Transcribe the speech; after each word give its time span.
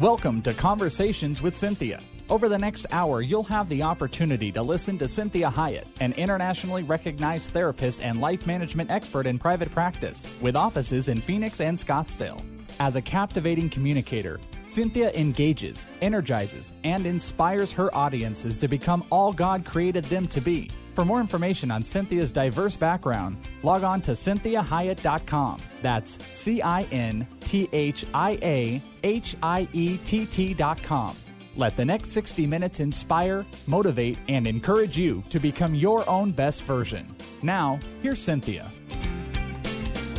Welcome 0.00 0.40
to 0.42 0.54
Conversations 0.54 1.42
with 1.42 1.54
Cynthia. 1.54 2.00
Over 2.30 2.48
the 2.48 2.56
next 2.56 2.86
hour, 2.90 3.20
you'll 3.20 3.42
have 3.42 3.68
the 3.68 3.82
opportunity 3.82 4.50
to 4.50 4.62
listen 4.62 4.96
to 4.96 5.04
Cinthia 5.04 5.52
Hiett, 5.52 5.84
an 6.00 6.14
internationally 6.14 6.82
recognized 6.82 7.50
therapist 7.50 8.00
and 8.00 8.18
life 8.18 8.46
management 8.46 8.90
expert 8.90 9.26
in 9.26 9.38
private 9.38 9.70
practice, 9.70 10.26
with 10.40 10.56
offices 10.56 11.08
in 11.08 11.20
Phoenix 11.20 11.60
and 11.60 11.78
Scottsdale. 11.78 12.42
As 12.78 12.96
a 12.96 13.02
captivating 13.02 13.68
communicator, 13.68 14.40
Cinthia 14.70 15.12
engages, 15.16 15.88
energizes, 16.00 16.72
and 16.84 17.04
inspires 17.04 17.72
her 17.72 17.92
audiences 17.92 18.56
to 18.58 18.68
become 18.68 19.04
all 19.10 19.32
God 19.32 19.64
created 19.64 20.04
them 20.04 20.28
to 20.28 20.40
be. 20.40 20.70
For 20.94 21.04
more 21.04 21.20
information 21.20 21.72
on 21.72 21.82
Cynthia's 21.82 22.30
diverse 22.30 22.76
background, 22.76 23.36
log 23.64 23.82
on 23.82 24.00
to 24.02 24.12
cinthiahiett.com. 24.12 25.60
That's 25.82 26.24
C 26.30 26.62
I 26.62 26.84
N 26.92 27.26
T 27.40 27.68
H 27.72 28.06
I 28.14 28.38
A 28.42 28.80
H 29.02 29.34
I 29.42 29.66
E 29.72 29.96
T 29.96 30.24
T.com. 30.24 31.16
Let 31.56 31.74
the 31.76 31.84
next 31.84 32.12
60 32.12 32.46
minutes 32.46 32.78
inspire, 32.78 33.44
motivate, 33.66 34.18
and 34.28 34.46
encourage 34.46 34.96
you 34.96 35.24
to 35.30 35.40
become 35.40 35.74
your 35.74 36.08
own 36.08 36.30
best 36.30 36.62
version. 36.62 37.12
Now, 37.42 37.80
here's 38.04 38.22
Cynthia. 38.22 38.70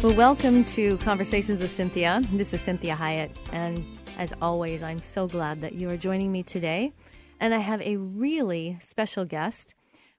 Well, 0.04 0.14
welcome 0.14 0.66
to 0.66 0.98
Conversations 0.98 1.62
with 1.62 1.74
Cynthia. 1.74 2.22
This 2.34 2.54
is 2.54 2.60
Cinthia 2.60 2.98
Hiett, 2.98 3.30
and 3.54 3.86
as 4.22 4.36
always, 4.40 4.84
I'm 4.84 5.02
so 5.02 5.26
glad 5.26 5.62
that 5.62 5.74
you 5.74 5.90
are 5.90 5.98
joining 5.98 6.32
me 6.32 6.44
today. 6.44 6.94
And 7.40 7.56
I 7.56 7.58
have 7.58 7.82
a 7.82 7.98
really 7.98 8.78
special 8.80 9.26
guest 9.26 9.74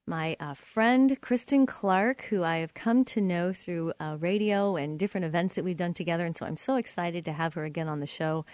my 0.09 0.37
uh, 0.41 0.55
friend 0.55 1.17
Kristen 1.21 1.67
Clark, 1.67 2.23
who 2.23 2.43
I 2.43 2.57
have 2.57 2.75
come 2.75 3.05
to 3.05 3.21
know 3.21 3.53
through 3.53 3.93
uh, 4.01 4.17
radio 4.19 4.75
and 4.75 4.99
different 4.99 5.25
events 5.25 5.55
that 5.55 5.63
we've 5.63 5.77
done 5.77 5.95
together. 5.95 6.27
And 6.27 6.37
so 6.37 6.45
I'm 6.45 6.57
so 6.57 6.75
excited 6.75 7.25
to 7.27 7.33
have 7.33 7.55
her 7.55 7.63
again 7.63 7.87
on 7.87 8.01
the 8.01 8.07
show. 8.09 8.45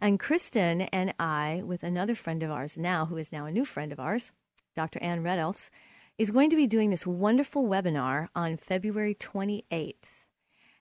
And 0.00 0.18
Kristen 0.18 0.80
and 0.80 1.12
I, 1.18 1.60
with 1.62 1.82
another 1.82 2.14
friend 2.14 2.42
of 2.42 2.50
ours 2.50 2.78
now, 2.78 3.04
who 3.04 3.18
is 3.18 3.30
now 3.30 3.44
a 3.44 3.52
new 3.52 3.66
friend 3.66 3.92
of 3.92 4.00
ours, 4.00 4.32
Dr. 4.74 4.98
Ann 5.02 5.22
Redelfs, 5.22 5.68
is 6.16 6.30
going 6.30 6.48
to 6.48 6.56
be 6.56 6.66
doing 6.66 6.88
this 6.88 7.06
wonderful 7.06 7.68
webinar 7.68 8.28
on 8.34 8.56
February 8.56 9.14
28th. 9.14 10.15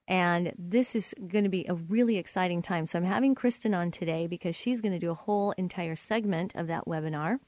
And 0.08 0.54
this 0.58 0.96
is 0.96 1.16
going 1.28 1.46
to 1.46 1.50
be 1.50 1.66
a 1.68 1.74
really 1.74 2.18
exciting 2.18 2.62
time. 2.62 2.86
So 2.86 3.00
I'm 3.00 3.06
having 3.06 3.34
Kristen 3.34 3.74
on 3.74 3.90
today 3.92 4.28
because 4.28 4.56
she's 4.56 4.82
going 4.82 4.92
to 4.92 5.00
do 5.00 5.12
a 5.12 5.16
whole 5.16 5.52
entire 5.54 5.96
segment 5.96 6.56
of 6.56 6.68
that 6.68 6.86
webinar 6.86 7.40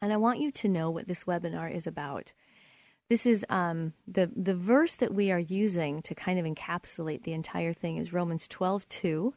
and 0.00 0.12
I 0.12 0.16
want 0.16 0.40
you 0.40 0.50
to 0.50 0.68
know 0.68 0.90
what 0.90 1.08
this 1.08 1.24
webinar 1.24 1.74
is 1.74 1.86
about. 1.86 2.32
This 3.08 3.24
is 3.24 3.44
um, 3.48 3.92
the 4.06 4.30
the 4.34 4.54
verse 4.54 4.94
that 4.96 5.14
we 5.14 5.30
are 5.30 5.38
using 5.38 6.02
to 6.02 6.14
kind 6.14 6.38
of 6.38 6.44
encapsulate 6.44 7.22
the 7.22 7.32
entire 7.32 7.72
thing 7.72 7.98
is 7.98 8.12
Romans 8.12 8.48
twelve 8.48 8.88
two, 8.88 9.34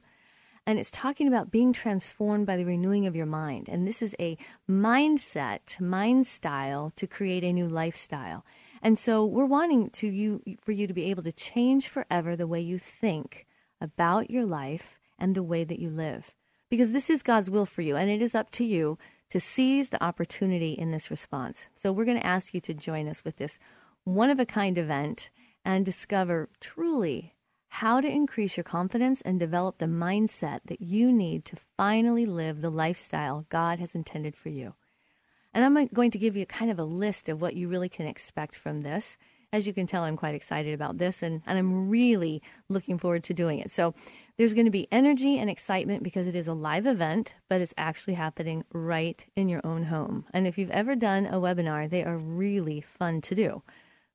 and 0.66 0.80
it's 0.80 0.92
talking 0.92 1.28
about 1.28 1.52
being 1.52 1.72
transformed 1.72 2.48
by 2.48 2.58
the 2.58 2.66
renewing 2.66 3.06
of 3.06 3.16
your 3.16 3.28
mind. 3.28 3.70
And 3.70 3.88
this 3.88 4.02
is 4.02 4.16
a 4.20 4.38
mindset, 4.68 5.80
mind 5.80 6.26
style 6.26 6.92
to 6.96 7.06
create 7.06 7.44
a 7.44 7.54
new 7.54 7.68
lifestyle. 7.68 8.44
And 8.82 8.98
so 8.98 9.26
we're 9.26 9.46
wanting 9.46 9.90
to 9.92 10.08
you 10.08 10.42
for 10.62 10.72
you 10.72 10.88
to 10.88 10.94
be 10.94 11.06
able 11.06 11.24
to 11.24 11.32
change 11.32 11.88
forever 11.88 12.36
the 12.36 12.48
way 12.48 12.62
you 12.62 12.78
think 12.80 13.46
about 13.82 14.32
your 14.32 14.46
life 14.46 15.00
and 15.18 15.36
the 15.36 15.44
way 15.44 15.64
that 15.64 15.80
you 15.80 15.90
live. 15.90 16.32
Because 16.70 16.92
this 16.92 17.10
is 17.10 17.24
God's 17.24 17.50
will 17.50 17.66
for 17.66 17.82
you, 17.82 17.96
and 17.96 18.10
it 18.10 18.22
is 18.22 18.36
up 18.36 18.52
to 18.52 18.64
you 18.64 18.98
to 19.30 19.40
seize 19.40 19.90
the 19.90 20.04
opportunity 20.04 20.74
in 20.74 20.92
this 20.92 21.12
response. 21.12 21.68
So, 21.76 21.92
we're 21.92 22.06
going 22.06 22.20
to 22.20 22.26
ask 22.26 22.54
you 22.54 22.62
to 22.62 22.74
join 22.74 23.08
us 23.08 23.24
with 23.24 23.38
this 23.38 23.60
one 24.04 24.30
of 24.30 24.40
a 24.40 24.46
kind 24.46 24.78
event 24.78 25.30
and 25.66 25.86
discover 25.86 26.50
truly 26.60 27.36
how 27.70 28.02
to 28.02 28.08
increase 28.08 28.58
your 28.58 28.64
confidence 28.64 29.22
and 29.22 29.40
develop 29.40 29.78
the 29.78 29.86
mindset 29.86 30.62
that 30.66 30.82
you 30.82 31.12
need 31.12 31.46
to 31.46 31.56
finally 31.78 32.26
live 32.26 32.62
the 32.62 32.72
lifestyle 32.72 33.46
God 33.50 33.80
has 33.80 33.94
intended 33.94 34.36
for 34.36 34.50
you. 34.50 34.74
And 35.54 35.66
I'm 35.66 35.78
uh, 35.78 35.86
going 35.94 36.12
to 36.12 36.18
give 36.18 36.36
you 36.36 36.46
kind 36.46 36.72
of 36.72 36.80
a 36.80 36.84
list 36.84 37.30
of 37.30 37.42
what 37.42 37.56
you 37.56 37.68
really 37.68 37.90
can 37.90 38.06
expect 38.06 38.56
from 38.56 38.82
this. 38.82 39.18
As 39.52 39.66
you 39.66 39.74
can 39.74 39.88
tell, 39.88 40.04
I'm 40.04 40.18
quite 40.18 40.36
excited 40.36 40.74
about 40.74 41.00
this 41.00 41.24
and, 41.24 41.42
and 41.48 41.58
I'm 41.58 41.90
really 41.90 42.42
looking 42.68 43.00
forward 43.00 43.24
to 43.26 43.34
doing 43.34 43.60
it. 43.60 43.72
So, 43.72 43.96
there's 44.38 44.54
going 44.54 44.68
to 44.68 44.72
be 44.72 44.88
energy 44.90 45.38
and 45.38 45.50
excitement 45.50 46.02
because 46.02 46.26
it 46.26 46.34
is 46.34 46.48
a 46.48 46.54
live 46.54 46.88
event, 46.88 47.34
but 47.50 47.60
it's 47.60 47.74
actually 47.78 48.14
happening 48.14 48.64
right 48.72 49.26
in 49.36 49.50
your 49.50 49.60
own 49.66 49.84
home. 49.84 50.24
And 50.34 50.48
if 50.48 50.58
you've 50.58 50.72
ever 50.72 50.96
done 50.96 51.26
a 51.26 51.42
webinar, 51.42 51.90
they 51.90 52.06
are 52.06 52.18
really 52.18 52.80
fun 52.80 53.20
to 53.20 53.36
do 53.36 53.64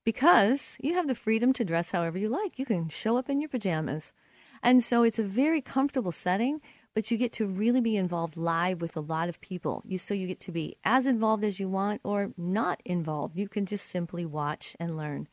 because 0.02 0.76
you 0.80 0.94
have 0.94 1.08
the 1.08 1.14
freedom 1.14 1.52
to 1.54 1.64
dress 1.64 1.90
however 1.90 2.16
you 2.16 2.30
like. 2.30 2.58
You 2.58 2.64
can 2.64 2.88
show 2.88 3.18
up 3.18 3.28
in 3.28 3.38
your 3.38 3.50
pajamas. 3.50 4.14
And 4.62 4.82
so 4.82 5.02
it's 5.02 5.18
a 5.18 5.22
very 5.22 5.60
comfortable 5.60 6.10
setting, 6.10 6.62
but 6.94 7.10
you 7.10 7.16
get 7.16 7.32
to 7.32 7.46
really 7.46 7.80
be 7.80 7.96
involved 7.96 8.36
live 8.36 8.80
with 8.80 8.96
a 8.96 9.00
lot 9.00 9.28
of 9.28 9.40
people. 9.40 9.82
You, 9.84 9.98
so 9.98 10.14
you 10.14 10.28
get 10.28 10.40
to 10.40 10.52
be 10.52 10.76
as 10.84 11.06
involved 11.06 11.42
as 11.44 11.58
you 11.58 11.68
want 11.68 12.00
or 12.04 12.30
not 12.36 12.80
involved. 12.84 13.36
You 13.36 13.48
can 13.48 13.66
just 13.66 13.86
simply 13.86 14.24
watch 14.24 14.76
and 14.78 14.96
learn. 14.96 15.26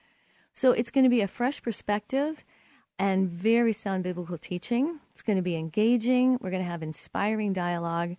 So 0.54 0.72
it's 0.72 0.92
going 0.92 1.04
to 1.04 1.10
be 1.10 1.22
a 1.22 1.28
fresh 1.28 1.62
perspective 1.62 2.44
and 2.98 3.30
very 3.30 3.74
sound 3.74 4.04
biblical 4.04 4.38
teaching. 4.38 5.00
It's 5.14 5.22
going 5.22 5.38
to 5.38 5.44
be 5.44 5.56
engaging. 5.56 6.40
We're 6.42 6.50
going 6.50 6.64
to 6.64 6.70
have 6.70 6.84
inspiring 6.84 7.54
dialogue. 7.54 8.16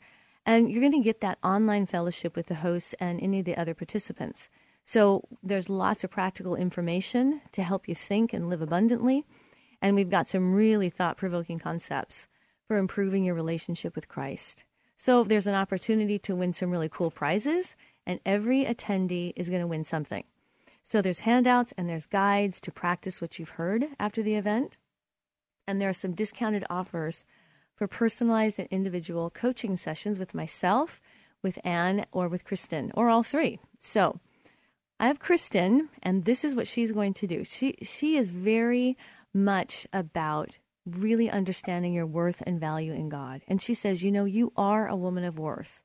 And 0.46 0.70
you're 0.70 0.80
going 0.80 0.92
to 0.92 1.04
get 1.04 1.20
that 1.20 1.38
online 1.42 1.86
fellowship 1.86 2.36
with 2.36 2.46
the 2.46 2.56
hosts 2.56 2.94
and 2.98 3.20
any 3.20 3.40
of 3.40 3.44
the 3.44 3.56
other 3.56 3.74
participants. 3.74 4.48
So 4.84 5.28
there's 5.42 5.68
lots 5.68 6.02
of 6.04 6.10
practical 6.10 6.56
information 6.56 7.42
to 7.52 7.62
help 7.62 7.86
you 7.88 7.94
think 7.94 8.32
and 8.32 8.48
live 8.48 8.62
abundantly. 8.62 9.24
And 9.80 9.94
we've 9.94 10.10
got 10.10 10.28
some 10.28 10.54
really 10.54 10.90
thought 10.90 11.16
provoking 11.16 11.58
concepts 11.58 12.26
for 12.72 12.78
improving 12.78 13.22
your 13.22 13.34
relationship 13.34 13.94
with 13.94 14.08
Christ. 14.08 14.64
So 14.96 15.24
there's 15.24 15.46
an 15.46 15.54
opportunity 15.54 16.18
to 16.20 16.34
win 16.34 16.54
some 16.54 16.70
really 16.70 16.88
cool 16.88 17.10
prizes, 17.10 17.76
and 18.06 18.18
every 18.24 18.64
attendee 18.64 19.34
is 19.36 19.50
going 19.50 19.60
to 19.60 19.66
win 19.66 19.84
something. 19.84 20.24
So 20.82 21.02
there's 21.02 21.18
handouts 21.18 21.74
and 21.76 21.86
there's 21.86 22.06
guides 22.06 22.62
to 22.62 22.72
practice 22.72 23.20
what 23.20 23.38
you've 23.38 23.60
heard 23.60 23.88
after 24.00 24.22
the 24.22 24.36
event. 24.36 24.78
And 25.66 25.82
there 25.82 25.90
are 25.90 25.92
some 25.92 26.14
discounted 26.14 26.64
offers 26.70 27.26
for 27.76 27.86
personalized 27.86 28.58
and 28.58 28.68
individual 28.70 29.28
coaching 29.28 29.76
sessions 29.76 30.18
with 30.18 30.34
myself, 30.34 30.98
with 31.42 31.58
Anne, 31.62 32.06
or 32.10 32.26
with 32.26 32.46
Kristen, 32.46 32.90
or 32.94 33.10
all 33.10 33.22
three. 33.22 33.58
So 33.80 34.18
I 34.98 35.08
have 35.08 35.18
Kristen, 35.18 35.90
and 36.02 36.24
this 36.24 36.42
is 36.42 36.54
what 36.54 36.66
she's 36.66 36.90
going 36.90 37.12
to 37.12 37.26
do. 37.26 37.44
She 37.44 37.74
she 37.82 38.16
is 38.16 38.30
very 38.30 38.96
much 39.34 39.86
about 39.92 40.56
really 40.86 41.30
understanding 41.30 41.92
your 41.92 42.06
worth 42.06 42.42
and 42.46 42.60
value 42.60 42.92
in 42.92 43.08
God. 43.08 43.42
And 43.46 43.62
she 43.62 43.74
says, 43.74 44.02
you 44.02 44.10
know, 44.10 44.24
you 44.24 44.52
are 44.56 44.88
a 44.88 44.96
woman 44.96 45.24
of 45.24 45.38
worth, 45.38 45.80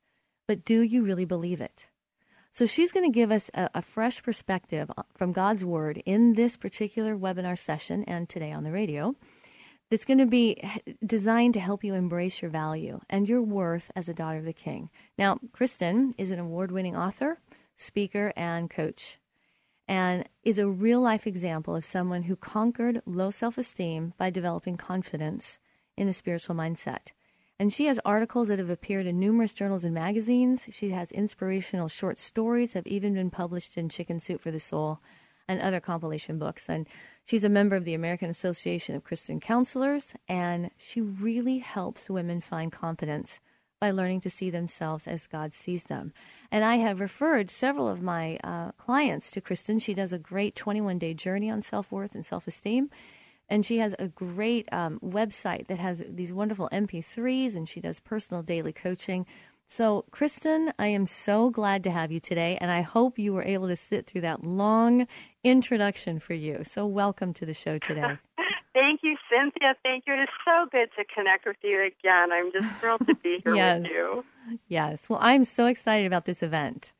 but 0.47 0.65
do 0.65 0.81
you 0.81 1.03
really 1.03 1.25
believe 1.25 1.61
it? 1.61 1.85
So 2.51 2.65
she's 2.65 2.91
going 2.91 3.05
to 3.05 3.15
give 3.15 3.31
us 3.31 3.51
a, 3.53 3.69
a, 3.75 3.81
fresh 3.83 4.23
perspective 4.23 4.89
uh, 4.97 5.03
from 5.15 5.31
God's 5.31 5.63
Word 5.63 6.01
in 6.07 6.33
this 6.33 6.57
particular 6.57 7.15
webinar 7.15 7.57
session 7.57 8.03
and 8.07 8.27
today 8.27 8.51
on 8.51 8.63
the 8.63 8.71
radio 8.71 9.15
that's 9.91 10.05
going 10.05 10.17
to 10.17 10.25
be 10.25 10.59
designed 11.05 11.53
to 11.53 11.59
help 11.59 11.83
you 11.83 11.93
embrace 11.93 12.41
your 12.41 12.49
value 12.49 12.99
and 13.09 13.29
your 13.29 13.43
worth 13.43 13.91
as 13.95 14.09
a 14.09 14.13
daughter 14.13 14.39
of 14.39 14.45
the 14.45 14.53
King. 14.53 14.89
Now, 15.19 15.39
Kristen 15.53 16.15
is 16.17 16.31
an 16.31 16.39
award 16.39 16.71
winning 16.71 16.95
author, 16.95 17.39
speaker, 17.75 18.33
and 18.35 18.69
coach, 18.71 19.19
and 19.87 20.27
is 20.43 20.59
a 20.59 20.67
real 20.67 21.01
life 21.01 21.25
example 21.25 21.75
of 21.75 21.85
someone 21.85 22.23
who 22.23 22.35
conquered 22.35 23.01
low 23.05 23.31
self 23.31 23.57
esteem 23.57 24.13
by 24.17 24.29
developing 24.29 24.77
confidence 24.77 25.59
in 25.95 26.07
a 26.07 26.13
spiritual 26.13 26.55
mindset. 26.55 27.07
And 27.59 27.73
she 27.73 27.85
has 27.85 27.99
articles 28.05 28.49
that 28.49 28.59
have 28.59 28.69
appeared 28.69 29.07
in 29.07 29.19
numerous 29.19 29.53
journals 29.53 29.83
and 29.83 29.93
magazines. 29.93 30.65
She 30.69 30.91
has 30.91 31.11
inspirational 31.11 31.87
short 31.87 32.19
stories, 32.19 32.73
have 32.73 32.85
even 32.85 33.15
been 33.15 33.31
published 33.31 33.77
in 33.77 33.89
Chicken 33.89 34.19
Soup 34.19 34.39
for 34.39 34.51
the 34.51 34.59
Soul 34.59 34.99
and 35.47 35.59
other 35.61 35.79
compilation 35.79 36.37
books. 36.37 36.67
And 36.69 36.85
she's 37.25 37.43
a 37.43 37.49
member 37.49 37.75
of 37.75 37.85
the 37.85 37.95
American 37.95 38.29
Association 38.29 38.95
of 38.95 39.03
Christian 39.03 39.39
Counselors, 39.39 40.13
and 40.27 40.69
she 40.77 41.01
really 41.01 41.59
helps 41.59 42.09
women 42.09 42.41
find 42.41 42.71
confidence 42.71 43.39
by 43.79 43.91
learning 43.91 44.21
to 44.21 44.29
see 44.29 44.49
themselves 44.49 45.07
as 45.07 45.27
God 45.27 45.53
sees 45.53 45.83
them. 45.83 46.13
And 46.51 46.63
I 46.63 46.77
have 46.77 46.99
referred 46.99 47.49
several 47.49 47.87
of 47.87 48.01
my 48.01 48.37
uh, 48.43 48.71
clients 48.77 49.29
to 49.31 49.41
Kristen. 49.41 49.79
She 49.79 49.93
does 49.93 50.13
a 50.13 50.17
great 50.17 50.55
21 50.55 50.97
day 50.97 51.13
journey 51.13 51.49
on 51.49 51.61
self 51.61 51.91
worth 51.91 52.15
and 52.15 52.25
self 52.25 52.47
esteem 52.47 52.89
And 53.49 53.65
she 53.65 53.77
has 53.79 53.95
a 53.99 54.07
great 54.07 54.67
um, 54.71 54.99
website 55.03 55.67
that 55.67 55.79
has 55.79 56.03
these 56.09 56.33
wonderful 56.33 56.69
MP3s, 56.71 57.55
and 57.55 57.67
she 57.69 57.79
does 57.79 57.99
personal 57.99 58.43
daily 58.43 58.73
coaching. 58.73 59.25
So, 59.69 60.05
Kristen, 60.11 60.71
I 60.79 60.87
am 60.87 61.05
so 61.05 61.49
glad 61.49 61.83
to 61.83 61.91
have 61.91 62.09
you 62.09 62.21
today, 62.21 62.57
and 62.61 62.71
I 62.71 62.81
hope 62.81 63.19
you 63.19 63.33
were 63.33 63.43
able 63.43 63.67
to 63.67 63.75
sit 63.75 64.07
through 64.07 64.21
that 64.21 64.43
long 64.43 65.07
introduction 65.43 66.19
for 66.19 66.33
you. 66.33 66.63
So, 66.63 66.87
welcome 66.87 67.33
to 67.33 67.45
the 67.45 67.53
show 67.53 67.77
today. 67.77 68.17
Thank 68.73 69.01
you, 69.03 69.17
Cynthia. 69.29 69.75
Thank 69.83 70.05
you. 70.07 70.13
It 70.13 70.21
is 70.21 70.29
so 70.45 70.67
good 70.71 70.87
to 70.97 71.03
connect 71.13 71.45
with 71.45 71.57
you 71.63 71.85
again. 71.85 72.31
I'm 72.31 72.51
just 72.53 72.79
thrilled 72.79 73.05
to 73.07 73.15
be 73.15 73.39
here 73.43 73.55
yes. 73.55 73.81
with 73.81 73.91
you. 73.91 74.25
Yes. 74.69 75.09
Well, 75.09 75.19
I'm 75.21 75.43
so 75.43 75.65
excited 75.65 76.07
about 76.07 76.23
this 76.23 76.41
event. 76.41 76.93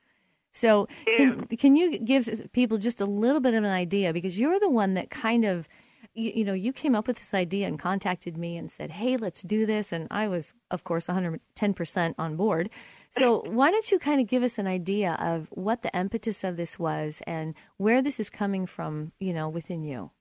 So, 0.52 0.90
can, 1.06 1.48
can 1.48 1.76
you 1.78 1.98
give 2.00 2.50
people 2.52 2.78
just 2.80 3.00
a 3.00 3.06
little 3.06 3.40
bit 3.40 3.54
of 3.54 3.64
an 3.64 3.70
idea? 3.70 4.12
Because 4.12 4.38
you're 4.38 4.60
the 4.60 4.70
one 4.70 4.96
that 4.96 5.10
kind 5.10 5.46
of 5.46 5.70
you, 6.18 6.32
you, 6.36 6.44
know, 6.44 6.54
you 6.54 6.74
came 6.74 6.96
up 6.96 7.08
with 7.08 7.18
this 7.18 7.34
idea 7.34 7.68
and 7.68 7.80
contacted 7.80 8.38
me 8.38 8.58
and 8.58 8.72
said, 8.72 8.92
"Hey, 8.92 9.18
let's 9.18 9.44
do 9.44 9.66
this," 9.66 9.92
and 9.92 10.08
I 10.10 10.28
was, 10.28 10.52
of 10.72 10.84
course, 10.84 11.08
110 11.08 11.74
percent 11.74 12.16
on 12.18 12.36
board. 12.36 12.70
So, 13.12 13.42
why 13.46 13.72
don't 13.72 13.90
you 13.92 14.00
kind 14.00 14.20
of 14.20 14.28
give 14.28 14.44
us 14.44 14.58
an 14.58 14.68
idea 14.68 15.16
of 15.20 15.48
what 15.52 15.84
the 15.84 15.96
impetus 15.96 16.44
of 16.44 16.58
this 16.58 16.80
was 16.80 17.22
and 17.28 17.54
where 17.78 18.02
this 18.02 18.20
is 18.20 18.30
coming 18.30 18.66
from, 18.66 19.12
you 19.20 19.32
know, 19.32 19.48
within 19.48 19.84
you? 19.84 20.12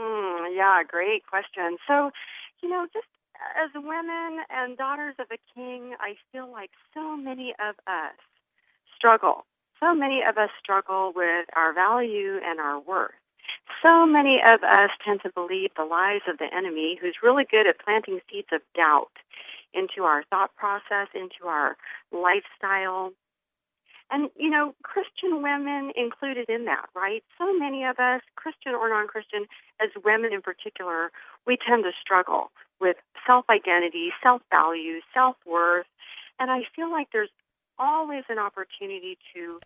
Mm, 0.00 0.54
yeah, 0.54 0.82
great 0.86 1.26
question. 1.26 1.78
So, 1.88 2.10
you 2.62 2.68
know, 2.68 2.86
just 2.92 3.08
as 3.56 3.70
women 3.74 4.44
and 4.50 4.76
daughters 4.76 5.14
of 5.18 5.26
a 5.32 5.38
king, 5.54 5.94
I 6.00 6.14
feel 6.32 6.50
like 6.50 6.70
so 6.92 7.16
many 7.16 7.54
of 7.58 7.76
us 7.86 8.16
struggle. 8.94 9.46
So 9.80 9.94
many 9.94 10.22
of 10.26 10.38
us 10.38 10.50
struggle 10.62 11.12
with 11.14 11.46
our 11.54 11.74
value 11.74 12.38
and 12.42 12.60
our 12.60 12.80
worth. 12.80 13.12
So 13.82 14.06
many 14.06 14.40
of 14.42 14.62
us 14.62 14.90
tend 15.04 15.20
to 15.22 15.30
believe 15.30 15.70
the 15.76 15.84
lies 15.84 16.22
of 16.28 16.38
the 16.38 16.48
enemy, 16.54 16.98
who's 17.00 17.16
really 17.22 17.44
good 17.48 17.66
at 17.66 17.78
planting 17.78 18.20
seeds 18.30 18.48
of 18.52 18.60
doubt 18.74 19.12
into 19.74 20.02
our 20.04 20.24
thought 20.24 20.54
process, 20.56 21.08
into 21.14 21.46
our 21.46 21.76
lifestyle. 22.12 23.12
And, 24.10 24.30
you 24.36 24.48
know, 24.48 24.74
Christian 24.82 25.42
women 25.42 25.90
included 25.96 26.48
in 26.48 26.64
that, 26.66 26.86
right? 26.94 27.24
So 27.38 27.52
many 27.52 27.84
of 27.84 27.98
us, 27.98 28.22
Christian 28.36 28.72
or 28.72 28.88
non 28.88 29.08
Christian, 29.08 29.46
as 29.80 29.90
women 30.04 30.32
in 30.32 30.42
particular, 30.42 31.10
we 31.46 31.56
tend 31.56 31.84
to 31.84 31.90
struggle 32.00 32.52
with 32.80 32.96
self 33.26 33.46
identity, 33.50 34.10
self 34.22 34.42
value, 34.50 35.00
self 35.12 35.36
worth. 35.44 35.86
And 36.38 36.50
I 36.50 36.62
feel 36.74 36.90
like 36.90 37.08
there's 37.12 37.30
always 37.78 38.24
an 38.28 38.38
opportunity 38.38 39.18
to 39.34 39.60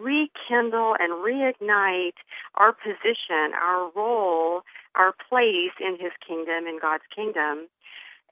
rekindle 0.00 0.96
and 0.98 1.24
reignite 1.24 2.18
our 2.54 2.72
position, 2.72 3.52
our 3.54 3.90
role, 3.94 4.62
our 4.94 5.14
place 5.28 5.74
in 5.80 5.96
His 5.98 6.12
kingdom, 6.26 6.66
in 6.66 6.78
God's 6.80 7.04
kingdom. 7.14 7.68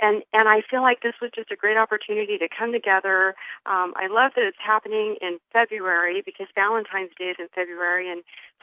And 0.01 0.23
and 0.33 0.49
I 0.49 0.63
feel 0.69 0.83
like 0.83 1.03
this 1.03 1.15
was 1.21 1.31
just 1.35 1.51
a 1.51 1.57
great 1.57 1.77
opportunity 1.77 2.39
to 2.39 2.49
come 2.49 2.73
together. 2.73 3.35
Um, 3.67 3.93
I 3.97 4.09
love 4.09 4.33
that 4.37 4.45
it's 4.45 4.61
happening 4.65 5.17
in 5.21 5.39
February 5.53 6.23
because 6.25 6.47
Valentine's 6.55 7.11
Day 7.19 7.31
is 7.31 7.37
in 7.39 7.49
February, 7.55 8.11
and 8.11 8.23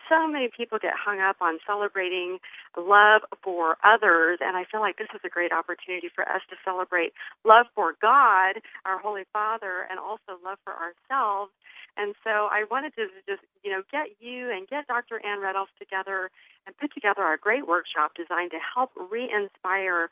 so 0.10 0.28
many 0.28 0.50
people 0.50 0.80
get 0.82 0.94
hung 0.98 1.20
up 1.20 1.38
on 1.42 1.60
celebrating 1.68 2.40
love 2.76 3.22
for 3.44 3.78
others. 3.84 4.40
And 4.42 4.58
I 4.58 4.64
feel 4.64 4.80
like 4.80 4.98
this 4.98 5.10
is 5.14 5.22
a 5.26 5.30
great 5.30 5.52
opportunity 5.52 6.10
for 6.14 6.28
us 6.28 6.42
to 6.50 6.56
celebrate 6.66 7.14
love 7.46 7.68
for 7.76 7.94
God, 8.02 8.62
our 8.86 8.98
Holy 8.98 9.24
Father, 9.32 9.86
and 9.90 10.00
also 10.00 10.42
love 10.44 10.58
for 10.64 10.74
ourselves 10.74 11.52
and 11.98 12.14
so 12.24 12.48
I 12.52 12.66
wanted 12.70 12.94
to 12.96 13.08
just, 13.28 13.42
you 13.64 13.72
know, 13.72 13.82
get 13.92 14.08
you 14.20 14.52
and 14.52 14.68
get 14.68 14.88
Dr. 14.88 15.20
Ann 15.26 15.40
Redelfs 15.40 15.74
together 15.80 16.30
and 16.66 16.78
put 16.78 16.94
together 16.94 17.24
a 17.24 17.38
great 17.38 17.68
workshop 17.68 18.12
designed 18.16 18.52
to 18.52 18.60
help 18.62 18.92
re-inspire 18.96 20.10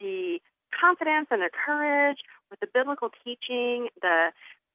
the 0.00 0.38
confidence 0.78 1.28
and 1.30 1.40
the 1.40 1.50
courage 1.50 2.18
with 2.50 2.60
the 2.60 2.68
biblical 2.72 3.10
teaching, 3.24 3.88
the 4.02 4.30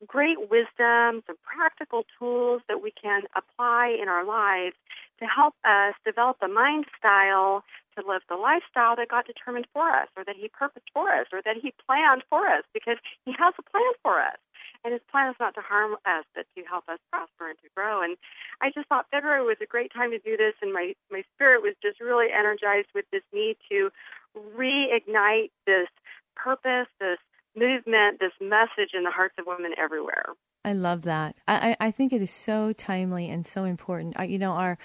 great 0.07 0.49
wisdom, 0.49 1.23
some 1.27 1.37
practical 1.43 2.03
tools 2.19 2.61
that 2.67 2.81
we 2.81 2.91
can 2.91 3.21
apply 3.35 3.95
in 4.01 4.09
our 4.09 4.25
lives 4.25 4.75
to 5.19 5.25
help 5.25 5.53
us 5.63 5.93
develop 6.03 6.37
the 6.41 6.47
mind 6.47 6.85
style 6.97 7.63
to 7.97 8.03
live 8.07 8.21
the 8.27 8.35
lifestyle 8.35 8.95
that 8.95 9.09
God 9.09 9.25
determined 9.25 9.67
for 9.71 9.89
us 9.89 10.07
or 10.17 10.23
that 10.25 10.35
He 10.35 10.49
purposed 10.49 10.89
for 10.93 11.13
us 11.13 11.27
or 11.31 11.41
that 11.45 11.57
He 11.61 11.73
planned 11.85 12.23
for 12.29 12.47
us 12.47 12.63
because 12.73 12.97
He 13.25 13.33
has 13.37 13.53
a 13.57 13.63
plan 13.63 13.93
for 14.01 14.19
us. 14.19 14.37
And 14.83 14.93
His 14.93 15.01
plan 15.09 15.29
is 15.29 15.35
not 15.39 15.55
to 15.55 15.61
harm 15.61 15.93
us, 16.05 16.25
but 16.35 16.45
to 16.55 16.63
help 16.63 16.89
us 16.89 16.99
prosper 17.11 17.49
and 17.49 17.57
to 17.59 17.69
grow. 17.75 18.01
And 18.01 18.17
I 18.61 18.71
just 18.71 18.87
thought 18.89 19.07
February 19.11 19.43
was 19.43 19.57
a 19.61 19.65
great 19.65 19.91
time 19.93 20.11
to 20.11 20.19
do 20.19 20.35
this, 20.35 20.53
and 20.61 20.73
my, 20.73 20.93
my 21.11 21.23
spirit 21.35 21.61
was 21.61 21.75
just 21.81 22.01
really 22.01 22.27
energized 22.31 22.89
with 22.93 23.05
this 23.11 23.23
need 23.33 23.57
to 23.69 23.89
reignite 24.35 25.51
this 25.65 25.87
purpose, 26.35 26.87
this 26.99 27.19
movement, 27.55 28.19
this 28.19 28.33
message 28.41 28.91
in 28.93 29.03
the 29.03 29.11
hearts 29.11 29.35
of 29.37 29.45
women 29.47 29.71
everywhere. 29.77 30.25
I 30.65 30.73
love 30.73 31.03
that. 31.03 31.35
I, 31.47 31.75
I 31.79 31.91
think 31.91 32.13
it 32.13 32.21
is 32.21 32.31
so 32.31 32.73
timely 32.73 33.29
and 33.29 33.45
so 33.45 33.65
important. 33.65 34.15
you 34.29 34.39
know, 34.39 34.51
our 34.51 34.77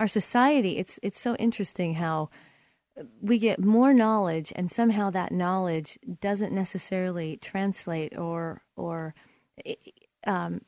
our 0.00 0.08
society, 0.08 0.76
it's 0.76 0.98
it's 1.02 1.20
so 1.20 1.34
interesting 1.36 1.94
how 1.94 2.28
we 3.20 3.38
get 3.38 3.58
more 3.58 3.92
knowledge 3.92 4.52
and 4.54 4.70
somehow 4.70 5.10
that 5.10 5.32
knowledge 5.32 5.98
doesn't 6.20 6.52
necessarily 6.52 7.36
translate 7.38 8.16
or 8.16 8.62
or 8.76 9.14
um, 10.26 10.60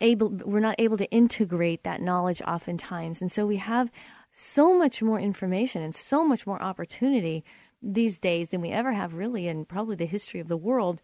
able 0.00 0.30
we're 0.30 0.60
not 0.60 0.76
able 0.78 0.96
to 0.96 1.10
integrate 1.10 1.84
that 1.84 2.00
knowledge 2.00 2.40
oftentimes 2.42 3.20
and 3.20 3.30
so 3.30 3.46
we 3.46 3.56
have 3.56 3.90
so 4.32 4.76
much 4.76 5.02
more 5.02 5.20
information 5.20 5.82
and 5.82 5.94
so 5.94 6.24
much 6.24 6.46
more 6.46 6.62
opportunity 6.62 7.44
these 7.82 8.18
days 8.18 8.48
than 8.48 8.60
we 8.60 8.70
ever 8.70 8.92
have 8.92 9.14
really 9.14 9.48
in 9.48 9.64
probably 9.64 9.96
the 9.96 10.06
history 10.06 10.40
of 10.40 10.48
the 10.48 10.56
world 10.56 11.00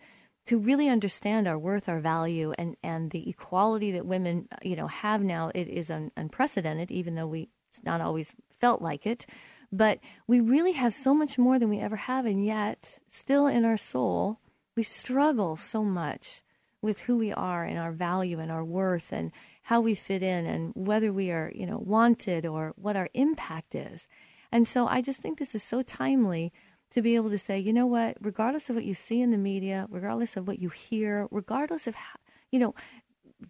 to 0.48 0.56
really 0.56 0.88
understand 0.88 1.46
our 1.46 1.58
worth, 1.58 1.90
our 1.90 2.00
value, 2.00 2.54
and, 2.56 2.74
and 2.82 3.10
the 3.10 3.28
equality 3.28 3.92
that 3.92 4.06
women, 4.06 4.48
you 4.62 4.76
know, 4.76 4.86
have 4.86 5.22
now. 5.22 5.50
It 5.54 5.68
is 5.68 5.90
un- 5.90 6.10
unprecedented, 6.16 6.90
even 6.90 7.16
though 7.16 7.26
we 7.26 7.50
it's 7.70 7.84
not 7.84 8.00
always 8.00 8.32
felt 8.58 8.80
like 8.80 9.06
it. 9.06 9.26
But 9.70 9.98
we 10.26 10.40
really 10.40 10.72
have 10.72 10.94
so 10.94 11.12
much 11.12 11.36
more 11.36 11.58
than 11.58 11.68
we 11.68 11.80
ever 11.80 11.96
have, 11.96 12.24
and 12.24 12.42
yet, 12.42 12.98
still 13.10 13.46
in 13.46 13.66
our 13.66 13.76
soul, 13.76 14.40
we 14.74 14.82
struggle 14.82 15.56
so 15.56 15.84
much 15.84 16.40
with 16.82 17.00
who 17.00 17.16
we 17.16 17.32
are 17.32 17.64
and 17.64 17.78
our 17.78 17.92
value 17.92 18.38
and 18.38 18.50
our 18.50 18.64
worth 18.64 19.12
and 19.12 19.32
how 19.62 19.80
we 19.80 19.94
fit 19.94 20.22
in 20.22 20.46
and 20.46 20.72
whether 20.74 21.12
we 21.12 21.30
are, 21.30 21.52
you 21.54 21.66
know, 21.66 21.78
wanted 21.78 22.46
or 22.46 22.72
what 22.76 22.96
our 22.96 23.08
impact 23.14 23.74
is. 23.74 24.06
And 24.50 24.66
so 24.66 24.86
I 24.86 25.02
just 25.02 25.20
think 25.20 25.38
this 25.38 25.54
is 25.54 25.62
so 25.62 25.82
timely 25.82 26.52
to 26.90 27.02
be 27.02 27.16
able 27.16 27.30
to 27.30 27.38
say, 27.38 27.58
you 27.58 27.72
know 27.72 27.86
what, 27.86 28.16
regardless 28.20 28.70
of 28.70 28.76
what 28.76 28.84
you 28.84 28.94
see 28.94 29.20
in 29.20 29.30
the 29.30 29.36
media, 29.36 29.86
regardless 29.90 30.36
of 30.36 30.48
what 30.48 30.58
you 30.58 30.70
hear, 30.70 31.28
regardless 31.30 31.86
of 31.86 31.94
how, 31.94 32.18
you 32.50 32.58
know, 32.58 32.74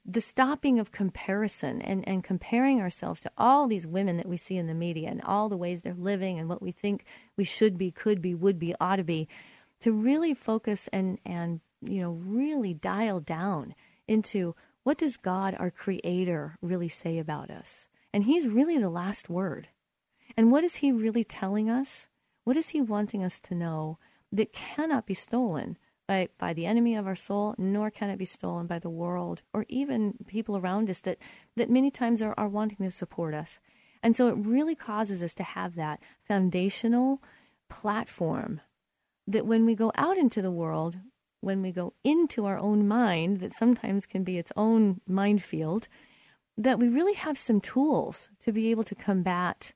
the 0.04 0.20
stopping 0.20 0.78
of 0.78 0.90
comparison 0.90 1.80
and, 1.80 2.06
and 2.06 2.24
comparing 2.24 2.80
ourselves 2.80 3.20
to 3.22 3.30
all 3.38 3.66
these 3.66 3.86
women 3.86 4.16
that 4.16 4.28
we 4.28 4.36
see 4.36 4.56
in 4.56 4.66
the 4.66 4.74
media 4.74 5.08
and 5.08 5.22
all 5.22 5.48
the 5.48 5.56
ways 5.56 5.80
they're 5.80 5.94
living 5.94 6.38
and 6.38 6.48
what 6.48 6.60
we 6.60 6.72
think 6.72 7.04
we 7.36 7.44
should 7.44 7.78
be, 7.78 7.90
could 7.90 8.20
be, 8.20 8.34
would 8.34 8.58
be, 8.58 8.74
ought 8.80 8.96
to 8.96 9.04
be, 9.04 9.28
to 9.80 9.92
really 9.92 10.34
focus 10.34 10.88
and, 10.92 11.18
and 11.24 11.60
you 11.82 12.00
know, 12.00 12.10
really 12.10 12.74
dial 12.74 13.20
down 13.20 13.74
into 14.06 14.54
what 14.82 14.98
does 14.98 15.16
God, 15.16 15.54
our 15.58 15.70
creator, 15.70 16.56
really 16.62 16.88
say 16.88 17.18
about 17.18 17.50
us? 17.50 17.88
And 18.12 18.24
he's 18.24 18.48
really 18.48 18.78
the 18.78 18.88
last 18.88 19.28
word. 19.28 19.68
And 20.36 20.50
what 20.50 20.64
is 20.64 20.76
he 20.76 20.92
really 20.92 21.24
telling 21.24 21.68
us? 21.68 22.06
What 22.44 22.56
is 22.56 22.70
he 22.70 22.80
wanting 22.80 23.22
us 23.22 23.38
to 23.40 23.54
know 23.54 23.98
that 24.32 24.52
cannot 24.52 25.06
be 25.06 25.14
stolen 25.14 25.76
by, 26.06 26.28
by 26.38 26.54
the 26.54 26.64
enemy 26.64 26.96
of 26.96 27.06
our 27.06 27.16
soul, 27.16 27.54
nor 27.58 27.90
can 27.90 28.08
it 28.08 28.18
be 28.18 28.24
stolen 28.24 28.66
by 28.66 28.78
the 28.78 28.88
world 28.88 29.42
or 29.52 29.66
even 29.68 30.14
people 30.26 30.56
around 30.56 30.88
us 30.88 31.00
that, 31.00 31.18
that 31.56 31.70
many 31.70 31.90
times 31.90 32.22
are, 32.22 32.34
are 32.38 32.48
wanting 32.48 32.78
to 32.78 32.90
support 32.90 33.34
us? 33.34 33.60
And 34.02 34.16
so 34.16 34.28
it 34.28 34.36
really 34.38 34.74
causes 34.74 35.22
us 35.22 35.34
to 35.34 35.42
have 35.42 35.74
that 35.74 36.00
foundational 36.26 37.22
platform 37.68 38.60
that 39.26 39.44
when 39.44 39.66
we 39.66 39.74
go 39.74 39.92
out 39.96 40.16
into 40.16 40.40
the 40.40 40.50
world, 40.50 40.96
when 41.40 41.62
we 41.62 41.72
go 41.72 41.92
into 42.04 42.46
our 42.46 42.58
own 42.58 42.86
mind, 42.88 43.40
that 43.40 43.56
sometimes 43.56 44.06
can 44.06 44.24
be 44.24 44.38
its 44.38 44.52
own 44.56 45.00
minefield, 45.06 45.88
that 46.56 46.78
we 46.78 46.88
really 46.88 47.14
have 47.14 47.38
some 47.38 47.60
tools 47.60 48.28
to 48.40 48.52
be 48.52 48.70
able 48.70 48.84
to 48.84 48.94
combat 48.94 49.72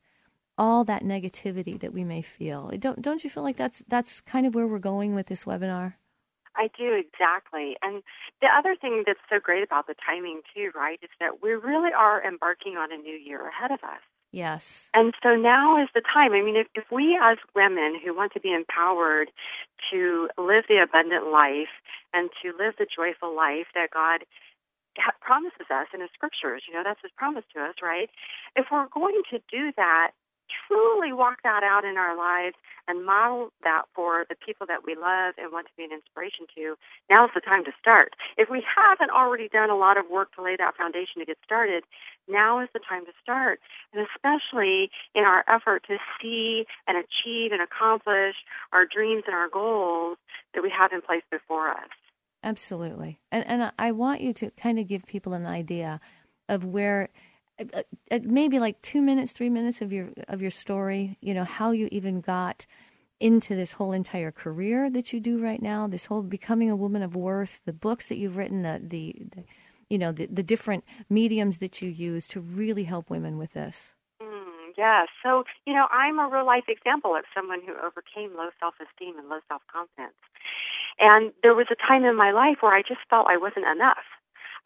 all 0.58 0.84
that 0.84 1.02
negativity 1.02 1.80
that 1.80 1.92
we 1.92 2.04
may 2.04 2.22
feel. 2.22 2.70
Don't 2.78 3.00
don't 3.00 3.24
you 3.24 3.30
feel 3.30 3.42
like 3.42 3.56
that's 3.56 3.82
that's 3.88 4.20
kind 4.20 4.46
of 4.46 4.54
where 4.54 4.66
we're 4.66 4.78
going 4.78 5.14
with 5.14 5.26
this 5.26 5.44
webinar? 5.44 5.94
I 6.54 6.68
do 6.76 6.92
exactly. 6.92 7.76
And 7.82 8.02
the 8.40 8.48
other 8.54 8.76
thing 8.76 9.04
that's 9.06 9.20
so 9.30 9.40
great 9.40 9.62
about 9.62 9.86
the 9.86 9.94
timing 10.04 10.42
too, 10.54 10.70
right, 10.74 10.98
is 11.02 11.08
that 11.18 11.42
we 11.42 11.52
really 11.52 11.92
are 11.96 12.22
embarking 12.22 12.76
on 12.76 12.92
a 12.92 12.96
new 12.96 13.16
year 13.16 13.48
ahead 13.48 13.70
of 13.70 13.82
us. 13.82 14.02
Yes. 14.32 14.88
And 14.94 15.12
so 15.22 15.36
now 15.36 15.80
is 15.80 15.90
the 15.94 16.00
time. 16.00 16.32
I 16.32 16.40
mean, 16.40 16.56
if, 16.56 16.66
if 16.74 16.84
we 16.90 17.18
as 17.22 17.36
women 17.54 18.00
who 18.02 18.16
want 18.16 18.32
to 18.32 18.40
be 18.40 18.52
empowered 18.52 19.30
to 19.92 20.28
live 20.38 20.64
the 20.68 20.80
abundant 20.82 21.30
life 21.30 21.72
and 22.14 22.30
to 22.40 22.56
live 22.56 22.74
the 22.78 22.86
joyful 22.88 23.36
life 23.36 23.68
that 23.74 23.90
God 23.92 24.24
promises 25.20 25.68
us 25.68 25.86
in 25.92 26.00
His 26.00 26.10
scriptures, 26.14 26.64
you 26.66 26.72
know, 26.72 26.82
that's 26.82 27.00
His 27.02 27.12
promise 27.14 27.44
to 27.54 27.60
us, 27.60 27.76
right? 27.82 28.08
If 28.56 28.66
we're 28.72 28.88
going 28.88 29.20
to 29.30 29.38
do 29.52 29.70
that 29.76 30.12
truly 30.66 31.12
walk 31.12 31.42
that 31.42 31.62
out 31.62 31.84
in 31.84 31.96
our 31.96 32.16
lives 32.16 32.56
and 32.88 33.06
model 33.06 33.50
that 33.62 33.82
for 33.94 34.24
the 34.28 34.34
people 34.34 34.66
that 34.66 34.84
we 34.84 34.94
love 34.94 35.34
and 35.38 35.52
want 35.52 35.66
to 35.66 35.72
be 35.76 35.84
an 35.84 35.92
inspiration 35.92 36.46
to, 36.54 36.74
now's 37.10 37.30
the 37.34 37.40
time 37.40 37.64
to 37.64 37.72
start. 37.80 38.14
If 38.36 38.50
we 38.50 38.62
haven't 38.64 39.10
already 39.10 39.48
done 39.48 39.70
a 39.70 39.76
lot 39.76 39.96
of 39.96 40.10
work 40.10 40.34
to 40.34 40.42
lay 40.42 40.56
that 40.56 40.76
foundation 40.76 41.20
to 41.20 41.24
get 41.24 41.38
started, 41.44 41.84
now 42.28 42.60
is 42.60 42.68
the 42.74 42.80
time 42.80 43.04
to 43.06 43.12
start. 43.22 43.60
And 43.92 44.06
especially 44.06 44.90
in 45.14 45.24
our 45.24 45.44
effort 45.48 45.84
to 45.88 45.98
see 46.20 46.64
and 46.86 46.96
achieve 46.98 47.52
and 47.52 47.62
accomplish 47.62 48.36
our 48.72 48.84
dreams 48.86 49.24
and 49.26 49.34
our 49.34 49.48
goals 49.48 50.18
that 50.54 50.62
we 50.62 50.72
have 50.76 50.92
in 50.92 51.02
place 51.02 51.22
before 51.30 51.70
us. 51.70 51.90
Absolutely. 52.44 53.20
And 53.30 53.46
and 53.46 53.72
I 53.78 53.92
want 53.92 54.20
you 54.20 54.32
to 54.34 54.50
kind 54.50 54.78
of 54.78 54.88
give 54.88 55.04
people 55.06 55.32
an 55.32 55.46
idea 55.46 56.00
of 56.48 56.64
where 56.64 57.08
maybe 58.22 58.58
like 58.58 58.80
2 58.82 59.00
minutes, 59.00 59.32
3 59.32 59.50
minutes 59.50 59.80
of 59.80 59.92
your 59.92 60.10
of 60.28 60.40
your 60.40 60.50
story, 60.50 61.18
you 61.20 61.34
know, 61.34 61.44
how 61.44 61.70
you 61.70 61.88
even 61.90 62.20
got 62.20 62.66
into 63.20 63.54
this 63.54 63.72
whole 63.72 63.92
entire 63.92 64.32
career 64.32 64.90
that 64.90 65.12
you 65.12 65.20
do 65.20 65.38
right 65.38 65.62
now, 65.62 65.86
this 65.86 66.06
whole 66.06 66.22
becoming 66.22 66.70
a 66.70 66.76
woman 66.76 67.02
of 67.02 67.14
worth, 67.14 67.60
the 67.64 67.72
books 67.72 68.08
that 68.08 68.18
you've 68.18 68.36
written, 68.36 68.62
the 68.62 68.80
the, 68.82 69.16
the 69.34 69.44
you 69.92 69.98
know, 69.98 70.10
the, 70.10 70.24
the 70.24 70.42
different 70.42 70.84
mediums 71.10 71.58
that 71.58 71.82
you 71.82 71.90
use 71.90 72.26
to 72.28 72.40
really 72.40 72.84
help 72.84 73.10
women 73.10 73.36
with 73.36 73.52
this. 73.52 73.92
Mm, 74.22 74.72
yeah. 74.78 75.04
So, 75.22 75.44
you 75.66 75.74
know, 75.74 75.86
I'm 75.90 76.18
a 76.18 76.30
real 76.32 76.46
life 76.46 76.64
example 76.66 77.14
of 77.14 77.24
someone 77.36 77.60
who 77.60 77.74
overcame 77.74 78.34
low 78.34 78.48
self 78.58 78.74
esteem 78.80 79.18
and 79.18 79.28
low 79.28 79.40
self 79.48 79.60
confidence. 79.70 80.16
And 80.98 81.32
there 81.42 81.54
was 81.54 81.66
a 81.70 81.76
time 81.76 82.04
in 82.04 82.16
my 82.16 82.32
life 82.32 82.58
where 82.60 82.74
I 82.74 82.80
just 82.80 83.00
felt 83.10 83.26
I 83.28 83.36
wasn't 83.36 83.66
enough. 83.66 84.04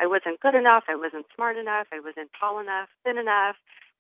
I 0.01 0.07
wasn't 0.07 0.41
good 0.41 0.55
enough. 0.55 0.85
I 0.89 0.97
wasn't 0.97 1.27
smart 1.35 1.57
enough. 1.57 1.87
I 1.93 2.01
wasn't 2.01 2.31
tall 2.39 2.61
enough, 2.61 2.89
thin 3.05 3.19
enough, 3.19 3.57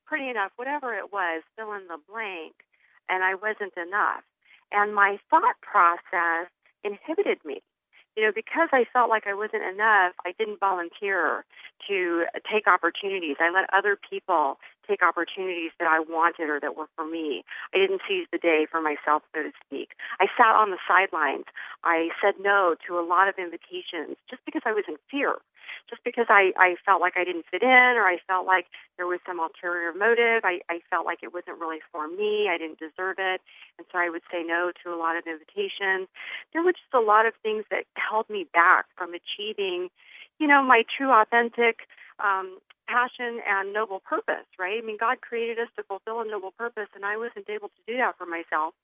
pretty 0.06 0.28
enough, 0.28 0.52
whatever 0.56 0.94
it 0.94 1.12
was, 1.12 1.42
fill 1.56 1.72
in 1.72 1.88
the 1.88 1.98
blank. 2.08 2.54
And 3.08 3.22
I 3.22 3.34
wasn't 3.34 3.76
enough. 3.76 4.24
And 4.72 4.94
my 4.94 5.18
thought 5.30 5.56
process 5.62 6.50
inhibited 6.82 7.38
me. 7.44 7.62
You 8.16 8.24
know, 8.24 8.32
because 8.34 8.70
I 8.72 8.84
felt 8.92 9.10
like 9.10 9.26
I 9.26 9.34
wasn't 9.34 9.62
enough, 9.62 10.14
I 10.24 10.32
didn't 10.38 10.58
volunteer 10.58 11.44
to 11.86 12.24
take 12.50 12.66
opportunities. 12.66 13.36
I 13.38 13.50
let 13.52 13.68
other 13.72 13.98
people 14.08 14.58
take 14.86 15.02
opportunities 15.02 15.70
that 15.78 15.88
I 15.88 16.00
wanted 16.00 16.48
or 16.48 16.60
that 16.60 16.76
were 16.76 16.88
for 16.94 17.06
me. 17.06 17.44
I 17.74 17.78
didn't 17.78 18.02
seize 18.08 18.26
the 18.32 18.38
day 18.38 18.66
for 18.70 18.80
myself, 18.80 19.22
so 19.34 19.42
to 19.42 19.52
speak. 19.66 19.90
I 20.20 20.26
sat 20.36 20.54
on 20.54 20.70
the 20.70 20.78
sidelines. 20.86 21.44
I 21.84 22.10
said 22.22 22.34
no 22.40 22.74
to 22.86 22.98
a 22.98 23.04
lot 23.04 23.28
of 23.28 23.34
invitations 23.38 24.16
just 24.30 24.44
because 24.44 24.62
I 24.64 24.72
was 24.72 24.84
in 24.88 24.96
fear, 25.10 25.36
just 25.90 26.02
because 26.04 26.26
I, 26.28 26.52
I 26.56 26.76
felt 26.84 27.00
like 27.00 27.14
I 27.16 27.24
didn't 27.24 27.46
fit 27.50 27.62
in 27.62 27.94
or 27.98 28.06
I 28.06 28.18
felt 28.26 28.46
like 28.46 28.66
there 28.96 29.06
was 29.06 29.20
some 29.26 29.38
ulterior 29.38 29.92
motive. 29.92 30.42
I, 30.44 30.60
I 30.68 30.80
felt 30.90 31.06
like 31.06 31.20
it 31.22 31.34
wasn't 31.34 31.58
really 31.58 31.80
for 31.92 32.08
me. 32.08 32.48
I 32.50 32.58
didn't 32.58 32.78
deserve 32.78 33.16
it. 33.18 33.40
And 33.78 33.86
so 33.92 33.98
I 33.98 34.10
would 34.10 34.22
say 34.30 34.42
no 34.42 34.72
to 34.84 34.94
a 34.94 34.98
lot 34.98 35.16
of 35.16 35.24
invitations. 35.26 36.08
There 36.52 36.62
were 36.62 36.72
just 36.72 36.94
a 36.94 37.00
lot 37.00 37.26
of 37.26 37.34
things 37.42 37.64
that 37.70 37.84
held 37.94 38.28
me 38.30 38.46
back 38.52 38.86
from 38.96 39.12
achieving, 39.14 39.88
you 40.38 40.46
know, 40.46 40.62
my 40.62 40.84
true 40.86 41.10
authentic 41.10 41.86
um, 42.18 42.58
passion 42.86 43.40
and 43.46 43.72
noble 43.72 44.00
purpose, 44.00 44.46
right? 44.58 44.80
I 44.82 44.86
mean, 44.86 44.96
God 44.98 45.20
created 45.20 45.58
us 45.58 45.68
to 45.76 45.82
fulfill 45.82 46.20
a 46.20 46.24
noble 46.24 46.52
purpose, 46.52 46.88
and 46.94 47.04
I 47.04 47.16
wasn't 47.16 47.50
able 47.50 47.68
to 47.68 47.82
do 47.86 47.96
that 47.98 48.16
for 48.18 48.26
myself. 48.26 48.74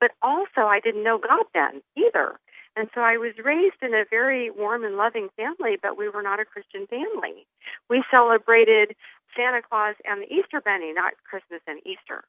But 0.00 0.12
also, 0.22 0.68
I 0.68 0.80
didn't 0.80 1.04
know 1.04 1.18
God 1.18 1.46
then 1.54 1.82
either. 1.96 2.38
And 2.76 2.88
so 2.94 3.00
I 3.00 3.16
was 3.16 3.32
raised 3.42 3.82
in 3.82 3.92
a 3.92 4.04
very 4.08 4.50
warm 4.50 4.84
and 4.84 4.96
loving 4.96 5.28
family, 5.36 5.76
but 5.82 5.98
we 5.98 6.08
were 6.08 6.22
not 6.22 6.38
a 6.38 6.44
Christian 6.44 6.86
family. 6.86 7.46
We 7.90 8.04
celebrated 8.14 8.94
Santa 9.36 9.62
Claus 9.62 9.96
and 10.04 10.22
the 10.22 10.32
Easter 10.32 10.60
Bunny, 10.60 10.92
not 10.92 11.14
Christmas 11.28 11.60
and 11.66 11.80
Easter. 11.84 12.22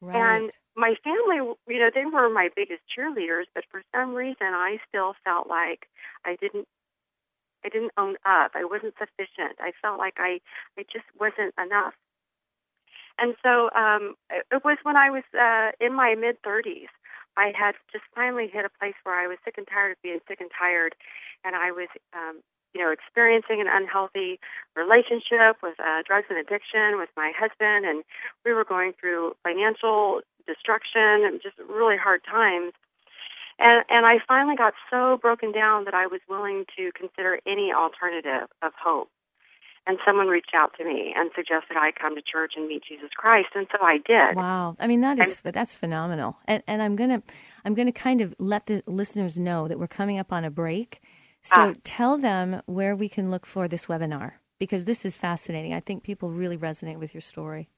Right. 0.00 0.16
And 0.16 0.50
my 0.76 0.96
family, 1.04 1.54
you 1.68 1.78
know, 1.78 1.90
they 1.94 2.04
were 2.04 2.28
my 2.28 2.48
biggest 2.54 2.82
cheerleaders, 2.90 3.44
but 3.54 3.64
for 3.70 3.82
some 3.94 4.14
reason 4.14 4.50
I 4.52 4.78
still 4.88 5.14
felt 5.24 5.48
like 5.48 5.86
I 6.24 6.36
didn't 6.40 6.66
I 7.64 7.68
didn't 7.68 7.92
own 7.96 8.16
up. 8.24 8.52
I 8.54 8.64
wasn't 8.64 8.94
sufficient. 8.98 9.56
I 9.58 9.72
felt 9.80 9.98
like 9.98 10.14
I, 10.18 10.40
I 10.78 10.84
just 10.92 11.06
wasn't 11.18 11.54
enough. 11.58 11.94
And 13.18 13.34
so 13.42 13.70
um, 13.74 14.14
it, 14.30 14.64
was 14.64 14.78
when 14.82 14.96
I 14.96 15.10
was 15.10 15.22
uh, 15.38 15.70
in 15.80 15.94
my 15.94 16.14
mid 16.14 16.42
30s. 16.42 16.90
I 17.36 17.52
had 17.56 17.74
just 17.92 18.04
finally 18.14 18.48
hit 18.52 18.64
a 18.64 18.78
place 18.78 18.94
where 19.02 19.18
I 19.18 19.26
was 19.26 19.38
sick 19.44 19.54
and 19.58 19.66
tired 19.66 19.92
of 19.92 20.02
being 20.02 20.20
sick 20.28 20.40
and 20.40 20.50
tired, 20.56 20.94
and 21.44 21.56
I 21.56 21.72
was, 21.72 21.88
um, 22.14 22.42
you 22.74 22.80
know, 22.80 22.92
experiencing 22.92 23.60
an 23.60 23.66
unhealthy 23.66 24.38
relationship 24.76 25.58
with 25.62 25.74
uh, 25.80 26.02
drugs 26.06 26.26
and 26.30 26.38
addiction 26.38 26.98
with 26.98 27.10
my 27.16 27.32
husband, 27.34 27.86
and 27.86 28.04
we 28.44 28.52
were 28.52 28.64
going 28.64 28.92
through 28.98 29.34
financial 29.42 30.20
destruction 30.46 31.26
and 31.26 31.42
just 31.42 31.58
really 31.58 31.96
hard 31.96 32.22
times. 32.22 32.72
And, 33.58 33.84
and 33.88 34.06
I 34.06 34.16
finally 34.26 34.56
got 34.56 34.74
so 34.90 35.18
broken 35.20 35.52
down 35.52 35.84
that 35.84 35.94
I 35.94 36.06
was 36.06 36.20
willing 36.28 36.64
to 36.76 36.90
consider 36.92 37.38
any 37.46 37.72
alternative 37.72 38.48
of 38.62 38.72
hope. 38.82 39.10
And 39.86 39.98
someone 40.06 40.28
reached 40.28 40.52
out 40.56 40.72
to 40.78 40.84
me 40.84 41.12
and 41.14 41.30
suggested 41.36 41.76
I 41.76 41.92
come 41.92 42.14
to 42.16 42.22
church 42.22 42.54
and 42.56 42.66
meet 42.66 42.84
Jesus 42.88 43.10
Christ, 43.14 43.48
and 43.54 43.66
so 43.70 43.84
I 43.84 43.98
did. 43.98 44.34
Wow, 44.34 44.76
I 44.80 44.86
mean 44.86 45.02
that 45.02 45.18
is 45.20 45.42
and, 45.44 45.54
that's 45.54 45.74
phenomenal. 45.74 46.38
And, 46.46 46.62
and 46.66 46.80
I'm 46.80 46.96
gonna 46.96 47.22
I'm 47.66 47.74
gonna 47.74 47.92
kind 47.92 48.22
of 48.22 48.34
let 48.38 48.64
the 48.64 48.82
listeners 48.86 49.38
know 49.38 49.68
that 49.68 49.78
we're 49.78 49.86
coming 49.86 50.18
up 50.18 50.32
on 50.32 50.42
a 50.42 50.50
break. 50.50 51.02
So 51.42 51.54
ah. 51.56 51.74
tell 51.84 52.16
them 52.16 52.62
where 52.64 52.96
we 52.96 53.10
can 53.10 53.30
look 53.30 53.44
for 53.44 53.68
this 53.68 53.84
webinar 53.84 54.36
because 54.58 54.84
this 54.84 55.04
is 55.04 55.16
fascinating. 55.16 55.74
I 55.74 55.80
think 55.80 56.02
people 56.02 56.30
really 56.30 56.56
resonate 56.56 56.98
with 56.98 57.12
your 57.12 57.20
story. 57.20 57.68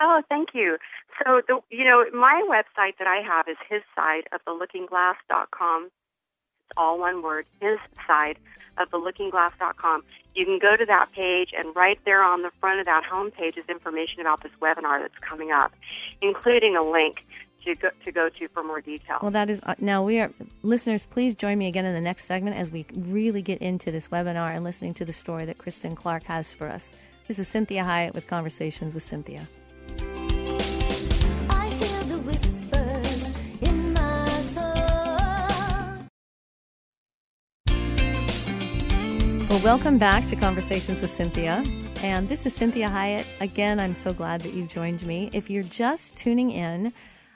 Oh, 0.00 0.22
thank 0.28 0.50
you. 0.54 0.78
So, 1.24 1.42
the, 1.46 1.60
you 1.70 1.84
know, 1.84 2.04
my 2.12 2.42
website 2.48 2.98
that 2.98 3.08
I 3.08 3.20
have 3.26 3.48
is 3.48 3.56
his 3.68 3.82
side 3.96 4.28
of 4.32 4.40
the 4.46 4.52
thelookingglass.com. 4.52 5.84
It's 5.84 6.72
all 6.76 6.98
one 6.98 7.22
word, 7.22 7.46
his 7.60 7.78
side 8.06 8.38
of 8.78 8.90
the 8.90 8.98
thelookingglass.com. 8.98 10.04
You 10.34 10.44
can 10.44 10.58
go 10.60 10.76
to 10.76 10.86
that 10.86 11.10
page, 11.12 11.50
and 11.56 11.74
right 11.74 11.98
there 12.04 12.22
on 12.22 12.42
the 12.42 12.50
front 12.60 12.78
of 12.78 12.86
that 12.86 13.04
home 13.04 13.32
page 13.32 13.56
is 13.56 13.64
information 13.68 14.20
about 14.20 14.42
this 14.42 14.52
webinar 14.62 15.00
that's 15.00 15.18
coming 15.18 15.50
up, 15.50 15.72
including 16.22 16.76
a 16.76 16.82
link 16.82 17.24
to 17.64 17.74
go, 17.74 17.88
to 18.04 18.12
go 18.12 18.28
to 18.28 18.48
for 18.48 18.62
more 18.62 18.80
detail. 18.80 19.18
Well, 19.20 19.32
that 19.32 19.50
is 19.50 19.60
uh, 19.64 19.74
now 19.80 20.04
we 20.04 20.20
are 20.20 20.30
listeners. 20.62 21.06
Please 21.10 21.34
join 21.34 21.58
me 21.58 21.66
again 21.66 21.84
in 21.84 21.94
the 21.94 22.00
next 22.00 22.26
segment 22.26 22.56
as 22.56 22.70
we 22.70 22.86
really 22.94 23.42
get 23.42 23.60
into 23.60 23.90
this 23.90 24.08
webinar 24.08 24.54
and 24.54 24.62
listening 24.62 24.94
to 24.94 25.04
the 25.04 25.12
story 25.12 25.44
that 25.46 25.58
Kristen 25.58 25.96
Clark 25.96 26.24
has 26.24 26.52
for 26.52 26.68
us. 26.68 26.92
This 27.26 27.38
is 27.38 27.48
Cinthia 27.48 27.84
Hiett 27.84 28.14
with 28.14 28.26
Conversations 28.28 28.94
with 28.94 29.04
Cinthia. 29.04 29.46
Well, 39.58 39.76
welcome 39.76 39.98
back 39.98 40.24
to 40.28 40.36
Conversations 40.36 41.00
with 41.00 41.12
Cynthia. 41.12 41.64
And 42.04 42.28
this 42.28 42.46
is 42.46 42.56
Cinthia 42.56 42.88
Hiett. 42.88 43.26
Again, 43.40 43.80
I'm 43.80 43.96
so 43.96 44.12
glad 44.12 44.42
that 44.42 44.54
you 44.54 44.62
joined 44.62 45.02
me. 45.02 45.30
If 45.32 45.50
you're 45.50 45.64
just 45.64 46.14
tuning 46.14 46.52
in, 46.52 46.92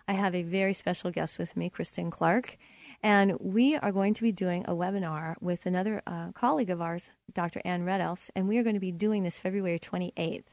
I 0.07 0.13
have 0.13 0.33
a 0.33 0.45
very 0.45 0.73
special 0.73 1.11
guest 1.11 1.37
with 1.37 1.57
me, 1.57 1.69
Kristen 1.69 2.13
Clark. 2.13 2.59
And 3.03 3.37
we 3.41 3.75
are 3.75 3.91
going 3.91 4.15
to 4.15 4.23
be 4.23 4.31
doing 4.31 4.65
a 4.69 4.73
webinar 4.73 5.35
with 5.41 5.67
another 5.67 6.01
uh, 6.07 6.31
colleague 6.31 6.71
of 6.71 6.81
ours, 6.81 7.11
Dr. 7.35 7.61
Ann 7.65 7.85
Redelfs, 7.85 8.31
and 8.37 8.47
we 8.47 8.57
are 8.57 8.63
going 8.63 8.77
to 8.77 8.81
be 8.81 8.93
doing 8.93 9.25
this 9.25 9.41
February 9.41 9.81
28th. 9.81 10.45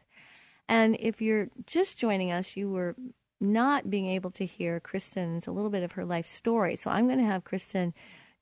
And 0.67 0.97
if 0.99 1.21
you're 1.21 1.49
just 1.67 1.99
joining 1.99 2.31
us, 2.31 2.57
you 2.57 2.67
were 2.71 2.95
not 3.39 3.91
being 3.91 4.07
able 4.07 4.31
to 4.31 4.45
hear 4.47 4.79
Kristen's 4.79 5.45
a 5.45 5.51
little 5.51 5.69
bit 5.69 5.83
of 5.83 5.91
her 5.91 6.03
life 6.03 6.25
story. 6.25 6.75
So 6.75 6.89
I'm 6.89 7.05
going 7.05 7.19
to 7.19 7.25
have 7.25 7.43
Kristen 7.43 7.93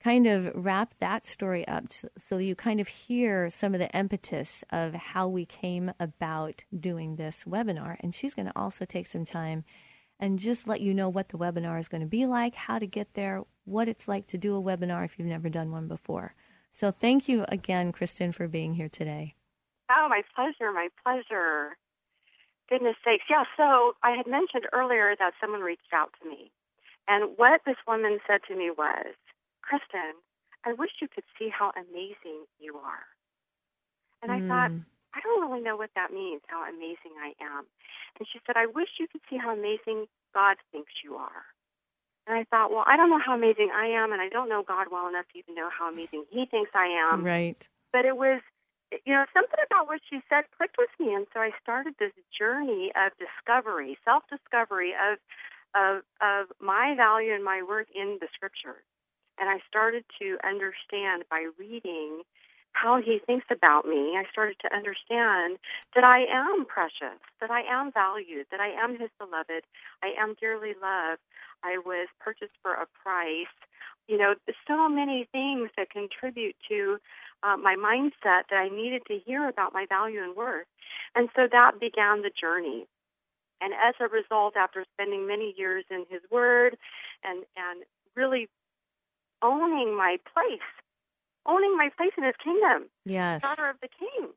kind 0.03 0.27
of 0.27 0.51
wrap 0.53 0.93
that 0.99 1.25
story 1.25 1.67
up 1.67 1.85
so 2.17 2.37
you 2.37 2.55
kind 2.55 2.79
of 2.79 2.87
hear 2.87 3.49
some 3.49 3.73
of 3.73 3.79
the 3.79 3.89
impetus 3.89 4.63
of 4.71 4.93
how 4.93 5.27
we 5.27 5.45
came 5.45 5.91
about 5.99 6.63
doing 6.77 7.15
this 7.15 7.43
webinar. 7.47 7.97
And 8.01 8.13
she's 8.13 8.33
going 8.33 8.45
to 8.45 8.57
also 8.57 8.85
take 8.85 9.07
some 9.07 9.25
time 9.25 9.63
and 10.19 10.39
just 10.39 10.67
let 10.67 10.81
you 10.81 10.93
know 10.93 11.09
what 11.09 11.29
the 11.29 11.37
webinar 11.37 11.79
is 11.79 11.87
going 11.87 12.01
to 12.01 12.07
be 12.07 12.25
like, 12.25 12.55
how 12.55 12.79
to 12.79 12.87
get 12.87 13.13
there, 13.13 13.43
what 13.65 13.87
it's 13.87 14.07
like 14.07 14.27
to 14.27 14.37
do 14.37 14.55
a 14.55 14.61
webinar 14.61 15.05
if 15.05 15.17
you've 15.17 15.27
never 15.27 15.49
done 15.49 15.71
one 15.71 15.87
before. 15.87 16.33
So 16.71 16.91
thank 16.91 17.27
you 17.27 17.45
again, 17.49 17.91
Kristen, 17.91 18.31
for 18.31 18.47
being 18.47 18.75
here 18.75 18.89
today. 18.89 19.35
Oh, 19.89 20.07
my 20.09 20.21
pleasure, 20.35 20.71
my 20.71 20.89
pleasure. 21.03 21.77
Goodness 22.69 22.95
sakes. 23.05 23.23
Yeah, 23.29 23.43
so 23.55 23.93
I 24.03 24.11
had 24.11 24.27
mentioned 24.27 24.67
earlier 24.73 25.15
that 25.17 25.33
someone 25.39 25.61
reached 25.61 25.93
out 25.93 26.09
to 26.21 26.29
me. 26.29 26.51
And 27.07 27.37
what 27.37 27.61
this 27.65 27.77
woman 27.87 28.19
said 28.27 28.41
to 28.49 28.55
me 28.55 28.69
was, 28.69 29.15
Kristen, 29.67 30.15
I 30.63 30.71
wish 30.73 30.91
you 31.03 31.11
could 31.11 31.27
see 31.37 31.51
how 31.51 31.75
amazing 31.75 32.47
you 32.59 32.79
are. 32.79 33.03
And 34.23 34.31
I 34.31 34.39
mm. 34.39 34.47
thought, 34.47 34.71
I 35.13 35.19
don't 35.19 35.43
really 35.43 35.61
know 35.61 35.75
what 35.75 35.91
that 35.95 36.11
means, 36.11 36.41
how 36.47 36.63
amazing 36.63 37.19
I 37.19 37.35
am. 37.43 37.67
And 38.17 38.27
she 38.31 38.39
said, 38.47 38.55
I 38.55 38.65
wish 38.65 38.87
you 38.99 39.07
could 39.11 39.21
see 39.29 39.37
how 39.37 39.51
amazing 39.51 40.07
God 40.33 40.55
thinks 40.71 40.91
you 41.03 41.15
are. 41.15 41.45
And 42.25 42.35
I 42.35 42.43
thought, 42.49 42.71
well, 42.71 42.83
I 42.87 42.97
don't 42.97 43.09
know 43.09 43.21
how 43.23 43.35
amazing 43.35 43.71
I 43.75 43.87
am, 43.87 44.11
and 44.11 44.21
I 44.21 44.27
don't 44.27 44.49
know 44.49 44.63
God 44.63 44.87
well 44.91 45.07
enough 45.07 45.27
to 45.31 45.39
even 45.39 45.55
know 45.55 45.69
how 45.71 45.91
amazing 45.91 46.25
He 46.31 46.45
thinks 46.45 46.71
I 46.73 46.87
am. 47.11 47.23
Right. 47.23 47.59
But 47.93 48.03
it 48.03 48.17
was 48.17 48.41
you 49.05 49.13
know, 49.13 49.25
something 49.33 49.59
about 49.65 49.87
what 49.87 49.99
she 50.09 50.19
said 50.29 50.45
clicked 50.55 50.77
with 50.77 50.91
me, 50.99 51.13
and 51.13 51.27
so 51.33 51.39
I 51.39 51.51
started 51.61 51.95
this 51.99 52.13
journey 52.31 52.91
of 52.95 53.11
discovery, 53.19 53.97
self-discovery 54.05 54.93
of 54.95 55.19
of 55.75 56.03
of 56.23 56.47
my 56.61 56.95
value 56.95 57.33
and 57.33 57.43
my 57.43 57.61
worth 57.67 57.87
in 57.93 58.17
the 58.21 58.27
scriptures. 58.33 58.87
And 59.39 59.49
I 59.49 59.59
started 59.67 60.03
to 60.19 60.37
understand 60.43 61.23
by 61.29 61.47
reading 61.57 62.21
how 62.73 63.01
he 63.01 63.19
thinks 63.25 63.45
about 63.49 63.87
me. 63.87 64.17
I 64.17 64.23
started 64.31 64.57
to 64.61 64.73
understand 64.73 65.57
that 65.95 66.03
I 66.03 66.25
am 66.29 66.65
precious, 66.65 67.17
that 67.41 67.49
I 67.49 67.61
am 67.61 67.91
valued, 67.91 68.45
that 68.51 68.59
I 68.59 68.69
am 68.69 68.99
his 68.99 69.09
beloved, 69.17 69.63
I 70.03 70.13
am 70.19 70.35
dearly 70.39 70.73
loved. 70.81 71.21
I 71.63 71.79
was 71.83 72.07
purchased 72.19 72.53
for 72.61 72.73
a 72.73 72.85
price. 73.03 73.53
You 74.07 74.17
know, 74.17 74.35
so 74.67 74.87
many 74.87 75.27
things 75.31 75.69
that 75.75 75.89
contribute 75.89 76.55
to 76.69 76.97
uh, 77.43 77.57
my 77.57 77.75
mindset 77.75 78.47
that 78.49 78.57
I 78.57 78.69
needed 78.69 79.01
to 79.07 79.19
hear 79.25 79.49
about 79.49 79.73
my 79.73 79.85
value 79.89 80.23
and 80.23 80.35
worth. 80.35 80.67
And 81.15 81.29
so 81.35 81.47
that 81.51 81.79
began 81.79 82.21
the 82.21 82.31
journey. 82.39 82.85
And 83.59 83.73
as 83.73 83.95
a 83.99 84.07
result, 84.07 84.55
after 84.55 84.85
spending 84.93 85.27
many 85.27 85.53
years 85.57 85.83
in 85.89 86.05
His 86.09 86.21
Word 86.31 86.77
and 87.23 87.43
and 87.57 87.83
really 88.15 88.49
owning 89.41 89.95
my 89.95 90.17
place, 90.33 90.67
owning 91.45 91.77
my 91.77 91.89
place 91.95 92.11
in 92.17 92.23
His 92.23 92.35
kingdom, 92.43 92.89
yes, 93.05 93.41
daughter 93.41 93.69
of 93.69 93.77
the 93.81 93.89
King, 93.89 94.29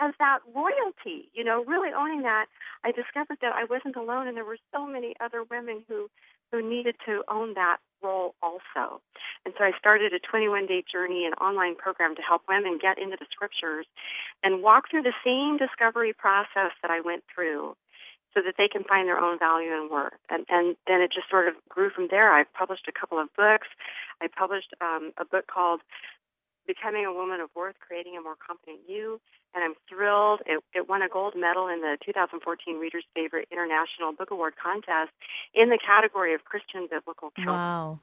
as 0.00 0.12
that 0.18 0.40
royalty, 0.54 1.30
you 1.32 1.44
know, 1.44 1.64
really 1.64 1.90
owning 1.92 2.22
that, 2.22 2.46
I 2.84 2.92
discovered 2.92 3.38
that 3.40 3.54
I 3.54 3.64
wasn't 3.64 3.96
alone, 3.96 4.28
and 4.28 4.36
there 4.36 4.44
were 4.44 4.58
so 4.74 4.86
many 4.86 5.14
other 5.20 5.42
women 5.44 5.84
who 5.88 6.08
who 6.52 6.68
needed 6.68 6.96
to 7.06 7.22
own 7.28 7.54
that 7.54 7.78
role 8.02 8.34
also. 8.42 9.00
And 9.44 9.54
so 9.56 9.62
I 9.62 9.70
started 9.78 10.12
a 10.12 10.18
21 10.18 10.66
day 10.66 10.82
journey, 10.90 11.24
an 11.24 11.34
online 11.34 11.76
program 11.76 12.16
to 12.16 12.22
help 12.22 12.42
women 12.48 12.78
get 12.80 12.98
into 12.98 13.16
the 13.18 13.26
scriptures 13.30 13.86
and 14.42 14.62
walk 14.62 14.90
through 14.90 15.02
the 15.02 15.14
same 15.24 15.58
discovery 15.58 16.12
process 16.12 16.72
that 16.82 16.90
I 16.90 17.00
went 17.00 17.22
through 17.32 17.76
so 18.34 18.40
that 18.44 18.54
they 18.56 18.68
can 18.68 18.84
find 18.84 19.08
their 19.08 19.18
own 19.18 19.38
value 19.38 19.72
and 19.72 19.90
worth. 19.90 20.18
And, 20.28 20.46
and 20.48 20.76
then 20.86 21.00
it 21.00 21.12
just 21.12 21.28
sort 21.28 21.48
of 21.48 21.54
grew 21.68 21.90
from 21.90 22.08
there. 22.10 22.32
I've 22.32 22.52
published 22.54 22.86
a 22.88 22.92
couple 22.92 23.18
of 23.18 23.28
books. 23.36 23.66
I 24.20 24.28
published 24.28 24.74
um, 24.80 25.12
a 25.18 25.24
book 25.24 25.46
called 25.46 25.80
Becoming 26.66 27.04
a 27.06 27.12
Woman 27.12 27.40
of 27.40 27.50
Worth, 27.56 27.76
Creating 27.80 28.16
a 28.16 28.22
More 28.22 28.36
Confident 28.38 28.86
You. 28.86 29.20
And 29.54 29.64
I'm 29.64 29.74
thrilled. 29.88 30.40
It, 30.46 30.62
it 30.74 30.88
won 30.88 31.02
a 31.02 31.08
gold 31.08 31.34
medal 31.36 31.66
in 31.66 31.80
the 31.80 31.98
2014 32.06 32.78
Reader's 32.78 33.04
Favorite 33.14 33.48
International 33.50 34.12
Book 34.12 34.30
Award 34.30 34.54
contest 34.54 35.10
in 35.54 35.70
the 35.70 35.78
category 35.78 36.34
of 36.34 36.44
Christian 36.44 36.86
Biblical. 36.88 37.32
Wow 37.38 37.98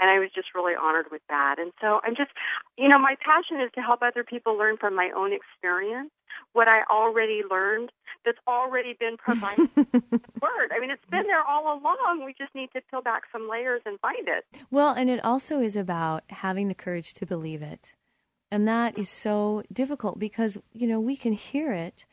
and 0.00 0.10
I 0.10 0.18
was 0.18 0.30
just 0.34 0.48
really 0.54 0.74
honored 0.74 1.06
with 1.10 1.22
that. 1.28 1.56
And 1.58 1.72
so 1.80 2.00
I'm 2.02 2.16
just, 2.16 2.30
you 2.78 2.88
know, 2.88 2.98
my 2.98 3.16
passion 3.24 3.60
is 3.60 3.70
to 3.74 3.80
help 3.80 4.00
other 4.02 4.24
people 4.24 4.56
learn 4.56 4.76
from 4.76 4.94
my 4.96 5.10
own 5.16 5.32
experience 5.32 6.10
what 6.52 6.68
I 6.68 6.82
already 6.90 7.42
learned 7.48 7.90
that's 8.24 8.38
already 8.46 8.96
been 8.98 9.16
provided. 9.16 9.68
word. 9.76 10.72
I 10.72 10.80
mean, 10.80 10.90
it's 10.90 11.04
been 11.10 11.26
there 11.26 11.42
all 11.42 11.78
along. 11.78 12.22
We 12.24 12.34
just 12.36 12.54
need 12.54 12.70
to 12.74 12.80
peel 12.90 13.02
back 13.02 13.22
some 13.32 13.48
layers 13.48 13.82
and 13.86 13.98
find 14.00 14.26
it. 14.26 14.44
Well, 14.70 14.92
and 14.92 15.08
it 15.08 15.24
also 15.24 15.60
is 15.60 15.76
about 15.76 16.24
having 16.28 16.68
the 16.68 16.74
courage 16.74 17.14
to 17.14 17.26
believe 17.26 17.62
it. 17.62 17.92
And 18.50 18.66
that 18.66 18.98
is 18.98 19.08
so 19.08 19.62
difficult 19.72 20.18
because, 20.18 20.58
you 20.72 20.86
know, 20.86 20.98
we 20.98 21.16
can 21.16 21.32
hear 21.32 21.72
it 21.72 22.04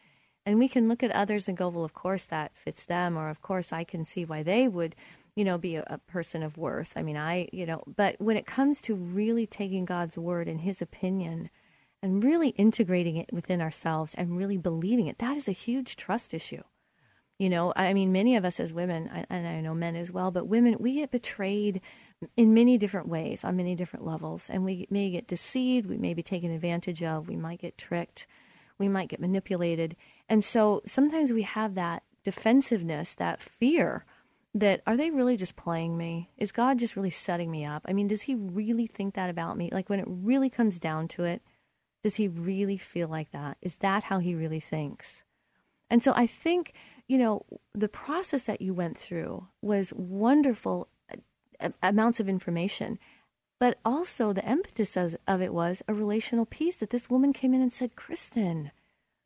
and 0.45 0.59
we 0.59 0.67
can 0.67 0.87
look 0.87 1.03
at 1.03 1.11
others 1.11 1.47
and 1.47 1.57
go, 1.57 1.67
well, 1.67 1.83
of 1.83 1.93
course 1.93 2.25
that 2.25 2.51
fits 2.55 2.85
them, 2.85 3.17
or 3.17 3.29
of 3.29 3.41
course 3.41 3.73
I 3.73 3.83
can 3.83 4.05
see 4.05 4.23
why 4.23 4.43
they 4.43 4.67
would 4.67 4.95
you 5.37 5.43
know, 5.43 5.59
be 5.59 5.75
a, 5.75 5.83
a, 5.85 5.99
person 5.99 6.41
of 6.41 6.57
worth. 6.57 6.93
I 6.95 7.03
mean, 7.03 7.15
I, 7.15 7.47
you 7.53 7.67
know, 7.67 7.83
but 7.85 8.15
when 8.17 8.37
it 8.37 8.47
comes 8.47 8.81
to 8.81 8.95
really 8.95 9.45
taking 9.45 9.85
God's 9.85 10.17
word 10.17 10.47
and 10.47 10.61
his 10.61 10.81
opinion 10.81 11.51
and 12.01 12.23
really 12.23 12.49
integrating 12.49 13.17
it 13.17 13.29
within 13.31 13.61
ourselves 13.61 14.15
and 14.15 14.35
really 14.35 14.57
believing 14.57 15.05
it, 15.05 15.19
that 15.19 15.37
is 15.37 15.47
a 15.47 15.51
huge 15.51 15.95
trust 15.95 16.33
issue. 16.33 16.63
You 17.37 17.51
know, 17.51 17.71
I 17.75 17.93
mean, 17.93 18.11
many 18.11 18.35
of 18.35 18.45
us 18.45 18.59
as 18.59 18.73
women, 18.73 19.25
and 19.29 19.47
I 19.47 19.61
know 19.61 19.75
men 19.75 19.95
as 19.95 20.09
well, 20.09 20.31
but 20.31 20.47
women, 20.47 20.77
we 20.79 20.95
get 20.95 21.11
betrayed 21.11 21.81
in 22.35 22.55
many 22.55 22.79
different 22.79 23.07
ways 23.07 23.43
on 23.43 23.57
many 23.57 23.75
different 23.75 24.07
levels. 24.07 24.47
And 24.49 24.65
we 24.65 24.87
may 24.89 25.11
get 25.11 25.27
deceived, 25.27 25.87
we 25.87 25.99
may 25.99 26.15
be 26.15 26.23
taken 26.23 26.49
advantage 26.49 27.03
of, 27.03 27.29
we 27.29 27.35
might 27.35 27.61
get 27.61 27.77
tricked, 27.77 28.25
we 28.79 28.87
might 28.87 29.09
get 29.09 29.19
manipulated. 29.19 29.95
And 30.27 30.43
so 30.43 30.81
sometimes 30.87 31.31
we 31.31 31.43
have 31.43 31.75
that 31.75 32.01
defensiveness, 32.23 33.13
that 33.13 33.39
fear 33.39 34.03
that 34.59 34.81
are 34.87 34.97
they 34.97 35.11
really 35.11 35.37
just 35.37 35.55
playing 35.55 35.97
me? 35.97 36.31
Is 36.37 36.51
God 36.51 36.79
just 36.79 36.95
really 36.95 37.11
setting 37.11 37.51
me 37.51 37.63
up? 37.63 37.85
I 37.87 37.93
mean, 37.93 38.07
does 38.07 38.23
he 38.23 38.35
really 38.35 38.87
think 38.87 39.13
that 39.13 39.29
about 39.29 39.57
me? 39.57 39.69
Like 39.71 39.89
when 39.89 39.99
it 39.99 40.07
really 40.07 40.49
comes 40.49 40.79
down 40.79 41.07
to 41.09 41.23
it, 41.23 41.41
does 42.03 42.15
he 42.15 42.27
really 42.27 42.77
feel 42.77 43.07
like 43.07 43.31
that? 43.31 43.57
Is 43.61 43.75
that 43.77 44.05
how 44.05 44.19
he 44.19 44.33
really 44.33 44.59
thinks? 44.59 45.23
And 45.89 46.03
so 46.03 46.13
I 46.15 46.27
think, 46.27 46.73
you 47.07 47.17
know, 47.17 47.45
the 47.73 47.87
process 47.87 48.43
that 48.43 48.61
you 48.61 48.73
went 48.73 48.97
through 48.97 49.47
was 49.61 49.93
wonderful 49.93 50.87
uh, 51.59 51.69
amounts 51.83 52.19
of 52.19 52.27
information. 52.27 52.99
But 53.59 53.79
also 53.83 54.33
the 54.33 54.47
impetus 54.49 54.95
of 54.95 55.41
it 55.41 55.53
was 55.53 55.81
a 55.87 55.93
relational 55.93 56.45
piece 56.45 56.75
that 56.77 56.91
this 56.91 57.09
woman 57.09 57.33
came 57.33 57.53
in 57.53 57.61
and 57.61 57.73
said, 57.73 57.95
Kristen, 57.95 58.71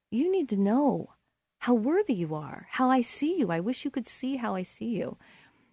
you 0.10 0.32
need 0.32 0.48
to 0.50 0.56
know 0.56 1.12
how 1.62 1.76
worthy 1.76 2.14
you 2.16 2.34
are, 2.34 2.68
how 2.72 2.90
I 2.90 3.02
see 3.02 3.38
you. 3.38 3.52
I 3.52 3.60
wish 3.60 3.86
you 3.86 3.92
could 3.92 4.08
see 4.08 4.38
how 4.38 4.56
I 4.56 4.64
see 4.64 4.86
you. 4.86 5.18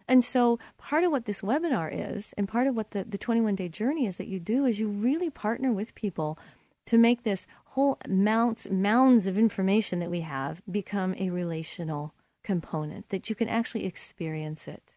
And 0.07 0.23
so, 0.23 0.59
part 0.77 1.03
of 1.03 1.11
what 1.11 1.25
this 1.25 1.41
webinar 1.41 1.91
is, 1.91 2.35
and 2.37 2.47
part 2.47 2.67
of 2.67 2.77
what 2.77 2.91
the, 2.91 3.05
the 3.05 3.17
21 3.17 3.57
day 3.57 3.69
journey 3.69 4.07
is 4.07 4.17
that 4.17 4.29
you 4.29 4.39
do, 4.39 4.67
is 4.67 4.79
you 4.79 4.89
really 4.89 5.31
partner 5.31 5.73
with 5.73 5.95
people 5.95 6.39
to 6.87 6.99
make 6.99 7.23
this 7.23 7.47
whole 7.73 7.99
mounts, 8.07 8.69
mounds 8.71 9.27
of 9.27 9.39
information 9.39 9.99
that 10.01 10.11
we 10.11 10.21
have 10.21 10.61
become 10.71 11.15
a 11.19 11.31
relational 11.31 12.13
component, 12.45 13.09
that 13.09 13.31
you 13.31 13.35
can 13.35 13.49
actually 13.49 13.87
experience 13.87 14.69
it. 14.69 14.95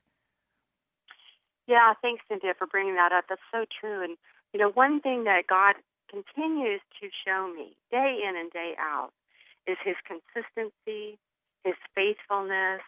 Yeah, 1.67 1.93
thanks, 2.01 2.23
Cynthia, 2.27 2.53
for 2.57 2.67
bringing 2.67 2.95
that 2.95 3.13
up. 3.13 3.25
That's 3.29 3.41
so 3.49 3.63
true. 3.79 4.03
And, 4.03 4.17
you 4.53 4.59
know, 4.59 4.71
one 4.71 4.99
thing 4.99 5.23
that 5.23 5.47
God 5.47 5.75
continues 6.09 6.81
to 7.01 7.07
show 7.25 7.49
me 7.53 7.77
day 7.91 8.19
in 8.27 8.35
and 8.35 8.51
day 8.51 8.73
out 8.77 9.11
is 9.67 9.77
his 9.83 9.95
consistency, 10.05 11.17
his 11.63 11.75
faithfulness. 11.95 12.81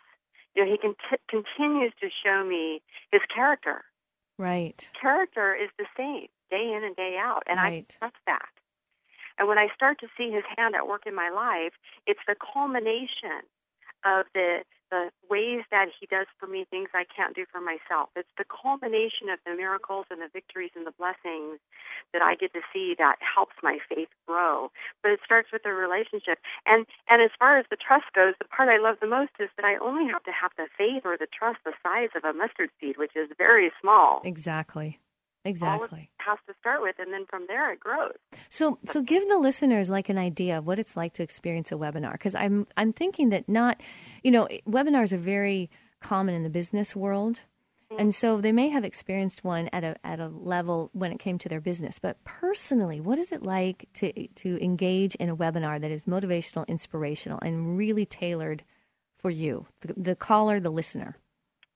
You 0.56 0.66
know, 0.66 0.72
he 0.72 0.78
con- 0.78 0.96
continues 1.30 1.94
to 2.02 2.10
show 2.24 2.46
me 2.46 2.82
his 3.12 3.22
character. 3.34 3.84
Right. 4.38 4.88
Character 5.00 5.56
is 5.56 5.70
the 5.78 5.86
same 5.98 6.28
day 6.50 6.74
in 6.76 6.84
and 6.84 6.96
day 6.96 7.18
out, 7.20 7.44
and 7.48 7.58
right. 7.58 7.86
I 7.90 7.94
trust 7.98 8.18
that. 8.28 8.50
And 9.38 9.48
when 9.48 9.58
I 9.58 9.68
start 9.76 10.00
to 10.02 10.08
see 10.18 10.32
his 10.32 10.44
hand 10.58 10.76
at 10.76 10.88
work 10.88 11.04
in 11.06 11.16
my 11.16 11.30
life, 11.30 11.74
it's 12.06 12.20
the 12.28 12.36
culmination 12.54 13.42
of 14.06 14.26
the 14.34 14.60
the 14.94 15.10
ways 15.26 15.66
that 15.74 15.90
he 15.90 16.06
does 16.06 16.30
for 16.38 16.46
me 16.46 16.70
things 16.70 16.94
I 16.94 17.02
can't 17.10 17.34
do 17.34 17.50
for 17.50 17.58
myself. 17.58 18.14
It's 18.16 18.30
the 18.38 18.46
culmination 18.46 19.34
of 19.34 19.40
the 19.42 19.58
miracles 19.58 20.06
and 20.14 20.22
the 20.22 20.30
victories 20.30 20.70
and 20.78 20.86
the 20.86 20.94
blessings 20.94 21.58
that 22.14 22.22
I 22.22 22.36
get 22.38 22.54
to 22.54 22.62
see 22.70 22.94
that 23.02 23.18
helps 23.18 23.58
my 23.64 23.80
faith 23.90 24.14
grow. 24.28 24.70
But 25.02 25.18
it 25.18 25.20
starts 25.26 25.50
with 25.52 25.66
a 25.66 25.74
relationship. 25.74 26.38
And 26.70 26.86
and 27.10 27.26
as 27.26 27.34
far 27.42 27.58
as 27.58 27.66
the 27.74 27.82
trust 27.82 28.14
goes, 28.14 28.38
the 28.38 28.46
part 28.46 28.70
I 28.70 28.78
love 28.78 29.02
the 29.02 29.10
most 29.10 29.34
is 29.42 29.50
that 29.58 29.66
I 29.66 29.82
only 29.82 30.06
have 30.14 30.24
to 30.30 30.32
have 30.32 30.52
the 30.62 30.70
faith 30.78 31.02
or 31.10 31.18
the 31.18 31.28
trust 31.28 31.66
the 31.66 31.74
size 31.82 32.14
of 32.14 32.24
a 32.24 32.38
mustard 32.38 32.70
seed, 32.80 33.02
which 33.02 33.18
is 33.18 33.34
very 33.36 33.74
small. 33.82 34.22
Exactly. 34.24 35.00
Exactly. 35.46 36.10
has 36.20 36.40
to 36.48 36.54
start 36.60 36.82
with, 36.82 36.96
and 37.00 37.12
then 37.12 37.26
from 37.30 37.46
there 37.48 37.74
it 37.74 37.80
grows. 37.80 38.14
So, 38.50 38.80
so 38.86 39.02
give 39.02 39.28
the 39.28 39.38
listeners 39.38 39.90
like 39.90 40.08
an 40.08 40.18
idea 40.18 40.58
of 40.58 40.66
what 40.66 40.80
it's 40.80 40.96
like 40.96 41.14
to 41.16 41.24
experience 41.24 41.72
a 41.72 41.76
webinar, 41.76 42.14
because 42.14 42.34
I'm 42.34 42.66
I'm 42.78 42.94
thinking 42.94 43.30
that 43.30 43.50
not, 43.50 43.82
you 44.24 44.32
know, 44.32 44.48
webinars 44.68 45.12
are 45.12 45.18
very 45.18 45.70
common 46.02 46.34
in 46.34 46.44
the 46.44 46.50
business 46.50 46.96
world, 46.96 47.42
mm-hmm. 47.92 48.00
and 48.00 48.16
so 48.16 48.40
they 48.40 48.54
may 48.54 48.70
have 48.70 48.86
experienced 48.86 49.44
one 49.44 49.70
at 49.74 49.84
a 49.84 49.96
at 50.06 50.22
a 50.22 50.30
level 50.30 50.90
when 50.94 51.12
it 51.12 51.20
came 51.20 51.38
to 51.40 51.50
their 51.50 51.62
business. 51.62 52.00
But 52.00 52.24
personally, 52.24 53.02
what 53.02 53.20
is 53.20 53.34
it 53.34 53.44
like 53.44 53.90
to 53.96 54.28
to 54.28 54.64
engage 54.64 55.16
in 55.16 55.28
a 55.28 55.36
webinar 55.36 55.82
that 55.82 55.92
is 55.92 56.04
motivational, 56.04 56.66
inspirational, 56.68 57.40
and 57.42 57.78
really 57.78 58.06
tailored 58.06 58.64
for 59.18 59.30
you, 59.30 59.68
the, 59.82 59.94
the 59.98 60.16
caller, 60.16 60.62
the 60.62 60.70
listener? 60.70 61.18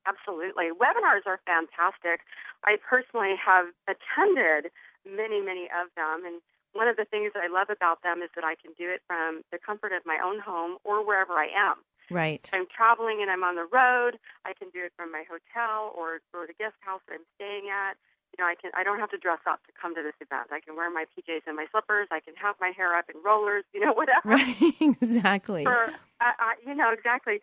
Absolutely. 0.08 0.72
Webinars 0.72 1.28
are 1.28 1.44
fantastic. 1.44 2.24
I 2.64 2.80
personally 2.80 3.36
have 3.36 3.76
attended 3.92 4.72
many, 5.04 5.44
many 5.44 5.68
of 5.68 5.92
them. 6.00 6.24
And 6.24 6.40
one 6.72 6.88
of 6.88 6.96
the 6.96 7.04
things 7.04 7.36
that 7.36 7.44
I 7.44 7.52
love 7.52 7.68
about 7.68 8.02
them 8.04 8.24
is 8.24 8.32
that 8.36 8.48
I 8.48 8.56
can 8.56 8.72
do 8.80 8.88
it 8.88 9.04
from 9.06 9.44
the 9.52 9.60
comfort 9.60 9.92
of 9.92 10.08
my 10.08 10.18
own 10.24 10.40
home 10.40 10.78
or 10.88 11.06
wherever 11.06 11.34
I 11.34 11.52
am. 11.52 11.84
Right. 12.10 12.40
If 12.40 12.54
I'm 12.56 12.72
traveling 12.72 13.20
and 13.20 13.30
I'm 13.30 13.44
on 13.44 13.60
the 13.60 13.68
road, 13.68 14.16
I 14.48 14.56
can 14.56 14.72
do 14.72 14.80
it 14.80 14.96
from 14.96 15.12
my 15.12 15.28
hotel 15.28 15.92
or, 15.92 16.24
or 16.32 16.48
the 16.48 16.56
guest 16.56 16.80
house 16.80 17.04
that 17.08 17.20
I'm 17.20 17.28
staying 17.36 17.68
at 17.68 18.00
you 18.34 18.44
know, 18.44 18.50
I 18.50 18.56
can 18.56 18.72
I 18.76 18.84
don't 18.84 19.00
have 19.00 19.10
to 19.12 19.18
dress 19.18 19.40
up 19.50 19.66
to 19.66 19.72
come 19.80 19.96
to 19.96 20.04
this 20.04 20.16
event. 20.22 20.50
I 20.52 20.60
can 20.60 20.76
wear 20.76 20.92
my 20.92 21.06
PJs 21.18 21.42
and 21.48 21.56
my 21.56 21.66
slippers. 21.72 22.08
I 22.12 22.20
can 22.20 22.34
have 22.36 22.56
my 22.60 22.72
hair 22.76 22.96
up 22.96 23.06
in 23.14 23.22
rollers. 23.24 23.64
You 23.74 23.86
know, 23.86 23.94
whatever. 24.00 24.22
Right. 24.26 24.58
exactly. 25.02 25.64
For, 25.64 25.86
uh, 25.86 26.24
uh, 26.24 26.56
you 26.66 26.76
know, 26.76 26.92
exactly. 26.92 27.40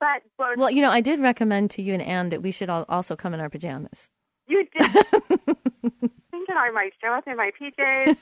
But, 0.00 0.22
but 0.36 0.58
well, 0.58 0.70
you 0.70 0.82
know, 0.82 0.90
I 0.90 1.00
did 1.00 1.20
recommend 1.20 1.70
to 1.72 1.82
you 1.82 1.94
and 1.94 2.02
Anne 2.02 2.30
that 2.30 2.42
we 2.42 2.50
should 2.50 2.70
all 2.70 2.84
also 2.88 3.16
come 3.16 3.34
in 3.34 3.40
our 3.40 3.50
pajamas. 3.50 4.08
You 4.46 4.66
did. 4.76 4.90
thinking 6.38 6.56
I 6.56 6.70
might 6.70 6.92
show 7.02 7.12
up 7.12 7.26
in 7.26 7.36
my 7.36 7.50
PJs, 7.60 8.16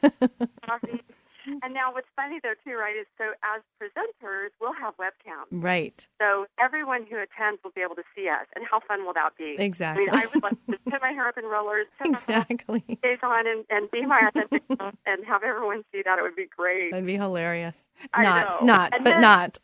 coffee. 0.67 1.01
And 1.47 1.61
And 1.63 1.75
now 1.75 1.93
what's 1.93 2.09
funny 2.17 2.39
though 2.43 2.55
too, 2.65 2.77
right, 2.77 2.97
is 2.97 3.07
so 3.19 3.33
as 3.43 3.63
presenters 3.81 4.49
we'll 4.61 4.73
have 4.75 4.95
webcams. 4.97 5.47
Right. 5.51 6.07
So 6.21 6.47
everyone 6.61 7.07
who 7.09 7.17
attends 7.17 7.63
will 7.65 7.71
be 7.75 7.81
able 7.83 7.95
to 7.97 8.03
see 8.15 8.29
us. 8.29 8.47
And 8.55 8.65
how 8.71 8.81
fun 8.81 9.05
will 9.07 9.15
that 9.15 9.31
be? 9.39 9.57
Exactly. 9.59 10.05
I 10.11 10.17
mean 10.17 10.25
I 10.25 10.27
would 10.35 10.43
like 10.43 10.67
to 10.71 10.79
put 10.91 11.01
my 11.03 11.11
hair 11.13 11.29
up 11.29 11.39
in 11.39 11.45
rollers, 11.45 11.87
put 11.99 12.09
exactly. 12.09 12.83
my 12.89 12.95
face 13.03 13.19
on 13.23 13.47
and, 13.47 13.65
and 13.71 13.91
be 13.91 14.05
my 14.07 14.21
authentic 14.29 14.63
self 14.77 14.95
and 15.07 15.25
have 15.27 15.43
everyone 15.43 15.83
see 15.93 16.03
that. 16.05 16.19
It 16.19 16.23
would 16.23 16.37
be 16.37 16.47
great. 16.57 16.91
That'd 16.91 17.07
be 17.07 17.17
hilarious. 17.17 17.77
I 18.13 18.23
not 18.23 18.61
know. 18.61 18.67
not 18.67 18.95
And 18.95 19.05
but 19.05 19.11
then- 19.13 19.21
not. 19.23 19.59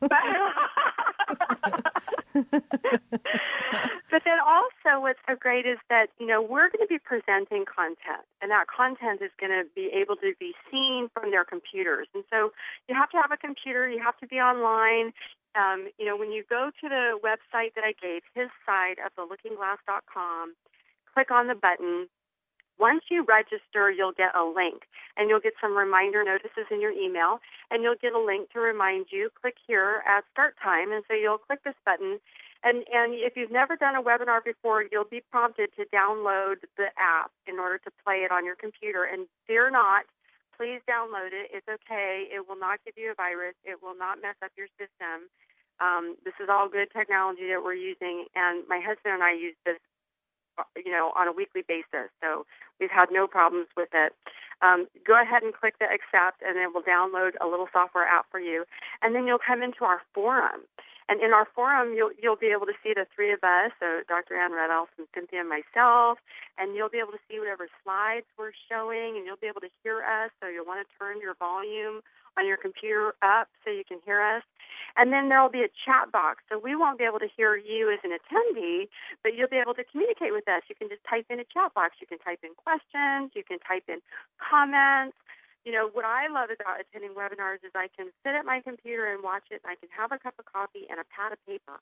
but 0.00 0.10
then 4.24 4.38
also 4.46 5.00
what's 5.00 5.18
so 5.28 5.34
great 5.34 5.66
is 5.66 5.78
that 5.88 6.06
you 6.18 6.26
know 6.26 6.40
we're 6.40 6.68
going 6.70 6.82
to 6.82 6.88
be 6.88 6.98
presenting 6.98 7.64
content 7.64 8.24
and 8.40 8.50
that 8.50 8.66
content 8.68 9.20
is 9.22 9.30
going 9.40 9.50
to 9.50 9.64
be 9.74 9.90
able 9.92 10.16
to 10.16 10.32
be 10.38 10.52
seen 10.70 11.08
from 11.12 11.30
their 11.30 11.44
computers. 11.44 12.06
And 12.14 12.24
so 12.30 12.52
you 12.88 12.94
have 12.94 13.10
to 13.10 13.16
have 13.16 13.32
a 13.32 13.36
computer 13.36 13.88
you 13.88 14.02
have 14.02 14.16
to 14.18 14.26
be 14.26 14.36
online. 14.36 15.12
Um, 15.58 15.90
you 15.98 16.06
know 16.06 16.16
when 16.16 16.30
you 16.30 16.44
go 16.48 16.70
to 16.80 16.88
the 16.88 17.18
website 17.18 17.74
that 17.74 17.82
i 17.82 17.92
gave 18.00 18.22
his 18.34 18.48
side 18.64 19.02
of 19.04 19.10
the 19.16 19.26
lookingglass.com 19.26 20.54
click 21.12 21.30
on 21.32 21.48
the 21.48 21.56
button 21.56 22.06
once 22.80 23.04
you 23.10 23.24
register, 23.28 23.90
you'll 23.92 24.16
get 24.16 24.34
a 24.34 24.44
link 24.44 24.88
and 25.16 25.28
you'll 25.28 25.44
get 25.44 25.52
some 25.60 25.76
reminder 25.76 26.24
notices 26.24 26.64
in 26.70 26.80
your 26.80 26.90
email 26.90 27.38
and 27.70 27.82
you'll 27.82 28.00
get 28.00 28.14
a 28.14 28.18
link 28.18 28.50
to 28.52 28.58
remind 28.58 29.06
you, 29.12 29.28
click 29.40 29.56
here 29.66 30.02
at 30.08 30.24
start 30.32 30.54
time. 30.62 30.90
And 30.90 31.04
so 31.06 31.14
you'll 31.14 31.38
click 31.38 31.62
this 31.62 31.76
button. 31.84 32.18
And, 32.64 32.84
and 32.92 33.14
if 33.14 33.36
you've 33.36 33.52
never 33.52 33.76
done 33.76 33.96
a 33.96 34.02
webinar 34.02 34.44
before, 34.44 34.84
you'll 34.90 35.08
be 35.08 35.22
prompted 35.30 35.70
to 35.76 35.84
download 35.92 36.64
the 36.76 36.88
app 36.96 37.30
in 37.46 37.58
order 37.58 37.78
to 37.84 37.90
play 38.04 38.24
it 38.24 38.32
on 38.32 38.44
your 38.44 38.56
computer. 38.56 39.04
And 39.04 39.28
fear 39.46 39.70
not, 39.70 40.04
please 40.56 40.80
download 40.88 41.32
it. 41.32 41.52
It's 41.52 41.68
okay. 41.68 42.28
It 42.28 42.48
will 42.48 42.58
not 42.58 42.80
give 42.84 42.96
you 42.96 43.12
a 43.12 43.14
virus. 43.14 43.54
It 43.64 43.80
will 43.82 43.96
not 43.96 44.20
mess 44.20 44.36
up 44.44 44.52
your 44.56 44.68
system. 44.76 45.28
Um, 45.80 46.16
this 46.24 46.36
is 46.36 46.52
all 46.52 46.68
good 46.68 46.92
technology 46.92 47.48
that 47.48 47.64
we're 47.64 47.72
using, 47.72 48.28
and 48.36 48.68
my 48.68 48.84
husband 48.84 49.16
and 49.16 49.24
I 49.24 49.32
use 49.32 49.56
this 49.64 49.80
you 50.76 50.92
know, 50.92 51.12
on 51.16 51.28
a 51.28 51.32
weekly 51.32 51.62
basis. 51.66 52.10
So 52.20 52.46
we've 52.78 52.90
had 52.90 53.08
no 53.10 53.26
problems 53.26 53.68
with 53.76 53.90
it. 53.92 54.12
Um, 54.62 54.86
go 55.06 55.20
ahead 55.20 55.42
and 55.42 55.54
click 55.54 55.78
the 55.80 55.86
accept, 55.86 56.42
and 56.44 56.58
it 56.58 56.74
will 56.74 56.82
download 56.82 57.32
a 57.40 57.46
little 57.46 57.68
software 57.72 58.06
app 58.06 58.26
for 58.30 58.40
you. 58.40 58.64
And 59.02 59.14
then 59.14 59.26
you'll 59.26 59.40
come 59.40 59.62
into 59.62 59.84
our 59.84 60.02
forum. 60.12 60.68
And 61.10 61.20
in 61.20 61.32
our 61.32 61.48
forum, 61.56 61.94
you'll 61.98 62.14
you'll 62.22 62.38
be 62.38 62.54
able 62.54 62.66
to 62.66 62.78
see 62.84 62.94
the 62.94 63.04
three 63.10 63.32
of 63.32 63.42
us, 63.42 63.74
so 63.80 64.06
Dr. 64.06 64.38
Ann 64.38 64.52
Redell, 64.52 64.86
and 64.96 65.08
Cynthia 65.10 65.40
and 65.40 65.50
myself, 65.50 66.22
and 66.56 66.76
you'll 66.76 66.92
be 66.92 67.02
able 67.02 67.10
to 67.10 67.24
see 67.26 67.40
whatever 67.40 67.66
slides 67.82 68.30
we're 68.38 68.54
showing, 68.70 69.18
and 69.18 69.26
you'll 69.26 69.40
be 69.42 69.50
able 69.50 69.60
to 69.60 69.74
hear 69.82 70.06
us. 70.06 70.30
So 70.38 70.46
you'll 70.46 70.70
want 70.70 70.86
to 70.86 70.88
turn 71.02 71.18
your 71.18 71.34
volume 71.34 72.06
on 72.38 72.46
your 72.46 72.56
computer 72.56 73.14
up 73.22 73.48
so 73.64 73.70
you 73.70 73.84
can 73.86 73.98
hear 74.04 74.20
us. 74.20 74.42
And 74.96 75.12
then 75.12 75.28
there 75.28 75.40
will 75.40 75.50
be 75.50 75.62
a 75.62 75.70
chat 75.86 76.10
box. 76.10 76.42
So 76.50 76.58
we 76.58 76.74
won't 76.74 76.98
be 76.98 77.04
able 77.04 77.20
to 77.20 77.30
hear 77.30 77.56
you 77.56 77.90
as 77.92 78.00
an 78.02 78.10
attendee, 78.10 78.88
but 79.22 79.34
you'll 79.34 79.52
be 79.52 79.62
able 79.62 79.74
to 79.74 79.84
communicate 79.84 80.32
with 80.32 80.48
us. 80.48 80.62
You 80.68 80.74
can 80.74 80.88
just 80.88 81.02
type 81.06 81.26
in 81.30 81.38
a 81.38 81.46
chat 81.46 81.74
box. 81.74 81.96
You 82.00 82.06
can 82.06 82.18
type 82.18 82.42
in 82.42 82.54
questions. 82.58 83.30
You 83.34 83.44
can 83.46 83.58
type 83.62 83.86
in 83.86 84.02
comments. 84.42 85.16
You 85.64 85.72
know, 85.72 85.92
what 85.92 86.08
I 86.08 86.26
love 86.32 86.48
about 86.48 86.80
attending 86.80 87.12
webinars 87.12 87.60
is 87.60 87.70
I 87.76 87.92
can 87.92 88.08
sit 88.24 88.32
at 88.32 88.48
my 88.48 88.64
computer 88.64 89.12
and 89.12 89.22
watch 89.22 89.52
it, 89.52 89.60
and 89.62 89.68
I 89.68 89.76
can 89.76 89.92
have 89.92 90.10
a 90.10 90.18
cup 90.18 90.34
of 90.40 90.48
coffee 90.48 90.88
and 90.88 90.96
a 90.96 91.04
pad 91.12 91.36
of 91.36 91.40
paper, 91.44 91.78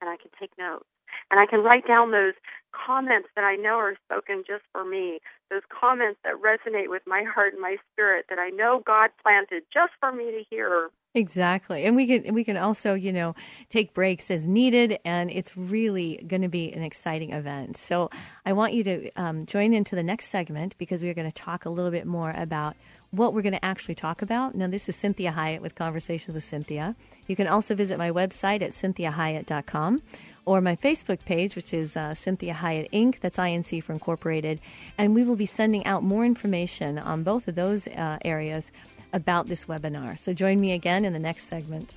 and 0.00 0.10
I 0.10 0.16
can 0.16 0.30
take 0.38 0.50
notes. 0.58 0.86
And 1.30 1.40
I 1.40 1.46
can 1.46 1.60
write 1.60 1.86
down 1.86 2.10
those 2.10 2.34
comments 2.72 3.28
that 3.34 3.44
I 3.44 3.56
know 3.56 3.76
are 3.76 3.96
spoken 4.06 4.44
just 4.46 4.62
for 4.72 4.84
me, 4.84 5.18
those 5.50 5.62
comments 5.68 6.20
that 6.24 6.34
resonate 6.34 6.88
with 6.88 7.02
my 7.06 7.22
heart 7.22 7.52
and 7.52 7.62
my 7.62 7.76
spirit 7.92 8.26
that 8.28 8.38
I 8.38 8.50
know 8.50 8.82
God 8.86 9.10
planted 9.22 9.64
just 9.72 9.92
for 9.98 10.12
me 10.12 10.30
to 10.30 10.42
hear. 10.48 10.90
Exactly. 11.14 11.84
And 11.84 11.96
we 11.96 12.06
can 12.06 12.34
we 12.34 12.44
can 12.44 12.56
also, 12.56 12.94
you 12.94 13.12
know, 13.12 13.34
take 13.68 13.92
breaks 13.92 14.30
as 14.30 14.46
needed 14.46 14.98
and 15.04 15.28
it's 15.30 15.56
really 15.56 16.24
going 16.26 16.42
to 16.42 16.48
be 16.48 16.72
an 16.72 16.84
exciting 16.84 17.32
event. 17.32 17.76
So 17.76 18.10
I 18.46 18.52
want 18.52 18.74
you 18.74 18.84
to 18.84 19.10
um, 19.16 19.46
join 19.46 19.74
into 19.74 19.96
the 19.96 20.04
next 20.04 20.26
segment 20.26 20.78
because 20.78 21.02
we're 21.02 21.14
going 21.14 21.30
to 21.30 21.34
talk 21.34 21.64
a 21.64 21.70
little 21.70 21.90
bit 21.90 22.06
more 22.06 22.30
about 22.30 22.76
what 23.10 23.34
we're 23.34 23.42
going 23.42 23.52
to 23.52 23.64
actually 23.64 23.94
talk 23.94 24.22
about. 24.22 24.54
Now, 24.54 24.68
this 24.68 24.88
is 24.88 24.96
Cinthia 24.96 25.34
Hiett 25.34 25.60
with 25.60 25.74
Conversations 25.74 26.34
with 26.34 26.44
Cynthia. 26.44 26.94
You 27.26 27.36
can 27.36 27.46
also 27.46 27.74
visit 27.74 27.98
my 27.98 28.10
website 28.10 28.62
at 28.62 28.70
cinthiahiett.com 28.70 30.02
or 30.44 30.60
my 30.60 30.76
Facebook 30.76 31.24
page, 31.24 31.56
which 31.56 31.74
is 31.74 31.96
uh, 31.96 32.10
Cinthia 32.10 32.54
Hiett 32.54 32.90
Inc. 32.92 33.20
That's 33.20 33.38
INC 33.38 33.82
for 33.82 33.92
Incorporated. 33.92 34.60
And 34.96 35.14
we 35.14 35.24
will 35.24 35.36
be 35.36 35.46
sending 35.46 35.84
out 35.86 36.02
more 36.02 36.24
information 36.24 36.98
on 36.98 37.22
both 37.22 37.48
of 37.48 37.54
those 37.56 37.86
uh, 37.88 38.18
areas 38.24 38.70
about 39.12 39.48
this 39.48 39.66
webinar. 39.66 40.18
So 40.18 40.32
join 40.32 40.60
me 40.60 40.72
again 40.72 41.04
in 41.04 41.12
the 41.12 41.18
next 41.18 41.44
segment. 41.48 41.94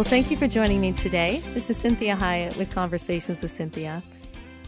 Well, 0.00 0.08
thank 0.08 0.30
you 0.30 0.36
for 0.38 0.48
joining 0.48 0.80
me 0.80 0.94
today. 0.94 1.42
This 1.52 1.68
is 1.68 1.76
Cinthia 1.76 2.16
Hiett 2.16 2.56
with 2.56 2.70
Conversations 2.70 3.42
with 3.42 3.50
Cynthia. 3.50 4.02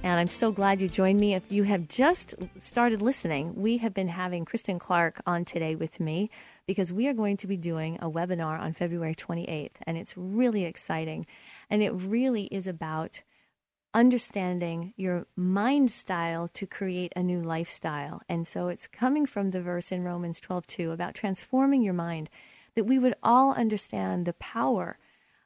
And 0.02 0.20
I'm 0.20 0.26
so 0.26 0.52
glad 0.52 0.78
you 0.78 0.88
joined 0.88 1.18
me. 1.18 1.32
If 1.32 1.50
you 1.50 1.62
have 1.62 1.88
just 1.88 2.34
started 2.58 3.00
listening, 3.00 3.54
we 3.54 3.78
have 3.78 3.94
been 3.94 4.08
having 4.08 4.44
Kristen 4.44 4.78
Clark 4.78 5.22
on 5.24 5.46
today 5.46 5.74
with 5.74 6.00
me 6.00 6.28
because 6.66 6.92
we 6.92 7.08
are 7.08 7.14
going 7.14 7.38
to 7.38 7.46
be 7.46 7.56
doing 7.56 7.96
a 8.02 8.10
webinar 8.10 8.60
on 8.60 8.74
February 8.74 9.14
28th. 9.14 9.76
And 9.86 9.96
it's 9.96 10.14
really 10.18 10.66
exciting. 10.66 11.24
And 11.70 11.82
it 11.82 11.92
really 11.92 12.44
is 12.48 12.66
about 12.66 13.22
understanding 13.94 14.92
your 14.98 15.26
mind 15.34 15.90
style 15.90 16.50
to 16.52 16.66
create 16.66 17.14
a 17.16 17.22
new 17.22 17.40
lifestyle. 17.40 18.20
And 18.28 18.46
so 18.46 18.68
it's 18.68 18.86
coming 18.86 19.24
from 19.24 19.52
the 19.52 19.62
verse 19.62 19.90
in 19.90 20.04
Romans 20.04 20.40
12:2 20.40 20.92
about 20.92 21.14
transforming 21.14 21.82
your 21.82 21.94
mind 21.94 22.28
that 22.74 22.84
we 22.84 22.98
would 22.98 23.14
all 23.22 23.54
understand 23.54 24.26
the 24.26 24.34
power 24.34 24.98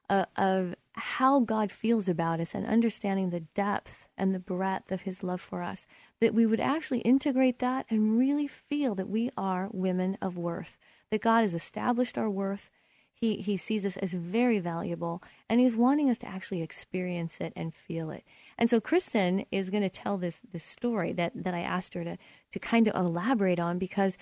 uh, 0.08 0.26
of 0.36 0.74
how 0.92 1.40
God 1.40 1.70
feels 1.70 2.08
about 2.08 2.40
us 2.40 2.54
and 2.54 2.66
understanding 2.66 3.30
the 3.30 3.40
depth 3.40 4.06
and 4.16 4.32
the 4.32 4.38
breadth 4.38 4.90
of 4.90 5.02
his 5.02 5.22
love 5.22 5.40
for 5.40 5.62
us 5.62 5.86
that 6.20 6.34
we 6.34 6.46
would 6.46 6.60
actually 6.60 7.00
integrate 7.00 7.58
that 7.58 7.86
and 7.90 8.18
really 8.18 8.46
feel 8.46 8.94
that 8.94 9.08
we 9.08 9.30
are 9.36 9.68
women 9.72 10.16
of 10.22 10.36
worth 10.36 10.76
that 11.10 11.20
God 11.20 11.42
has 11.42 11.54
established 11.54 12.16
our 12.16 12.30
worth 12.30 12.70
he, 13.16 13.36
he 13.36 13.56
sees 13.56 13.86
us 13.86 13.96
as 13.96 14.12
very 14.12 14.58
valuable 14.58 15.22
and 15.48 15.58
he's 15.58 15.74
wanting 15.74 16.10
us 16.10 16.18
to 16.18 16.28
actually 16.28 16.60
experience 16.60 17.38
it 17.40 17.52
and 17.56 17.74
feel 17.74 18.10
it. 18.10 18.24
And 18.58 18.68
so 18.68 18.78
Kristen 18.78 19.46
is 19.50 19.70
going 19.70 19.82
to 19.82 19.88
tell 19.88 20.18
this, 20.18 20.40
this 20.52 20.64
story 20.64 21.14
that, 21.14 21.32
that 21.34 21.54
I 21.54 21.60
asked 21.60 21.94
her 21.94 22.04
to, 22.04 22.18
to 22.52 22.58
kind 22.58 22.86
of 22.86 22.94
elaborate 22.94 23.58
on 23.58 23.78
because 23.78 24.18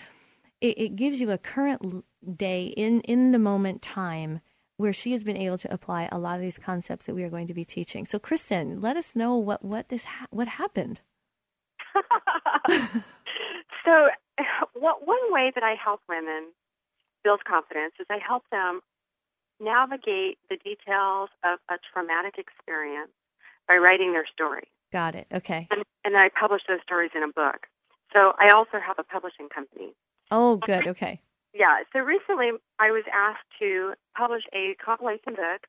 it, 0.61 0.79
it 0.79 0.97
gives 0.97 1.21
you 1.21 1.33
a 1.33 1.39
current 1.39 2.05
day 2.37 2.67
in, 2.67 3.01
in 3.01 3.33
the 3.33 3.39
moment 3.39 3.83
time 3.83 4.41
where 4.77 4.93
she 4.93 5.13
has 5.13 5.23
been 5.23 5.37
able 5.37 5.59
to 5.59 5.73
apply 5.73 6.09
a 6.11 6.19
lot 6.19 6.37
of 6.37 6.43
these 6.43 6.59
concepts 6.59 7.07
that 7.07 7.15
we 7.15 7.23
are 7.23 7.31
going 7.31 7.47
to 7.47 7.55
be 7.55 7.65
teaching. 7.65 8.05
So 8.05 8.19
Kristen, 8.19 8.81
let 8.81 8.97
us 8.97 9.15
know 9.15 9.37
what, 9.37 9.65
what 9.65 9.89
this 9.89 10.05
ha- 10.05 10.27
what 10.31 10.49
happened. 10.49 11.01
so, 13.85 14.09
what, 14.75 15.07
one 15.07 15.33
way 15.33 15.53
that 15.55 15.63
I 15.63 15.75
help 15.83 16.01
women 16.09 16.51
build 17.23 17.45
confidence 17.45 17.95
is 18.01 18.07
I 18.11 18.19
help 18.27 18.43
them 18.51 18.81
navigate 19.61 20.39
the 20.51 20.57
details 20.57 21.31
of 21.45 21.59
a 21.71 21.75
traumatic 21.93 22.35
experience 22.39 23.13
by 23.69 23.77
writing 23.77 24.13
their 24.13 24.27
story. 24.33 24.69
Got 24.93 25.15
it. 25.15 25.27
Okay. 25.33 25.69
And, 25.71 25.85
and 26.05 26.17
I 26.17 26.29
publish 26.39 26.63
those 26.69 26.81
stories 26.83 27.11
in 27.15 27.23
a 27.23 27.29
book. 27.29 27.67
So, 28.13 28.33
I 28.39 28.53
also 28.55 28.79
have 28.85 28.97
a 28.99 29.05
publishing 29.05 29.49
company. 29.49 29.95
Oh, 30.31 30.57
good. 30.57 30.89
Okay. 30.89 31.21
Yeah. 31.55 31.87
So 31.93 32.01
recently, 32.01 32.51
I 32.81 32.91
was 32.91 33.05
asked 33.13 33.47
to 33.61 33.95
publish 34.17 34.43
a 34.53 34.75
compilation 34.85 35.35
book 35.35 35.67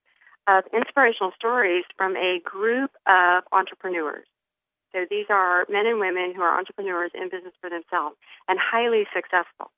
of 0.48 0.64
inspirational 0.74 1.32
stories 1.38 1.86
from 1.96 2.18
a 2.18 2.40
group 2.44 2.92
of 3.08 3.44
entrepreneurs. 3.52 4.26
So 4.94 5.06
these 5.10 5.26
are 5.30 5.66
men 5.70 5.86
and 5.86 6.00
women 6.00 6.34
who 6.36 6.42
are 6.42 6.58
entrepreneurs 6.58 7.12
in 7.14 7.30
business 7.30 7.54
for 7.62 7.70
themselves 7.70 8.16
and 8.48 8.58
highly 8.60 9.06
successful. 9.14 9.72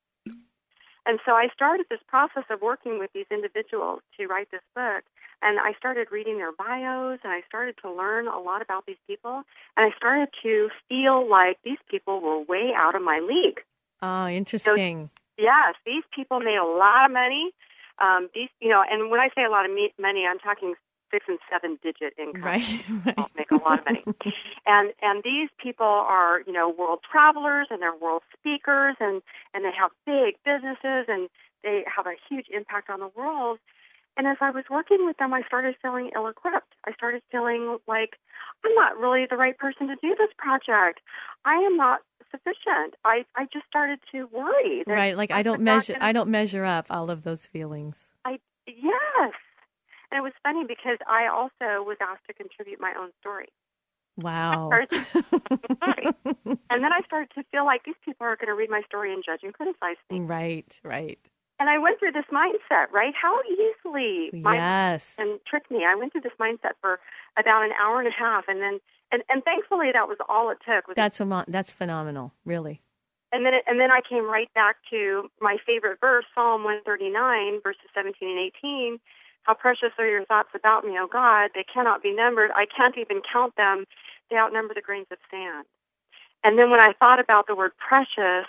And 1.07 1.19
so 1.25 1.31
I 1.31 1.47
started 1.53 1.87
this 1.89 2.01
process 2.07 2.43
of 2.49 2.61
working 2.61 2.99
with 2.99 3.11
these 3.13 3.25
individuals 3.31 4.01
to 4.19 4.27
write 4.27 4.51
this 4.51 4.61
book. 4.75 5.03
And 5.41 5.57
I 5.57 5.73
started 5.79 6.07
reading 6.11 6.37
their 6.37 6.51
bios 6.51 7.19
and 7.23 7.31
I 7.31 7.41
started 7.47 7.75
to 7.81 7.91
learn 7.91 8.27
a 8.27 8.39
lot 8.39 8.61
about 8.61 8.85
these 8.85 8.99
people. 9.07 9.43
And 9.77 9.91
I 9.91 9.95
started 9.95 10.29
to 10.43 10.69
feel 10.89 11.27
like 11.29 11.57
these 11.63 11.77
people 11.89 12.19
were 12.19 12.41
way 12.41 12.71
out 12.75 12.95
of 12.95 13.01
my 13.01 13.19
league. 13.19 13.61
Oh, 14.01 14.27
interesting. 14.27 15.09
Yes, 15.37 15.75
these 15.85 16.03
people 16.15 16.39
made 16.39 16.57
a 16.57 16.65
lot 16.65 17.05
of 17.05 17.11
money. 17.11 17.51
Um, 17.99 18.29
these, 18.33 18.49
you 18.59 18.69
know, 18.69 18.83
and 18.89 19.09
when 19.09 19.19
I 19.19 19.29
say 19.35 19.43
a 19.43 19.49
lot 19.49 19.65
of 19.65 19.71
me- 19.71 19.93
money, 19.99 20.25
I'm 20.25 20.39
talking 20.39 20.75
six 21.11 21.25
and 21.27 21.39
seven 21.49 21.79
digit 21.81 22.13
income. 22.17 22.43
Right. 22.43 22.63
People 23.05 23.29
make 23.37 23.51
a 23.51 23.55
lot 23.55 23.79
of 23.79 23.85
money. 23.85 24.03
and 24.65 24.93
and 25.01 25.23
these 25.23 25.49
people 25.61 25.85
are, 25.85 26.41
you 26.45 26.53
know, 26.53 26.69
world 26.69 26.99
travelers 27.09 27.67
and 27.69 27.81
they're 27.81 27.95
world 27.95 28.23
speakers 28.37 28.95
and 28.99 29.21
and 29.53 29.63
they 29.65 29.71
have 29.77 29.91
big 30.05 30.35
businesses 30.43 31.05
and 31.07 31.29
they 31.63 31.83
have 31.93 32.05
a 32.05 32.15
huge 32.29 32.47
impact 32.53 32.89
on 32.89 32.99
the 32.99 33.09
world. 33.15 33.59
And 34.17 34.25
as 34.27 34.37
I 34.41 34.49
was 34.49 34.63
working 34.69 35.05
with 35.05 35.17
them, 35.17 35.33
I 35.33 35.43
started 35.43 35.75
feeling 35.81 36.09
ill 36.15 36.27
equipped. 36.27 36.73
I 36.85 36.93
started 36.93 37.21
feeling 37.31 37.77
like 37.87 38.17
I'm 38.65 38.73
not 38.73 38.97
really 38.97 39.25
the 39.29 39.37
right 39.37 39.57
person 39.57 39.87
to 39.87 39.95
do 40.01 40.15
this 40.17 40.29
project. 40.37 41.01
I 41.45 41.55
am 41.55 41.77
not 41.77 41.99
sufficient. 42.31 42.95
I, 43.05 43.25
I 43.35 43.45
just 43.53 43.65
started 43.67 43.99
to 44.11 44.27
worry. 44.33 44.83
that 44.87 44.91
Right, 44.91 45.15
like 45.15 45.31
I 45.31 45.43
don't 45.43 45.61
measure 45.61 45.93
gonna- 45.93 46.05
I 46.05 46.11
don't 46.11 46.29
measure 46.29 46.65
up 46.65 46.87
all 46.89 47.09
of 47.11 47.23
those 47.23 47.45
feelings. 47.45 47.95
I 48.25 48.39
yes. 48.65 49.33
And 50.11 50.17
it 50.17 50.21
was 50.21 50.33
funny 50.41 50.63
because 50.67 50.97
I 51.07 51.27
also 51.27 51.83
was 51.83 51.97
asked 52.01 52.25
to 52.27 52.33
contribute 52.33 52.79
my 52.81 52.93
own 52.99 53.11
story. 53.21 53.49
Wow. 54.17 54.71
And 56.69 56.83
then 56.83 56.91
I 56.91 57.01
started 57.05 57.29
to 57.35 57.43
feel 57.51 57.65
like 57.65 57.83
these 57.85 57.95
people 58.03 58.25
are 58.27 58.35
going 58.35 58.47
to 58.47 58.53
read 58.53 58.69
my 58.69 58.81
story 58.87 59.13
and 59.13 59.23
judge 59.25 59.39
and 59.43 59.53
criticize 59.53 59.95
me. 60.11 60.19
right, 60.19 60.79
right. 60.83 61.19
And 61.59 61.69
I 61.69 61.77
went 61.79 61.97
through 61.99 62.11
this 62.11 62.25
mindset, 62.31 62.91
right? 62.91 63.13
How 63.19 63.39
easily 63.49 64.29
my 64.33 64.55
Yes. 64.55 65.13
and 65.17 65.39
tricked 65.47 65.71
me. 65.71 65.85
I 65.85 65.95
went 65.95 66.11
through 66.11 66.21
this 66.21 66.37
mindset 66.39 66.73
for 66.81 66.99
about 67.37 67.63
an 67.65 67.71
hour 67.81 67.97
and 67.99 68.07
a 68.07 68.11
half, 68.11 68.45
and 68.47 68.61
then 68.61 68.79
and 69.11 69.23
and 69.29 69.43
thankfully 69.43 69.91
that 69.91 70.07
was 70.07 70.17
all 70.29 70.49
it 70.51 70.59
took. 70.65 70.93
That's 70.95 71.17
pheno- 71.19 71.45
that's 71.47 71.71
phenomenal, 71.71 72.33
really. 72.45 72.81
and 73.31 73.45
then 73.45 73.53
it, 73.55 73.63
and 73.67 73.79
then 73.79 73.91
I 73.91 74.01
came 74.07 74.25
right 74.29 74.53
back 74.53 74.77
to 74.91 75.29
my 75.41 75.57
favorite 75.65 75.99
verse, 75.99 76.25
Psalm 76.35 76.63
139, 76.63 77.59
verses 77.63 77.89
17 77.93 78.29
and 78.29 78.39
18. 78.39 78.99
How 79.43 79.53
precious 79.53 79.91
are 79.97 80.07
your 80.07 80.25
thoughts 80.25 80.49
about 80.55 80.85
me, 80.85 80.97
O 80.99 81.07
God? 81.07 81.51
They 81.55 81.63
cannot 81.63 82.03
be 82.03 82.13
numbered. 82.13 82.51
I 82.55 82.65
can't 82.65 82.97
even 82.97 83.21
count 83.31 83.55
them. 83.55 83.85
They 84.29 84.37
outnumber 84.37 84.73
the 84.73 84.81
grains 84.81 85.07
of 85.11 85.17
sand. 85.31 85.65
And 86.43 86.57
then 86.59 86.69
when 86.69 86.79
I 86.81 86.93
thought 86.99 87.19
about 87.19 87.47
the 87.47 87.55
word 87.55 87.71
precious, 87.77 88.47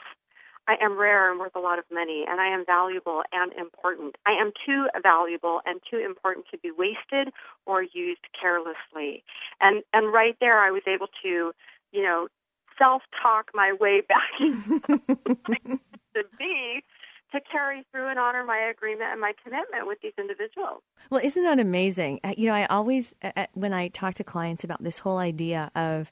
I 0.68 0.76
am 0.82 0.98
rare 0.98 1.30
and 1.30 1.40
worth 1.40 1.56
a 1.56 1.60
lot 1.60 1.78
of 1.78 1.86
money, 1.90 2.24
and 2.28 2.40
I 2.40 2.48
am 2.48 2.64
valuable 2.64 3.22
and 3.32 3.52
important. 3.54 4.16
I 4.26 4.32
am 4.32 4.52
too 4.66 4.86
valuable 5.02 5.60
and 5.64 5.80
too 5.90 5.98
important 5.98 6.46
to 6.50 6.58
be 6.58 6.70
wasted 6.70 7.32
or 7.66 7.82
used 7.82 8.20
carelessly. 8.38 9.24
And 9.60 9.82
and 9.94 10.12
right 10.12 10.36
there, 10.40 10.58
I 10.58 10.70
was 10.70 10.82
able 10.86 11.08
to, 11.22 11.52
you 11.90 12.02
know, 12.02 12.28
self-talk 12.78 13.50
my 13.54 13.72
way 13.80 14.02
back 14.08 14.38
to 14.38 16.22
be 16.38 16.82
to 17.32 17.40
carry 17.50 17.84
through 17.90 18.08
and 18.08 18.18
honor 18.18 18.44
my 18.44 18.58
agreement 18.58 19.10
and 19.10 19.20
my 19.20 19.32
commitment 19.42 19.86
with 19.86 19.98
these 20.02 20.12
individuals. 20.18 20.82
Well, 21.10 21.20
isn't 21.22 21.42
that 21.42 21.58
amazing? 21.58 22.20
Uh, 22.24 22.34
You 22.36 22.48
know, 22.48 22.54
I 22.54 22.66
always, 22.66 23.14
uh, 23.22 23.32
uh, 23.36 23.46
when 23.54 23.72
I 23.72 23.88
talk 23.88 24.14
to 24.14 24.24
clients 24.24 24.64
about 24.64 24.82
this 24.82 25.00
whole 25.00 25.18
idea 25.18 25.70
of 25.74 26.10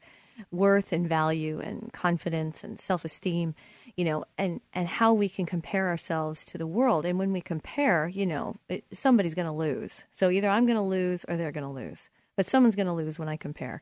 worth 0.51 0.93
and 0.93 1.09
value 1.09 1.61
and 1.61 1.93
confidence 1.93 2.63
and 2.63 2.81
self 2.81 3.05
esteem, 3.05 3.55
you 3.97 4.05
know, 4.05 4.25
and, 4.37 4.61
and 4.75 4.89
how 4.89 5.13
we 5.13 5.29
can 5.29 5.47
compare 5.47 5.89
ourselves 5.89 6.45
to 6.45 6.59
the 6.59 6.67
world. 6.67 7.07
And 7.07 7.19
when 7.19 7.33
we 7.33 7.41
compare, 7.41 8.09
you 8.09 8.27
know, 8.27 8.57
it, 8.69 8.85
somebody's 8.93 9.35
going 9.35 9.47
to 9.47 9.53
lose. 9.53 10.05
So 10.11 10.31
either 10.31 10.51
I'm 10.51 10.67
going 10.67 10.77
to 10.77 10.83
lose 10.83 11.25
or 11.29 11.37
they're 11.37 11.53
going 11.53 11.65
to 11.65 11.71
lose. 11.71 12.11
But 12.37 12.47
someone's 12.47 12.77
going 12.77 12.87
to 12.87 12.93
lose 12.93 13.19
when 13.19 13.29
I 13.29 13.37
compare. 13.39 13.81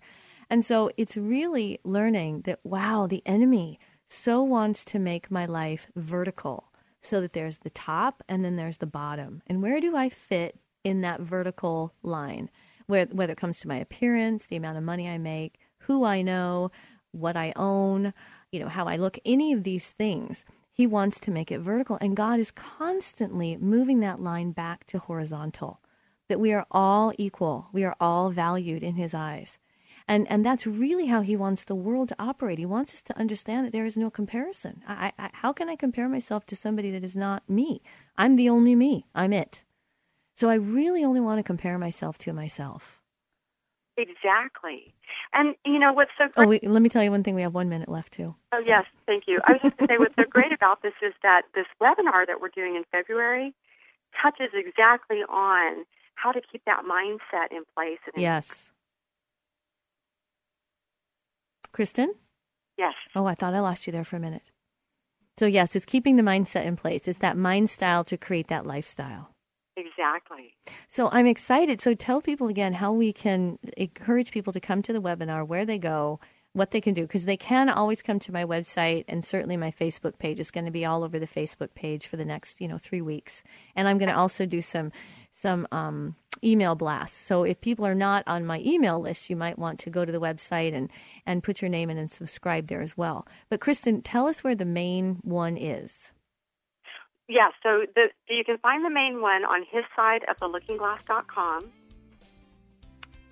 And 0.48 0.64
so 0.64 0.90
it's 0.96 1.16
really 1.16 1.80
learning 1.82 2.42
that, 2.42 2.60
wow, 2.62 3.08
the 3.08 3.22
enemy 3.26 3.80
so 4.08 4.42
wants 4.42 4.84
to 4.86 4.98
make 5.00 5.30
my 5.30 5.46
life 5.46 5.88
vertical 5.96 6.70
so 7.00 7.20
that 7.20 7.32
there's 7.32 7.58
the 7.58 7.70
top 7.70 8.22
and 8.28 8.44
then 8.44 8.56
there's 8.56 8.78
the 8.78 8.86
bottom. 8.86 9.42
And 9.48 9.62
where 9.62 9.80
do 9.80 9.96
I 9.96 10.08
fit 10.08 10.58
in 10.84 11.00
that 11.00 11.20
vertical 11.20 11.92
line? 12.02 12.50
Where, 12.86 13.06
whether 13.06 13.32
it 13.32 13.38
comes 13.38 13.58
to 13.60 13.68
my 13.68 13.76
appearance, 13.76 14.46
the 14.46 14.56
amount 14.56 14.78
of 14.78 14.84
money 14.84 15.08
I 15.08 15.18
make, 15.18 15.58
who 15.78 16.04
I 16.04 16.22
know, 16.22 16.70
what 17.12 17.36
I 17.36 17.52
own, 17.56 18.12
you 18.54 18.60
know, 18.60 18.68
how 18.68 18.86
I 18.86 18.96
look, 18.96 19.18
any 19.24 19.52
of 19.52 19.64
these 19.64 19.88
things. 19.88 20.44
He 20.72 20.86
wants 20.86 21.20
to 21.20 21.30
make 21.30 21.52
it 21.52 21.60
vertical. 21.60 21.98
And 22.00 22.16
God 22.16 22.40
is 22.40 22.50
constantly 22.50 23.56
moving 23.56 24.00
that 24.00 24.20
line 24.20 24.52
back 24.52 24.86
to 24.86 24.98
horizontal, 24.98 25.80
that 26.28 26.40
we 26.40 26.52
are 26.52 26.66
all 26.70 27.12
equal, 27.18 27.68
we 27.72 27.84
are 27.84 27.96
all 28.00 28.30
valued 28.30 28.82
in 28.82 28.94
His 28.94 29.14
eyes. 29.14 29.58
And, 30.06 30.30
and 30.30 30.44
that's 30.44 30.66
really 30.66 31.06
how 31.06 31.22
he 31.22 31.34
wants 31.34 31.64
the 31.64 31.74
world 31.74 32.10
to 32.10 32.16
operate. 32.18 32.58
He 32.58 32.66
wants 32.66 32.92
us 32.92 33.02
to 33.02 33.18
understand 33.18 33.64
that 33.64 33.72
there 33.72 33.86
is 33.86 33.96
no 33.96 34.10
comparison. 34.10 34.82
I, 34.86 35.12
I, 35.18 35.30
how 35.32 35.52
can 35.54 35.70
I 35.70 35.76
compare 35.76 36.10
myself 36.10 36.44
to 36.46 36.56
somebody 36.56 36.90
that 36.90 37.04
is 37.04 37.16
not 37.16 37.48
me? 37.48 37.80
I'm 38.18 38.36
the 38.36 38.50
only 38.50 38.74
me. 38.74 39.06
I'm 39.14 39.32
it. 39.32 39.64
So 40.34 40.50
I 40.50 40.54
really 40.56 41.02
only 41.02 41.20
want 41.20 41.38
to 41.38 41.42
compare 41.42 41.78
myself 41.78 42.18
to 42.18 42.34
myself. 42.34 43.00
Exactly. 43.96 44.92
And 45.32 45.54
you 45.64 45.78
know 45.78 45.92
what's 45.92 46.10
so 46.18 46.24
Oh, 46.36 46.44
great? 46.46 46.62
wait, 46.62 46.70
let 46.70 46.82
me 46.82 46.88
tell 46.88 47.02
you 47.02 47.10
one 47.10 47.22
thing. 47.22 47.34
We 47.34 47.42
have 47.42 47.54
one 47.54 47.68
minute 47.68 47.88
left, 47.88 48.12
too. 48.12 48.34
Oh, 48.52 48.60
yes, 48.66 48.84
thank 49.06 49.24
you. 49.26 49.40
I 49.46 49.52
was 49.52 49.60
just 49.62 49.76
going 49.76 49.88
to 49.88 49.94
say 49.94 49.98
what's 49.98 50.14
so 50.16 50.24
great 50.30 50.52
about 50.52 50.82
this 50.82 50.94
is 51.02 51.12
that 51.22 51.42
this 51.54 51.66
webinar 51.80 52.26
that 52.26 52.40
we're 52.40 52.48
doing 52.54 52.76
in 52.76 52.84
February 52.90 53.54
touches 54.20 54.50
exactly 54.54 55.18
on 55.28 55.84
how 56.16 56.32
to 56.32 56.40
keep 56.40 56.62
that 56.66 56.82
mindset 56.84 57.50
in 57.50 57.62
place. 57.76 57.98
And 58.14 58.22
Yes. 58.22 58.70
Kristen? 61.72 62.14
Yes. 62.78 62.94
Oh, 63.14 63.26
I 63.26 63.34
thought 63.34 63.54
I 63.54 63.60
lost 63.60 63.86
you 63.86 63.92
there 63.92 64.04
for 64.04 64.16
a 64.16 64.20
minute. 64.20 64.42
So, 65.38 65.46
yes, 65.46 65.74
it's 65.74 65.86
keeping 65.86 66.16
the 66.16 66.22
mindset 66.22 66.64
in 66.64 66.76
place. 66.76 67.02
It's 67.08 67.18
that 67.18 67.36
mind 67.36 67.70
style 67.70 68.04
to 68.04 68.16
create 68.16 68.48
that 68.48 68.66
lifestyle. 68.66 69.33
Exactly. 69.76 70.54
So 70.88 71.08
I'm 71.10 71.26
excited. 71.26 71.80
So 71.80 71.94
tell 71.94 72.20
people 72.20 72.48
again 72.48 72.74
how 72.74 72.92
we 72.92 73.12
can 73.12 73.58
encourage 73.76 74.30
people 74.30 74.52
to 74.52 74.60
come 74.60 74.82
to 74.82 74.92
the 74.92 75.00
webinar, 75.00 75.46
where 75.46 75.66
they 75.66 75.78
go, 75.78 76.20
what 76.52 76.70
they 76.70 76.80
can 76.80 76.94
do, 76.94 77.02
because 77.02 77.24
they 77.24 77.36
can 77.36 77.68
always 77.68 78.00
come 78.00 78.20
to 78.20 78.32
my 78.32 78.44
website 78.44 79.04
and 79.08 79.24
certainly 79.24 79.56
my 79.56 79.72
Facebook 79.72 80.18
page. 80.18 80.38
is 80.38 80.52
going 80.52 80.64
to 80.64 80.70
be 80.70 80.84
all 80.84 81.02
over 81.02 81.18
the 81.18 81.26
Facebook 81.26 81.74
page 81.74 82.06
for 82.06 82.16
the 82.16 82.24
next, 82.24 82.60
you 82.60 82.68
know, 82.68 82.78
three 82.78 83.02
weeks. 83.02 83.42
And 83.74 83.88
I'm 83.88 83.98
going 83.98 84.10
to 84.10 84.16
also 84.16 84.46
do 84.46 84.62
some 84.62 84.92
some 85.32 85.66
um, 85.72 86.14
email 86.44 86.76
blasts. 86.76 87.26
So 87.26 87.42
if 87.42 87.60
people 87.60 87.84
are 87.84 87.94
not 87.94 88.22
on 88.28 88.46
my 88.46 88.60
email 88.64 89.00
list, 89.00 89.28
you 89.28 89.34
might 89.34 89.58
want 89.58 89.80
to 89.80 89.90
go 89.90 90.04
to 90.04 90.12
the 90.12 90.20
website 90.20 90.72
and 90.72 90.88
and 91.26 91.42
put 91.42 91.60
your 91.60 91.68
name 91.68 91.90
in 91.90 91.98
and 91.98 92.10
subscribe 92.10 92.68
there 92.68 92.82
as 92.82 92.96
well. 92.96 93.26
But 93.48 93.60
Kristen, 93.60 94.02
tell 94.02 94.28
us 94.28 94.44
where 94.44 94.54
the 94.54 94.64
main 94.64 95.18
one 95.22 95.56
is. 95.56 96.12
Yeah, 97.28 97.48
so 97.62 97.86
the, 97.94 98.08
you 98.28 98.44
can 98.44 98.58
find 98.58 98.84
the 98.84 98.90
main 98.90 99.20
one 99.20 99.44
on 99.44 99.64
his 99.70 99.84
side 99.96 100.24
of 100.28 100.36
the 100.40 100.46
lookingglass.com. 100.46 101.70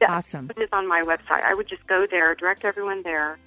The 0.00 0.10
Awesome. 0.10 0.50
It 0.50 0.62
is 0.62 0.68
on 0.72 0.88
my 0.88 1.02
website. 1.02 1.42
I 1.42 1.54
would 1.54 1.68
just 1.68 1.86
go 1.86 2.06
there, 2.10 2.34
direct 2.34 2.64
everyone 2.64 3.02
there. 3.02 3.38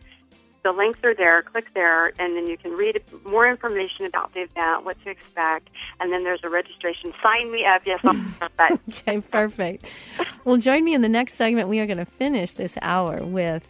The 0.63 0.71
links 0.71 0.99
are 1.03 1.13
there. 1.13 1.43
Click 1.43 1.73
there, 1.75 2.07
and 2.19 2.35
then 2.35 2.47
you 2.47 2.57
can 2.57 2.71
read 2.71 3.01
more 3.23 3.47
information 3.47 4.05
about 4.05 4.33
the 4.33 4.41
event, 4.41 4.83
what 4.83 4.99
to 5.03 5.11
expect, 5.11 5.69
and 5.99 6.11
then 6.11 6.23
there's 6.23 6.39
a 6.43 6.49
registration. 6.49 7.13
Sign 7.21 7.51
me 7.51 7.65
up. 7.65 7.83
Yes, 7.85 7.99
I'll 8.03 8.49
but 8.57 8.79
Okay, 8.89 9.21
perfect. 9.21 9.85
Well, 10.43 10.57
join 10.57 10.83
me 10.83 10.93
in 10.93 11.01
the 11.01 11.09
next 11.09 11.35
segment. 11.35 11.69
We 11.69 11.79
are 11.79 11.85
going 11.85 11.99
to 11.99 12.05
finish 12.05 12.53
this 12.53 12.77
hour 12.81 13.23
with 13.23 13.67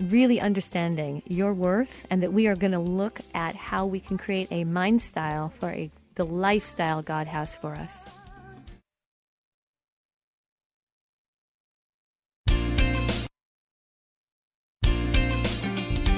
really 0.00 0.40
understanding 0.40 1.22
your 1.26 1.54
worth 1.54 2.06
and 2.10 2.22
that 2.22 2.32
we 2.32 2.46
are 2.46 2.56
going 2.56 2.72
to 2.72 2.78
look 2.78 3.20
at 3.34 3.54
how 3.54 3.86
we 3.86 4.00
can 4.00 4.18
create 4.18 4.48
a 4.50 4.64
mind 4.64 5.00
style 5.00 5.48
for 5.48 5.70
a, 5.70 5.90
the 6.16 6.24
lifestyle 6.24 7.02
God 7.02 7.26
has 7.26 7.54
for 7.54 7.74
us. 7.74 8.04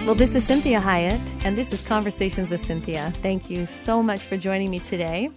Well, 0.06 0.14
this 0.14 0.34
is 0.34 0.46
Cinthia 0.46 0.80
Hiett, 0.80 1.20
and 1.44 1.58
this 1.58 1.70
is 1.70 1.82
Conversations 1.82 2.48
with 2.48 2.64
Cynthia. 2.64 3.12
Thank 3.20 3.50
you 3.50 3.66
so 3.66 4.02
much 4.02 4.22
for 4.22 4.38
joining 4.38 4.70
me 4.70 4.78
today. 4.78 5.28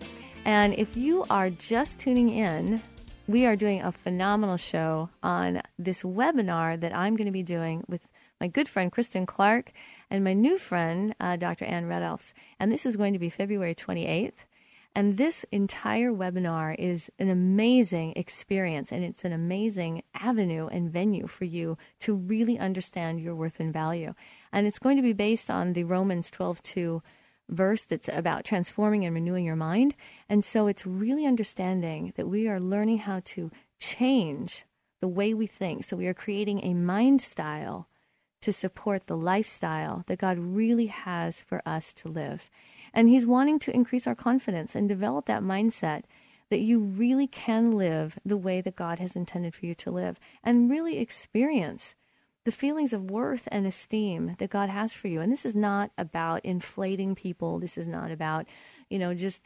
And 0.45 0.74
if 0.76 0.95
you 0.95 1.26
are 1.30 1.50
just 1.50 2.00
tuning 2.00 2.30
in, 2.30 2.82
we 3.28 3.45
are 3.45 3.58
doing 3.58 3.82
a 3.82 3.91
phenomenal 3.91 4.56
show 4.56 5.10
on 5.21 5.62
this 5.78 6.04
webinar 6.04 6.80
that 6.80 6.95
I'm 6.95 7.17
going 7.17 7.26
to 7.26 7.34
be 7.34 7.43
doing 7.43 7.84
with 7.89 8.08
my 8.39 8.47
good 8.47 8.69
friend 8.69 8.91
Kristen 8.91 9.26
Clark 9.26 9.74
and 10.10 10.24
my 10.24 10.34
new 10.34 10.58
friend, 10.58 11.15
uh, 11.19 11.36
Dr. 11.36 11.65
Ann 11.65 11.89
Redelfs. 11.89 12.34
And 12.58 12.71
this 12.71 12.86
is 12.86 12.95
going 12.95 13.12
to 13.12 13.19
be 13.19 13.30
February 13.30 13.76
28th. 13.76 14.45
And 14.93 15.17
this 15.17 15.45
entire 15.51 16.12
webinar 16.12 16.75
is 16.77 17.10
an 17.17 17.30
amazing 17.30 18.13
experience 18.15 18.91
and 18.91 19.04
it's 19.06 19.23
an 19.23 19.32
amazing 19.32 20.04
avenue 20.13 20.67
and 20.67 20.91
venue 20.91 21.27
for 21.27 21.45
you 21.45 21.77
to 22.01 22.13
really 22.13 22.60
understand 22.60 23.21
your 23.21 23.34
worth 23.34 23.60
and 23.60 23.71
value. 23.71 24.13
And 24.51 24.67
it's 24.67 24.80
going 24.80 24.97
to 24.97 25.04
be 25.04 25.13
based 25.13 25.49
on 25.49 25.73
the 25.73 25.86
Romans 25.86 26.30
12:2 26.30 27.01
verse 27.47 27.84
that's 27.84 28.10
about 28.10 28.45
transforming 28.45 29.06
and 29.06 29.13
renewing 29.13 29.45
your 29.45 29.56
mind. 29.56 29.93
And 30.30 30.43
so 30.43 30.67
it's 30.67 30.86
really 30.86 31.25
understanding 31.25 32.13
that 32.15 32.27
we 32.27 32.47
are 32.47 32.60
learning 32.60 32.99
how 32.99 33.21
to 33.25 33.51
change 33.80 34.65
the 35.01 35.08
way 35.08 35.34
we 35.34 35.47
think. 35.47 35.84
So 35.84 35.97
we 35.97 36.08
are 36.08 36.13
creating 36.13 36.63
a 36.63 36.73
mind 36.73 37.21
style 37.21 37.88
to 38.41 38.51
support 38.51 39.06
the 39.06 39.17
lifestyle 39.17 40.04
that 40.08 40.19
God 40.19 40.38
really 40.39 40.88
has 40.88 41.41
for 41.41 41.62
us 41.65 41.93
to 41.93 42.08
live. 42.08 42.49
And 42.93 43.10
He's 43.10 43.25
wanting 43.25 43.60
to 43.60 43.75
increase 43.75 44.08
our 44.08 44.15
confidence 44.15 44.75
and 44.75 44.88
develop 44.88 45.25
that 45.25 45.43
mindset 45.43 46.04
that 46.49 46.60
you 46.60 46.80
really 46.80 47.27
can 47.27 47.71
live 47.71 48.19
the 48.25 48.38
way 48.38 48.60
that 48.62 48.75
God 48.75 48.99
has 48.99 49.15
intended 49.15 49.56
for 49.56 49.65
you 49.65 49.73
to 49.75 49.89
live 49.89 50.19
and 50.43 50.69
really 50.69 50.97
experience 50.97 51.95
the 52.43 52.51
feelings 52.51 52.91
of 52.91 53.10
worth 53.10 53.47
and 53.51 53.65
esteem 53.65 54.36
that 54.39 54.49
God 54.49 54.69
has 54.69 54.93
for 54.93 55.08
you. 55.08 55.21
And 55.21 55.32
this 55.32 55.45
is 55.45 55.56
not 55.56 55.91
about 55.97 56.43
inflating 56.43 57.15
people. 57.15 57.60
This 57.60 57.77
is 57.77 57.88
not 57.88 58.12
about, 58.12 58.47
you 58.89 58.99
know, 58.99 59.13
just 59.13 59.41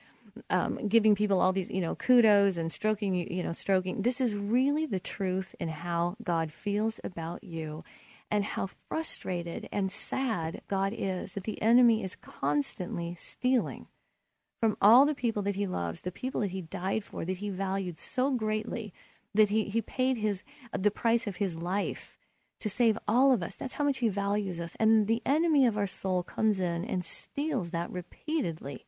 um, 0.49 0.87
giving 0.87 1.13
people 1.13 1.41
all 1.41 1.51
these, 1.51 1.69
you 1.69 1.81
know, 1.81 1.95
kudos 1.95 2.57
and 2.57 2.71
stroking 2.71 3.13
you, 3.13 3.27
you 3.29 3.43
know, 3.43 3.53
stroking. 3.53 4.01
This 4.01 4.21
is 4.21 4.33
really 4.33 4.85
the 4.85 4.99
truth 4.99 5.55
in 5.59 5.69
how 5.69 6.15
God 6.23 6.51
feels 6.51 6.99
about 7.03 7.43
you 7.43 7.83
and 8.31 8.43
how 8.43 8.69
frustrated 8.87 9.69
and 9.71 9.91
sad 9.91 10.61
God 10.67 10.93
is 10.95 11.33
that 11.33 11.43
the 11.43 11.61
enemy 11.61 12.03
is 12.03 12.15
constantly 12.15 13.15
stealing 13.19 13.87
from 14.59 14.77
all 14.81 15.05
the 15.05 15.13
people 15.13 15.43
that 15.43 15.55
he 15.55 15.67
loves, 15.67 16.01
the 16.01 16.11
people 16.11 16.41
that 16.41 16.51
he 16.51 16.61
died 16.61 17.03
for, 17.03 17.23
that 17.25 17.37
he 17.37 17.49
valued 17.49 17.99
so 17.99 18.31
greatly, 18.31 18.93
that 19.33 19.49
he, 19.49 19.65
he 19.65 19.81
paid 19.81 20.17
his 20.17 20.43
the 20.77 20.91
price 20.91 21.27
of 21.27 21.35
his 21.35 21.55
life 21.55 22.17
to 22.59 22.69
save 22.69 22.97
all 23.07 23.31
of 23.31 23.43
us. 23.43 23.55
That's 23.55 23.75
how 23.75 23.83
much 23.83 23.99
he 23.99 24.09
values 24.09 24.59
us. 24.59 24.75
And 24.79 25.07
the 25.07 25.21
enemy 25.25 25.67
of 25.67 25.77
our 25.77 25.87
soul 25.87 26.23
comes 26.23 26.59
in 26.59 26.85
and 26.85 27.05
steals 27.05 27.71
that 27.71 27.91
repeatedly, 27.91 28.85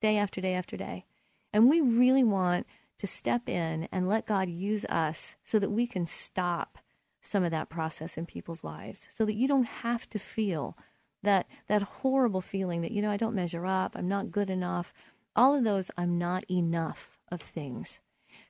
day 0.00 0.16
after 0.16 0.40
day 0.40 0.54
after 0.54 0.76
day. 0.76 1.04
And 1.52 1.68
we 1.68 1.80
really 1.80 2.24
want 2.24 2.66
to 2.98 3.06
step 3.06 3.48
in 3.48 3.88
and 3.92 4.08
let 4.08 4.26
God 4.26 4.48
use 4.48 4.84
us 4.86 5.36
so 5.44 5.58
that 5.58 5.70
we 5.70 5.86
can 5.86 6.06
stop 6.06 6.78
some 7.20 7.44
of 7.44 7.50
that 7.50 7.68
process 7.68 8.16
in 8.16 8.26
people's 8.26 8.64
lives 8.64 9.06
so 9.10 9.24
that 9.24 9.34
you 9.34 9.46
don't 9.46 9.64
have 9.64 10.08
to 10.10 10.18
feel 10.18 10.76
that 11.22 11.46
that 11.68 11.82
horrible 11.82 12.40
feeling 12.40 12.80
that 12.80 12.92
you 12.92 13.02
know 13.02 13.10
I 13.10 13.16
don't 13.16 13.34
measure 13.34 13.66
up, 13.66 13.94
I'm 13.94 14.08
not 14.08 14.30
good 14.30 14.50
enough. 14.50 14.92
All 15.36 15.54
of 15.54 15.64
those 15.64 15.90
I'm 15.96 16.18
not 16.18 16.50
enough 16.50 17.18
of 17.30 17.40
things. 17.40 18.00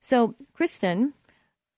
So, 0.01 0.35
Kristen, 0.55 1.15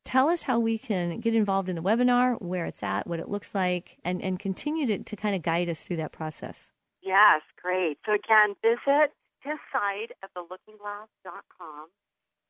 tell 0.05 0.29
us 0.29 0.43
how 0.43 0.59
we 0.59 0.79
can 0.79 1.21
get 1.21 1.35
involved 1.35 1.69
in 1.69 1.77
the 1.77 1.83
webinar, 1.83 2.41
where 2.41 2.67
it's 2.67 2.83
at, 2.83 3.07
what 3.07 3.21
it 3.21 3.29
looks 3.29 3.55
like, 3.55 3.99
and, 4.05 4.23
and 4.23 4.39
continue 4.39 4.87
to, 4.87 4.99
to 4.99 5.17
kind 5.17 5.35
of 5.35 5.43
guide 5.43 5.69
us 5.69 5.83
through 5.83 5.97
that 5.97 6.13
process. 6.13 6.69
Yes, 7.03 7.43
great. 7.61 7.99
So 8.07 8.13
again, 8.13 8.55
visit 8.63 9.13
his 9.41 9.59
site 9.73 10.13
at 10.23 10.31
thelookingglass.com. 10.35 11.89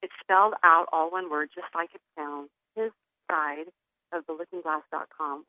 It's 0.03 0.13
spelled 0.21 0.55
out 0.63 0.87
all 0.93 1.11
one 1.11 1.31
word, 1.31 1.49
just 1.55 1.75
like 1.75 1.91
it 1.95 2.01
sounds. 2.17 2.51
His 2.75 2.91
side 3.31 3.67
of 4.12 4.27
thelookingglass.com. 4.27 5.44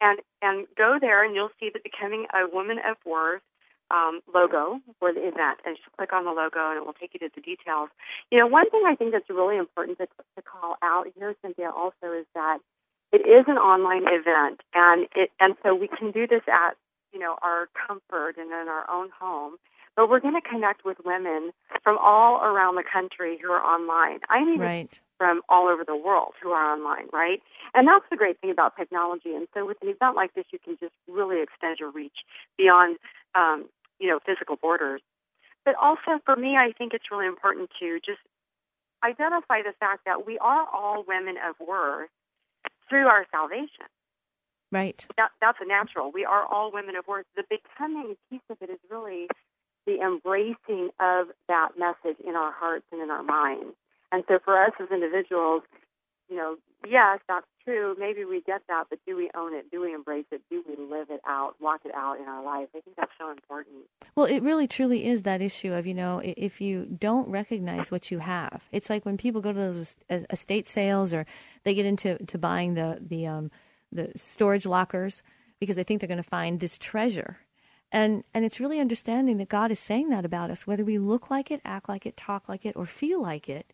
And 0.00 0.18
and 0.40 0.66
go 0.76 0.98
there 1.00 1.24
and 1.24 1.34
you'll 1.34 1.54
see 1.60 1.70
the 1.72 1.80
Becoming 1.82 2.26
a 2.34 2.52
Woman 2.52 2.78
of 2.78 2.96
Worth 3.06 3.42
um, 3.90 4.20
logo 4.34 4.80
for 4.98 5.12
the 5.12 5.20
event. 5.20 5.60
And 5.64 5.76
just 5.76 5.88
click 5.96 6.12
on 6.12 6.24
the 6.24 6.32
logo 6.32 6.70
and 6.70 6.78
it 6.78 6.84
will 6.84 6.94
take 6.94 7.14
you 7.14 7.20
to 7.20 7.30
the 7.34 7.40
details. 7.40 7.90
You 8.30 8.38
know, 8.38 8.46
one 8.46 8.68
thing 8.70 8.82
I 8.86 8.96
think 8.96 9.12
that's 9.12 9.28
really 9.30 9.58
important 9.58 9.98
to, 9.98 10.06
to 10.06 10.42
call 10.42 10.76
out 10.82 11.06
here, 11.16 11.34
Cinthia, 11.44 11.72
also 11.72 12.12
is 12.12 12.26
that 12.34 12.58
it 13.12 13.28
is 13.28 13.44
an 13.46 13.58
online 13.58 14.04
event 14.08 14.60
and 14.74 15.06
it 15.14 15.30
and 15.38 15.54
so 15.62 15.74
we 15.74 15.86
can 15.86 16.10
do 16.10 16.26
this 16.26 16.42
at, 16.48 16.76
you 17.12 17.20
know, 17.20 17.36
our 17.42 17.68
comfort 17.86 18.36
and 18.38 18.50
in 18.50 18.68
our 18.68 18.88
own 18.90 19.10
home. 19.20 19.56
But 19.96 20.08
we're 20.08 20.20
going 20.20 20.40
to 20.40 20.48
connect 20.48 20.84
with 20.84 20.98
women 21.04 21.52
from 21.82 21.98
all 21.98 22.40
around 22.42 22.76
the 22.76 22.84
country 22.84 23.38
who 23.42 23.50
are 23.52 23.60
online. 23.62 24.20
I 24.30 24.44
mean, 24.44 24.60
Right. 24.60 25.00
from 25.18 25.42
all 25.48 25.68
over 25.68 25.84
the 25.84 25.96
world 25.96 26.34
who 26.42 26.50
are 26.50 26.72
online, 26.72 27.08
right? 27.12 27.42
And 27.74 27.86
that's 27.86 28.04
the 28.10 28.16
great 28.16 28.40
thing 28.40 28.50
about 28.50 28.76
technology. 28.76 29.34
And 29.34 29.46
so 29.54 29.66
with 29.66 29.76
an 29.82 29.88
event 29.88 30.16
like 30.16 30.34
this, 30.34 30.46
you 30.50 30.58
can 30.58 30.76
just 30.80 30.94
really 31.06 31.42
extend 31.42 31.78
your 31.78 31.90
reach 31.90 32.24
beyond, 32.56 32.98
um, 33.34 33.68
you 34.00 34.08
know, 34.08 34.18
physical 34.24 34.56
borders. 34.56 35.02
But 35.64 35.74
also 35.80 36.18
for 36.24 36.36
me, 36.36 36.56
I 36.56 36.72
think 36.76 36.92
it's 36.94 37.10
really 37.10 37.26
important 37.26 37.70
to 37.78 38.00
just 38.04 38.20
identify 39.04 39.62
the 39.62 39.74
fact 39.78 40.04
that 40.06 40.26
we 40.26 40.38
are 40.38 40.66
all 40.72 41.04
women 41.06 41.36
of 41.36 41.54
worth 41.64 42.10
through 42.88 43.06
our 43.06 43.26
salvation. 43.30 43.86
Right. 44.70 45.04
That, 45.18 45.30
that's 45.40 45.58
a 45.60 45.66
natural. 45.66 46.10
We 46.12 46.24
are 46.24 46.46
all 46.46 46.72
women 46.72 46.96
of 46.96 47.06
worth. 47.06 47.26
The 47.36 47.44
becoming 47.48 48.16
piece 48.30 48.40
of 48.48 48.56
it 48.60 48.70
is 48.70 48.78
really 48.90 49.28
the 49.86 50.00
embracing 50.00 50.90
of 51.00 51.28
that 51.48 51.70
message 51.78 52.18
in 52.26 52.36
our 52.36 52.52
hearts 52.52 52.84
and 52.92 53.02
in 53.02 53.10
our 53.10 53.22
minds. 53.22 53.74
And 54.10 54.24
so 54.28 54.38
for 54.44 54.62
us 54.62 54.72
as 54.80 54.88
individuals, 54.90 55.62
you 56.28 56.36
know, 56.36 56.56
yes, 56.88 57.20
that's 57.28 57.46
true. 57.64 57.94
Maybe 57.98 58.24
we 58.24 58.40
get 58.42 58.62
that, 58.68 58.84
but 58.90 58.98
do 59.06 59.16
we 59.16 59.30
own 59.36 59.54
it? 59.54 59.70
Do 59.70 59.80
we 59.80 59.94
embrace 59.94 60.24
it? 60.30 60.42
Do 60.50 60.62
we 60.66 60.76
live 60.76 61.08
it 61.10 61.20
out, 61.26 61.54
walk 61.60 61.80
it 61.84 61.94
out 61.94 62.18
in 62.20 62.26
our 62.26 62.44
life? 62.44 62.68
I 62.74 62.80
think 62.80 62.96
that's 62.96 63.12
so 63.18 63.30
important. 63.30 63.76
Well, 64.14 64.26
it 64.26 64.42
really 64.42 64.66
truly 64.66 65.06
is 65.06 65.22
that 65.22 65.40
issue 65.40 65.72
of, 65.72 65.86
you 65.86 65.94
know, 65.94 66.20
if 66.24 66.60
you 66.60 66.86
don't 66.86 67.28
recognize 67.28 67.90
what 67.90 68.10
you 68.10 68.20
have. 68.20 68.62
It's 68.72 68.90
like 68.90 69.04
when 69.04 69.16
people 69.16 69.40
go 69.40 69.52
to 69.52 69.58
those 69.58 69.96
estate 70.30 70.66
sales 70.66 71.12
or 71.12 71.26
they 71.64 71.74
get 71.74 71.86
into 71.86 72.18
to 72.26 72.38
buying 72.38 72.74
the 72.74 72.98
the 73.00 73.26
um 73.26 73.50
the 73.90 74.10
storage 74.16 74.64
lockers 74.64 75.22
because 75.60 75.76
they 75.76 75.84
think 75.84 76.00
they're 76.00 76.08
going 76.08 76.22
to 76.22 76.28
find 76.28 76.60
this 76.60 76.78
treasure. 76.78 77.38
And 77.92 78.24
and 78.32 78.44
it's 78.44 78.58
really 78.58 78.80
understanding 78.80 79.36
that 79.36 79.50
God 79.50 79.70
is 79.70 79.78
saying 79.78 80.08
that 80.08 80.24
about 80.24 80.50
us 80.50 80.66
whether 80.66 80.84
we 80.84 80.98
look 80.98 81.30
like 81.30 81.50
it, 81.50 81.60
act 81.64 81.88
like 81.88 82.06
it, 82.06 82.16
talk 82.16 82.48
like 82.48 82.64
it 82.64 82.74
or 82.74 82.86
feel 82.86 83.20
like 83.20 83.48
it. 83.48 83.72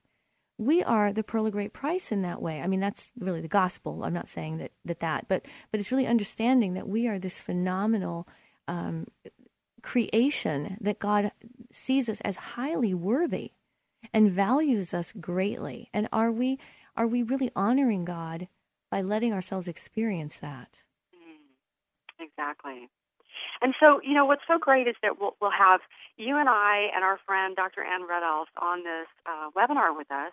We 0.59 0.83
are 0.83 1.12
the 1.12 1.22
pearl 1.22 1.46
of 1.46 1.52
great 1.52 1.72
price 1.72 2.11
in 2.11 2.22
that 2.22 2.42
way. 2.42 2.61
I 2.61 2.66
mean, 2.66 2.81
that's 2.81 3.12
really 3.16 3.40
the 3.40 3.46
gospel. 3.46 4.02
I'm 4.02 4.12
not 4.12 4.28
saying 4.28 4.59
that 4.59 4.72
that, 4.85 4.98
that 5.00 5.28
but 5.28 5.46
but 5.70 5.78
it's 5.78 5.92
really 5.92 6.07
understanding 6.09 6.74
that 6.74 6.88
we 6.88 7.07
are 7.07 7.18
this 7.20 7.38
phenomenal 7.38 8.26
um, 8.66 9.07
creation 9.83 10.76
that 10.81 10.98
God 10.98 11.31
sees 11.70 12.09
us 12.09 12.20
as 12.22 12.37
highly 12.37 12.92
worthy 12.92 13.52
and 14.12 14.33
values 14.33 14.92
us 14.92 15.12
greatly. 15.20 15.90
And 15.94 16.09
are 16.12 16.33
we 16.33 16.59
are 16.96 17.07
we 17.07 17.22
really 17.22 17.52
honoring 17.54 18.04
God 18.04 18.48
by 18.90 19.00
letting 19.00 19.33
ourselves 19.33 19.68
experience 19.68 20.38
that? 20.38 20.81
Exactly. 22.20 22.88
And 23.62 23.74
so, 23.79 24.01
you 24.03 24.14
know, 24.14 24.24
what's 24.24 24.42
so 24.46 24.59
great 24.59 24.87
is 24.87 24.96
that 25.03 25.20
we'll, 25.20 25.37
we'll 25.40 25.51
have 25.51 25.81
you 26.16 26.37
and 26.38 26.48
I 26.48 26.88
and 26.94 27.05
our 27.05 27.18
friend 27.27 27.57
Dr. 27.57 27.83
Ann 27.83 28.03
Redelfs 28.03 28.53
on 28.61 28.85
this 28.85 29.09
uh, 29.27 29.51
webinar 29.57 29.96
with 29.96 30.11
us. 30.11 30.33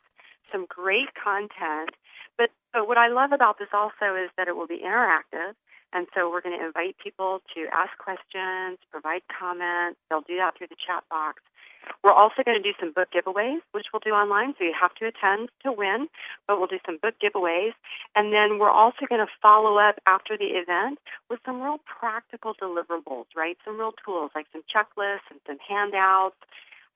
Some 0.51 0.65
great 0.69 1.13
content. 1.21 1.91
But, 2.37 2.49
but 2.73 2.87
what 2.87 2.97
I 2.97 3.07
love 3.07 3.31
about 3.31 3.57
this 3.59 3.69
also 3.73 4.15
is 4.15 4.29
that 4.37 4.47
it 4.47 4.55
will 4.55 4.67
be 4.67 4.81
interactive. 4.85 5.53
And 5.93 6.07
so 6.13 6.29
we're 6.29 6.41
going 6.41 6.57
to 6.59 6.65
invite 6.65 6.97
people 7.01 7.41
to 7.55 7.67
ask 7.71 7.97
questions, 7.97 8.77
provide 8.91 9.21
comments. 9.31 9.99
They'll 10.09 10.27
do 10.27 10.37
that 10.37 10.57
through 10.57 10.67
the 10.67 10.75
chat 10.75 11.03
box. 11.09 11.41
We're 12.03 12.13
also 12.13 12.43
going 12.43 12.61
to 12.61 12.63
do 12.63 12.75
some 12.79 12.91
book 12.91 13.09
giveaways, 13.13 13.59
which 13.71 13.87
we'll 13.91 14.01
do 14.03 14.11
online, 14.11 14.53
so 14.57 14.63
you 14.63 14.73
have 14.79 14.93
to 14.95 15.05
attend 15.07 15.49
to 15.63 15.71
win, 15.71 16.07
but 16.47 16.57
we'll 16.57 16.67
do 16.67 16.79
some 16.85 16.97
book 17.01 17.15
giveaways. 17.21 17.73
And 18.15 18.33
then 18.33 18.59
we're 18.59 18.69
also 18.69 19.05
going 19.07 19.25
to 19.25 19.31
follow 19.41 19.77
up 19.77 19.99
after 20.05 20.37
the 20.37 20.57
event 20.57 20.99
with 21.29 21.39
some 21.45 21.61
real 21.61 21.79
practical 21.85 22.53
deliverables, 22.53 23.25
right? 23.35 23.57
Some 23.65 23.79
real 23.79 23.93
tools, 24.05 24.31
like 24.35 24.47
some 24.51 24.63
checklists 24.63 25.27
and 25.29 25.39
some 25.47 25.57
handouts, 25.67 26.37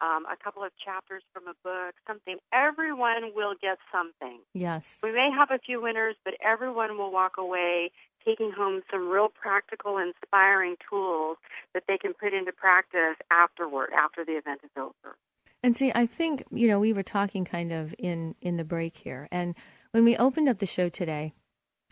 um, 0.02 0.26
a 0.26 0.38
couple 0.42 0.64
of 0.64 0.72
chapters 0.84 1.24
from 1.34 1.44
a 1.48 1.54
book, 1.64 1.96
something. 2.08 2.38
Everyone 2.54 3.32
will 3.36 3.56
get 3.62 3.78
something. 3.92 4.40
Yes. 4.54 4.98
We 5.04 5.12
may 5.12 5.30
have 5.36 5.52
a 5.52 5.60
few 5.60 5.82
winners, 5.82 6.16
but 6.24 6.36
everyone 6.44 6.98
will 6.98 7.12
walk 7.12 7.34
away 7.38 7.92
taking 8.26 8.52
home 8.52 8.82
some 8.92 9.08
real 9.08 9.30
practical, 9.30 9.98
inspiring 9.98 10.76
tools 10.90 11.38
that 11.74 11.84
they 11.88 11.98
can 11.98 12.14
put 12.14 12.34
into 12.34 12.52
practice 12.52 13.16
afterward, 13.32 13.90
after 13.98 14.26
the 14.26 14.34
event 14.34 14.62
is 14.64 14.72
over. 14.78 15.18
And 15.64 15.76
see, 15.76 15.92
I 15.94 16.06
think, 16.06 16.44
you 16.52 16.68
know, 16.68 16.80
we 16.80 16.94
were 16.94 17.04
talking 17.04 17.46
kind 17.46 17.72
of 17.72 17.94
in 17.98 18.36
in 18.42 18.58
the 18.58 18.64
break 18.64 18.98
here. 18.98 19.28
And 19.32 19.56
when 19.92 20.06
we 20.06 20.16
opened 20.16 20.48
up 20.48 20.60
the 20.60 20.66
show 20.66 20.90
today, 20.90 21.34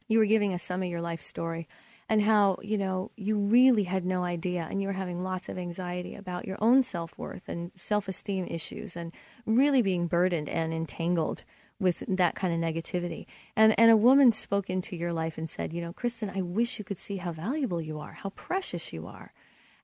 you 0.08 0.20
were 0.20 0.26
giving 0.26 0.54
us 0.54 0.64
some 0.64 0.82
of 0.82 0.90
your 0.90 1.02
life 1.02 1.22
story 1.22 1.68
and 2.10 2.22
how, 2.22 2.58
you 2.62 2.78
know, 2.78 3.12
you 3.18 3.38
really 3.38 3.84
had 3.84 4.06
no 4.06 4.24
idea 4.24 4.68
and 4.70 4.82
you 4.82 4.88
were 4.88 4.94
having 4.94 5.24
lots 5.24 5.50
of 5.50 5.58
anxiety 5.58 6.16
about 6.16 6.46
your 6.46 6.58
own 6.62 6.82
self-worth 6.82 7.44
and 7.48 7.72
self-esteem 7.76 8.48
issues 8.48 8.96
and 8.96 9.12
really 9.46 9.82
being 9.82 10.08
burdened 10.08 10.48
and 10.48 10.74
entangled 10.74 11.44
with 11.80 12.04
that 12.08 12.36
kind 12.36 12.54
of 12.54 12.60
negativity. 12.60 13.26
And 13.56 13.78
and 13.78 13.92
a 13.92 13.98
woman 13.98 14.32
spoke 14.32 14.70
into 14.70 14.96
your 14.96 15.14
life 15.14 15.38
and 15.38 15.50
said, 15.50 15.74
you 15.74 15.82
know, 15.82 15.94
Kristen, 15.94 16.32
I 16.34 16.42
wish 16.42 16.80
you 16.80 16.86
could 16.86 16.98
see 16.98 17.18
how 17.18 17.32
valuable 17.32 17.82
you 17.82 18.00
are, 18.00 18.14
how 18.14 18.30
precious 18.30 18.94
you 18.94 19.06
are. 19.06 19.34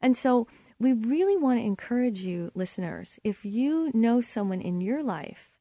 And 0.01 0.17
so 0.17 0.47
we 0.79 0.91
really 0.93 1.37
want 1.37 1.59
to 1.59 1.65
encourage 1.65 2.19
you, 2.19 2.51
listeners, 2.55 3.19
if 3.23 3.45
you 3.45 3.91
know 3.93 4.21
someone 4.21 4.61
in 4.61 4.81
your 4.81 5.03
life 5.03 5.51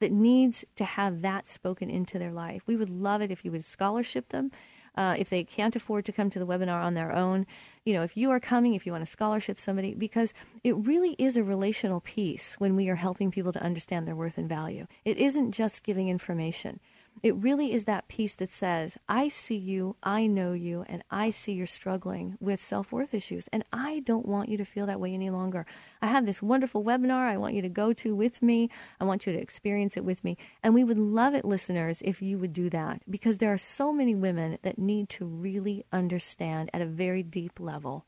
that 0.00 0.10
needs 0.10 0.64
to 0.76 0.84
have 0.84 1.22
that 1.22 1.46
spoken 1.48 1.90
into 1.90 2.18
their 2.18 2.32
life, 2.32 2.62
we 2.66 2.76
would 2.76 2.90
love 2.90 3.20
it 3.20 3.30
if 3.30 3.44
you 3.44 3.52
would 3.52 3.64
scholarship 3.64 4.30
them. 4.30 4.50
Uh, 4.96 5.16
if 5.18 5.28
they 5.28 5.42
can't 5.42 5.74
afford 5.74 6.04
to 6.04 6.12
come 6.12 6.30
to 6.30 6.38
the 6.38 6.46
webinar 6.46 6.82
on 6.82 6.94
their 6.94 7.12
own, 7.12 7.46
you 7.84 7.92
know, 7.92 8.02
if 8.02 8.16
you 8.16 8.30
are 8.30 8.40
coming, 8.40 8.74
if 8.74 8.86
you 8.86 8.92
want 8.92 9.04
to 9.04 9.10
scholarship 9.10 9.58
somebody, 9.58 9.94
because 9.94 10.32
it 10.62 10.76
really 10.76 11.16
is 11.18 11.36
a 11.36 11.42
relational 11.42 12.00
piece 12.00 12.54
when 12.58 12.76
we 12.76 12.88
are 12.88 12.94
helping 12.94 13.30
people 13.30 13.52
to 13.52 13.62
understand 13.62 14.06
their 14.06 14.14
worth 14.14 14.38
and 14.38 14.48
value. 14.48 14.86
It 15.04 15.18
isn't 15.18 15.52
just 15.52 15.82
giving 15.82 16.08
information. 16.08 16.80
It 17.22 17.34
really 17.36 17.72
is 17.72 17.84
that 17.84 18.08
piece 18.08 18.34
that 18.34 18.50
says, 18.50 18.98
I 19.08 19.28
see 19.28 19.56
you, 19.56 19.96
I 20.02 20.26
know 20.26 20.52
you, 20.52 20.84
and 20.88 21.02
I 21.10 21.30
see 21.30 21.52
you're 21.52 21.66
struggling 21.66 22.36
with 22.40 22.60
self 22.60 22.92
worth 22.92 23.14
issues. 23.14 23.48
And 23.52 23.64
I 23.72 24.00
don't 24.00 24.26
want 24.26 24.50
you 24.50 24.58
to 24.58 24.64
feel 24.64 24.86
that 24.86 25.00
way 25.00 25.14
any 25.14 25.30
longer. 25.30 25.64
I 26.02 26.08
have 26.08 26.26
this 26.26 26.42
wonderful 26.42 26.84
webinar 26.84 27.26
I 27.28 27.38
want 27.38 27.54
you 27.54 27.62
to 27.62 27.68
go 27.70 27.92
to 27.94 28.14
with 28.14 28.42
me. 28.42 28.68
I 29.00 29.04
want 29.04 29.26
you 29.26 29.32
to 29.32 29.38
experience 29.40 29.96
it 29.96 30.04
with 30.04 30.22
me. 30.22 30.36
And 30.62 30.74
we 30.74 30.84
would 30.84 30.98
love 30.98 31.34
it, 31.34 31.44
listeners, 31.46 32.02
if 32.04 32.20
you 32.20 32.36
would 32.38 32.52
do 32.52 32.68
that 32.70 33.02
because 33.08 33.38
there 33.38 33.52
are 33.52 33.58
so 33.58 33.92
many 33.92 34.14
women 34.14 34.58
that 34.62 34.78
need 34.78 35.08
to 35.10 35.24
really 35.24 35.86
understand 35.92 36.68
at 36.74 36.82
a 36.82 36.86
very 36.86 37.22
deep 37.22 37.58
level 37.58 38.04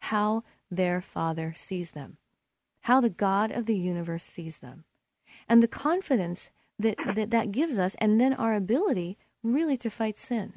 how 0.00 0.44
their 0.70 1.00
father 1.00 1.54
sees 1.56 1.90
them. 1.90 2.18
how 2.82 3.00
the 3.00 3.10
God 3.10 3.50
of 3.50 3.66
the 3.66 3.76
universe 3.76 4.22
sees 4.22 4.58
them. 4.58 4.84
And 5.48 5.62
the 5.62 5.68
confidence 5.68 6.50
that 6.80 6.96
that, 7.14 7.30
that 7.30 7.52
gives 7.52 7.78
us, 7.78 7.94
and 7.98 8.20
then 8.20 8.32
our 8.34 8.54
ability 8.54 9.18
really 9.42 9.76
to 9.78 9.90
fight 9.90 10.18
sin. 10.18 10.54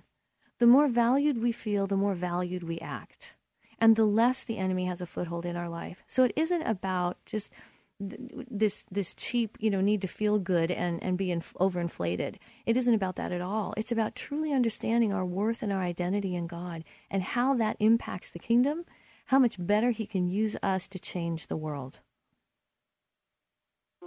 The 0.60 0.68
more 0.68 0.88
valued 0.88 1.42
we 1.42 1.52
feel, 1.52 1.88
the 1.88 1.98
more 1.98 2.16
valued 2.16 2.64
we 2.64 2.80
act. 2.80 3.34
And 3.80 3.96
the 3.96 4.06
less 4.06 4.44
the 4.44 4.58
enemy 4.58 4.86
has 4.86 5.02
a 5.02 5.06
foothold 5.06 5.46
in 5.46 5.58
our 5.58 5.68
life. 5.68 6.04
So 6.08 6.24
it 6.24 6.34
isn't 6.36 6.62
about 6.62 7.18
just 7.26 7.52
this 8.00 8.84
this 8.92 9.14
cheap 9.14 9.56
you 9.62 9.70
know 9.70 9.80
need 9.80 10.02
to 10.02 10.08
feel 10.08 10.38
good 10.40 10.72
and 10.72 11.02
and 11.02 11.18
be 11.18 11.32
inf- 11.32 11.54
overinflated 11.54 12.36
it 12.66 12.76
isn't 12.76 12.96
about 12.96 13.16
that 13.16 13.32
at 13.32 13.40
all 13.40 13.74
it's 13.78 13.94
about 13.94 14.16
truly 14.16 14.52
understanding 14.52 15.14
our 15.14 15.24
worth 15.24 15.62
and 15.64 15.72
our 15.72 15.82
identity 15.82 16.36
in 16.36 16.46
god 16.46 16.84
and 17.10 17.24
how 17.24 17.54
that 17.54 17.78
impacts 17.80 18.30
the 18.30 18.40
kingdom 18.40 18.84
how 19.28 19.40
much 19.40 19.56
better 19.58 19.92
he 19.92 20.06
can 20.06 20.28
use 20.28 20.58
us 20.62 20.88
to 20.88 21.00
change 21.00 21.48
the 21.48 21.56
world 21.56 22.00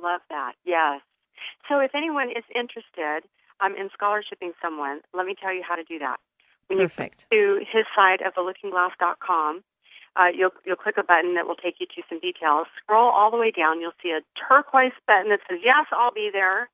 Love 0.03 0.21
that. 0.29 0.53
Yes. 0.65 1.01
So 1.69 1.81
if 1.81 1.95
anyone 1.95 2.31
is 2.31 2.45
interested 2.55 3.29
um, 3.61 3.75
in 3.77 3.89
scholarshiping 3.91 4.53
someone, 4.61 5.01
let 5.15 5.27
me 5.27 5.35
tell 5.35 5.53
you 5.53 5.63
how 5.67 5.77
to 5.77 5.85
do 5.85 5.99
that. 5.99 6.17
When 6.69 6.79
Perfect. 6.79 7.27
you 7.31 7.59
go 7.59 7.59
to 7.59 7.65
his 7.65 7.87
site 7.95 8.21
of 8.23 8.35
theLookingGlass.com, 8.35 9.63
uh, 10.17 10.33
you'll 10.35 10.51
you'll 10.65 10.81
click 10.81 10.97
a 10.97 11.05
button 11.05 11.35
that 11.35 11.47
will 11.47 11.61
take 11.61 11.77
you 11.79 11.87
to 11.87 12.03
some 12.09 12.19
details. 12.21 12.67
Scroll 12.83 13.11
all 13.11 13.31
the 13.31 13.37
way 13.37 13.51
down. 13.51 13.81
You'll 13.81 13.97
see 14.03 14.11
a 14.11 14.25
turquoise 14.49 14.97
button 15.07 15.29
that 15.29 15.41
says 15.49 15.61
"Yes, 15.63 15.87
I'll 15.93 16.13
be 16.13 16.31
there." 16.33 16.71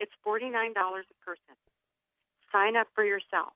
It's 0.00 0.12
forty 0.24 0.48
nine 0.48 0.72
dollars 0.72 1.04
a 1.10 1.24
person. 1.24 1.54
Sign 2.50 2.76
up 2.76 2.88
for 2.94 3.04
yourself. 3.04 3.52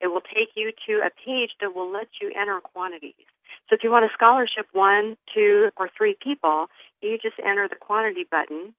It 0.00 0.08
will 0.08 0.20
take 0.20 0.52
you 0.54 0.70
to 0.86 1.00
a 1.00 1.08
page 1.08 1.56
that 1.60 1.74
will 1.74 1.90
let 1.90 2.08
you 2.20 2.30
enter 2.38 2.60
quantities. 2.60 3.24
So 3.68 3.76
if 3.76 3.82
you 3.82 3.90
want 3.90 4.04
a 4.04 4.12
scholarship 4.12 4.66
one, 4.72 5.16
two, 5.32 5.70
or 5.78 5.88
three 5.96 6.16
people, 6.22 6.66
you 7.00 7.16
just 7.16 7.36
enter 7.38 7.66
the 7.68 7.76
quantity 7.76 8.26
button 8.30 8.74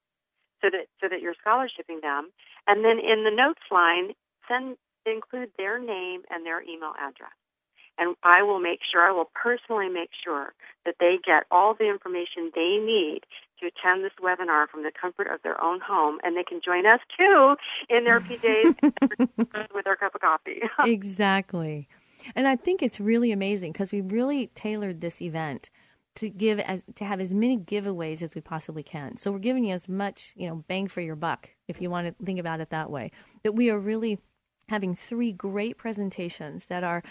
so 0.62 0.70
that 0.72 0.88
so 1.01 1.08
that 1.10 1.22
you're 1.22 1.36
scholarshiping 1.36 2.01
them, 2.01 2.32
and 2.68 2.84
then 2.84 2.99
in 2.99 3.24
the 3.24 3.32
notes 3.32 3.64
line, 3.72 4.14
send 4.47 4.78
include 5.06 5.49
their 5.58 5.80
name 5.80 6.22
and 6.30 6.45
their 6.45 6.62
email 6.62 6.93
address. 6.99 7.34
And 7.97 8.16
I 8.24 8.41
will 8.41 8.60
make 8.60 8.80
sure, 8.91 9.08
I 9.08 9.12
will 9.12 9.30
personally 9.34 9.88
make 9.88 10.10
sure 10.22 10.53
that 10.86 10.95
they 10.99 11.18
get 11.24 11.43
all 11.49 11.76
the 11.76 11.88
information 11.88 12.51
they 12.53 12.78
need 12.82 13.22
to 13.62 13.68
attend 13.68 14.03
this 14.03 14.12
webinar 14.22 14.68
from 14.68 14.84
the 14.84 14.91
comfort 14.91 15.28
of 15.28 15.41
their 15.43 15.64
own 15.64 15.80
home. 15.80 16.18
And 16.24 16.36
they 16.36 16.43
can 16.43 16.60
join 16.64 16.86
us 16.86 16.99
too 17.18 17.56
in 17.89 18.03
their 18.03 18.20
PJs 18.20 18.82
with 19.74 19.86
their 19.86 19.95
cup 19.95 20.16
of 20.16 20.22
coffee. 20.22 20.62
exactly 20.84 21.88
and 22.34 22.47
i 22.47 22.56
think 22.56 22.82
it's 22.82 22.99
really 22.99 23.32
amazing 23.32 23.72
because 23.72 23.91
we 23.91 24.01
really 24.01 24.47
tailored 24.56 25.01
this 25.01 25.22
event 25.22 25.70
to 26.16 26.30
give 26.30 26.59
as 26.59 26.82
to 26.95 27.05
have 27.05 27.20
as 27.20 27.34
many 27.34 27.57
giveaways 27.57 28.22
as 28.22 28.36
we 28.36 28.41
possibly 28.41 28.84
can. 28.84 29.18
So 29.18 29.32
we're 29.32 29.39
giving 29.39 29.66
you 29.66 29.74
as 29.74 29.88
much 29.88 30.34
you 30.36 30.47
know 30.47 30.63
bang 30.68 30.88
for 30.88 31.01
your 31.01 31.16
buck 31.16 31.49
if 31.68 31.82
you 31.82 31.89
want 31.89 32.07
to 32.07 32.26
think 32.26 32.39
about 32.39 32.61
it 32.61 32.70
that 32.70 32.89
way. 32.89 33.11
That 33.43 33.53
we 33.53 33.70
are 33.70 33.80
really 33.80 34.20
having 34.70 34.95
three 34.95 35.32
great 35.32 35.78
presentations 35.78 36.66
that 36.66 36.84
are 36.84 37.03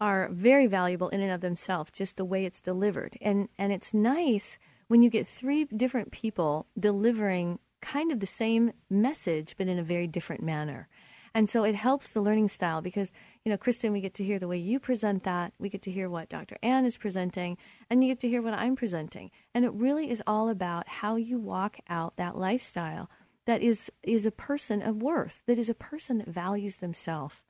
are 0.00 0.28
very 0.32 0.66
valuable 0.66 1.08
in 1.08 1.20
and 1.20 1.32
of 1.32 1.40
themselves 1.40 1.90
just 1.92 2.16
the 2.16 2.24
way 2.24 2.44
it's 2.44 2.60
delivered. 2.60 3.16
And 3.20 3.48
and 3.58 3.72
it's 3.72 3.94
nice 3.94 4.58
when 4.88 5.02
you 5.02 5.10
get 5.10 5.26
three 5.26 5.64
different 5.64 6.12
people 6.12 6.66
delivering 6.78 7.58
kind 7.80 8.10
of 8.10 8.20
the 8.20 8.26
same 8.26 8.72
message 8.88 9.54
but 9.58 9.68
in 9.68 9.78
a 9.78 9.82
very 9.82 10.06
different 10.06 10.42
manner. 10.42 10.88
And 11.34 11.50
so 11.50 11.64
it 11.64 11.74
helps 11.74 12.08
the 12.08 12.20
learning 12.20 12.48
style 12.48 12.80
because, 12.80 13.10
you 13.44 13.50
know, 13.50 13.58
Kristen, 13.58 13.92
we 13.92 14.00
get 14.00 14.14
to 14.14 14.24
hear 14.24 14.38
the 14.38 14.48
way 14.48 14.56
you 14.56 14.80
present 14.80 15.24
that. 15.24 15.52
We 15.58 15.68
get 15.68 15.82
to 15.82 15.90
hear 15.90 16.08
what 16.08 16.30
Dr. 16.30 16.56
Ann 16.62 16.86
is 16.86 16.96
presenting, 16.96 17.58
and 17.90 18.02
you 18.02 18.10
get 18.10 18.20
to 18.20 18.28
hear 18.28 18.40
what 18.40 18.54
I'm 18.54 18.74
presenting. 18.74 19.30
And 19.54 19.66
it 19.66 19.72
really 19.74 20.10
is 20.10 20.22
all 20.26 20.48
about 20.48 20.88
how 20.88 21.16
you 21.16 21.38
walk 21.38 21.76
out 21.88 22.16
that 22.16 22.38
lifestyle 22.38 23.10
that 23.46 23.60
is 23.60 23.90
is 24.02 24.24
a 24.24 24.30
person 24.30 24.80
of 24.80 25.02
worth, 25.02 25.42
that 25.46 25.58
is 25.58 25.68
a 25.68 25.74
person 25.74 26.18
that 26.18 26.28
values 26.28 26.76
themselves. 26.76 27.42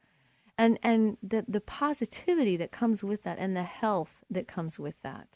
And 0.58 0.80
and 0.82 1.16
the 1.22 1.44
the 1.46 1.60
positivity 1.60 2.56
that 2.56 2.72
comes 2.72 3.04
with 3.04 3.22
that 3.22 3.38
and 3.38 3.56
the 3.56 3.62
health 3.62 4.24
that 4.28 4.48
comes 4.48 4.80
with 4.80 4.96
that. 5.02 5.28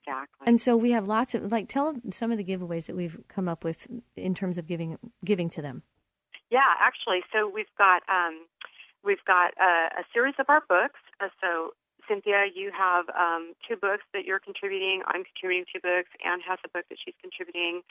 exactly. 0.00 0.46
And 0.46 0.60
so 0.60 0.76
we 0.76 0.90
have 0.90 1.06
lots 1.06 1.36
of 1.36 1.52
like 1.52 1.68
tell 1.68 1.94
some 2.10 2.32
of 2.32 2.38
the 2.38 2.44
giveaways 2.44 2.86
that 2.86 2.96
we've 2.96 3.20
come 3.28 3.48
up 3.48 3.62
with 3.62 3.86
in 4.16 4.34
terms 4.34 4.58
of 4.58 4.66
giving 4.66 4.98
giving 5.24 5.48
to 5.50 5.62
them. 5.62 5.84
Yeah, 6.50 6.74
actually, 6.80 7.22
so 7.32 7.48
we've 7.48 7.66
got 7.78 8.02
um, 8.08 8.46
we've 9.04 9.24
got 9.26 9.52
a, 9.60 10.00
a 10.00 10.04
series 10.12 10.34
of 10.38 10.46
our 10.48 10.62
books. 10.68 11.00
Uh, 11.20 11.28
so 11.40 11.74
Cinthia, 12.08 12.48
you 12.54 12.70
have 12.76 13.08
um, 13.16 13.54
two 13.66 13.76
books 13.76 14.04
that 14.12 14.24
you're 14.24 14.38
contributing. 14.38 15.02
I'm 15.06 15.24
contributing 15.24 15.64
two 15.72 15.80
books. 15.80 16.10
Anne 16.24 16.40
has 16.46 16.58
a 16.64 16.68
book 16.68 16.84
that 16.88 16.98
she's 17.02 17.14
contributing. 17.20 17.82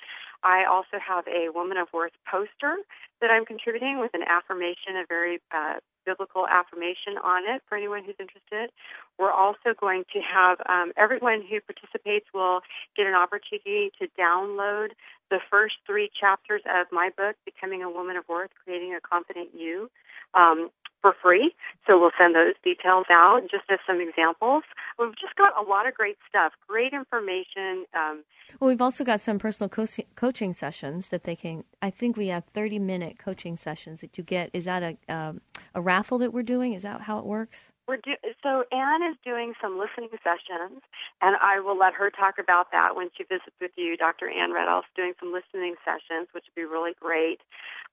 I 0.43 0.65
also 0.69 1.01
have 1.01 1.25
a 1.27 1.49
Woman 1.49 1.77
of 1.77 1.87
Worth 1.93 2.13
poster 2.29 2.77
that 3.21 3.31
I'm 3.31 3.45
contributing 3.45 3.99
with 3.99 4.13
an 4.13 4.21
affirmation, 4.27 5.01
a 5.01 5.05
very 5.07 5.41
uh, 5.49 5.81
biblical 6.05 6.45
affirmation 6.47 7.17
on 7.23 7.43
it 7.47 7.61
for 7.67 7.77
anyone 7.77 8.03
who's 8.03 8.19
interested. 8.19 8.69
We're 9.17 9.31
also 9.31 9.73
going 9.79 10.03
to 10.13 10.19
have 10.21 10.59
um, 10.67 10.91
everyone 10.97 11.41
who 11.41 11.61
participates 11.61 12.27
will 12.33 12.61
get 12.95 13.07
an 13.07 13.15
opportunity 13.15 13.91
to 13.99 14.07
download 14.19 14.93
the 15.31 15.39
first 15.49 15.75
three 15.87 16.09
chapters 16.13 16.61
of 16.67 16.87
my 16.91 17.09
book, 17.15 17.35
Becoming 17.45 17.81
a 17.81 17.89
Woman 17.89 18.17
of 18.17 18.27
Worth, 18.27 18.51
Creating 18.63 18.93
a 18.93 19.01
Confident 19.01 19.49
You. 19.57 19.89
Um, 20.33 20.69
for 21.03 21.13
free. 21.21 21.53
So 21.85 21.99
we'll 21.99 22.11
send 22.17 22.33
those 22.33 22.55
details 22.63 23.05
out 23.11 23.41
just 23.51 23.65
as 23.69 23.77
some 23.85 23.99
examples. 24.01 24.63
We've 24.97 25.15
just 25.19 25.35
got 25.35 25.51
a 25.59 25.69
lot 25.69 25.85
of 25.87 25.93
great 25.93 26.17
stuff, 26.27 26.53
great 26.67 26.93
information. 26.93 27.85
Um, 27.93 28.23
Well, 28.59 28.69
we've 28.69 28.81
also 28.81 29.03
got 29.03 29.19
some 29.21 29.37
personal 29.37 29.69
co- 29.69 29.85
coaching 30.15 30.53
sessions 30.53 31.09
that 31.09 31.25
they 31.25 31.35
can. 31.35 31.65
I 31.81 31.89
think 31.91 32.17
we 32.17 32.27
have 32.29 32.45
thirty 32.53 32.79
minute 32.79 33.19
coaching 33.19 33.57
sessions 33.57 34.01
that 34.01 34.17
you 34.17 34.23
get. 34.23 34.49
Is 34.53 34.65
that 34.65 34.81
a 34.81 35.13
um, 35.13 35.41
a 35.75 35.81
raffle 35.81 36.17
that 36.19 36.33
we're 36.33 36.41
doing? 36.55 36.73
Is 36.73 36.81
that 36.83 37.01
how 37.01 37.19
it 37.19 37.25
works? 37.25 37.73
we're 37.87 37.97
do- 37.97 38.15
so 38.41 38.63
Anne 38.71 39.03
is 39.03 39.17
doing 39.25 39.53
some 39.61 39.77
listening 39.77 40.09
sessions, 40.23 40.81
and 41.21 41.35
I 41.41 41.59
will 41.59 41.77
let 41.77 41.93
her 41.93 42.09
talk 42.09 42.35
about 42.39 42.71
that 42.71 42.95
when 42.95 43.09
she 43.17 43.23
visits 43.23 43.55
with 43.59 43.71
you. 43.75 43.97
Dr. 43.97 44.29
Anne 44.29 44.51
Redelfs 44.51 44.87
doing 44.95 45.13
some 45.19 45.33
listening 45.33 45.75
sessions, 45.83 46.27
which 46.31 46.45
would 46.47 46.55
be 46.55 46.63
really 46.65 46.93
great. 46.99 47.41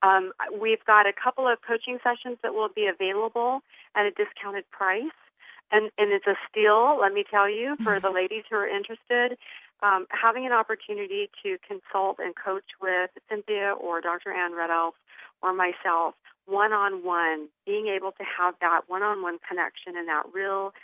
Um, 0.03 0.33
we've 0.59 0.85
got 0.87 1.07
a 1.07 1.13
couple 1.13 1.47
of 1.47 1.59
coaching 1.67 1.99
sessions 2.03 2.39
that 2.43 2.55
will 2.55 2.69
be 2.69 2.87
available 2.87 3.63
at 3.95 4.07
a 4.07 4.11
discounted 4.11 4.65
price. 4.71 5.13
And, 5.73 5.91
and 5.99 6.13
it's 6.13 6.27
a 6.27 6.35
steal, 6.51 6.99
let 7.01 7.13
me 7.13 7.25
tell 7.31 7.49
you, 7.49 7.77
for 7.85 8.01
the 8.01 8.11
ladies 8.11 8.43
who 8.51 8.57
are 8.57 8.67
interested. 8.67 9.39
Um, 9.83 10.07
having 10.11 10.45
an 10.45 10.53
opportunity 10.53 11.31
to 11.43 11.57
consult 11.67 12.19
and 12.19 12.35
coach 12.35 12.65
with 12.83 13.11
Cinthia 13.31 13.79
or 13.81 14.01
Dr. 14.01 14.33
Ann 14.33 14.53
Redelfs 14.53 14.99
or 15.43 15.55
myself 15.55 16.15
one 16.47 16.73
on 16.73 17.05
one, 17.05 17.49
being 17.65 17.87
able 17.87 18.13
to 18.13 18.25
have 18.25 18.55
that 18.61 18.83
one 18.89 19.03
on 19.03 19.23
one 19.23 19.39
connection 19.49 19.97
and 19.97 20.09
that 20.09 20.25
real 20.35 20.75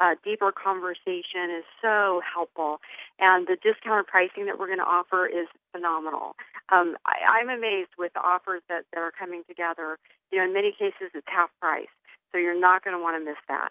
uh, 0.00 0.14
deeper 0.24 0.50
conversation 0.50 1.52
is 1.56 1.64
so 1.82 2.22
helpful. 2.24 2.80
And 3.18 3.46
the 3.46 3.56
discounted 3.56 4.06
pricing 4.06 4.46
that 4.46 4.58
we're 4.58 4.66
going 4.66 4.78
to 4.78 4.84
offer 4.84 5.26
is 5.26 5.46
phenomenal. 5.72 6.34
Um, 6.70 6.96
I, 7.04 7.40
I'm 7.40 7.48
amazed 7.48 7.90
with 7.98 8.12
the 8.12 8.20
offers 8.20 8.62
that, 8.68 8.84
that 8.92 9.00
are 9.00 9.12
coming 9.16 9.42
together. 9.48 9.98
You 10.30 10.38
know, 10.38 10.44
in 10.44 10.54
many 10.54 10.72
cases, 10.72 11.10
it's 11.14 11.26
half 11.26 11.50
price. 11.60 11.88
So 12.32 12.38
you're 12.38 12.58
not 12.58 12.84
going 12.84 12.96
to 12.96 13.02
want 13.02 13.20
to 13.20 13.24
miss 13.24 13.38
that. 13.48 13.70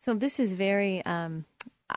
So 0.00 0.14
this 0.14 0.40
is 0.40 0.52
very. 0.52 1.04
Um, 1.06 1.44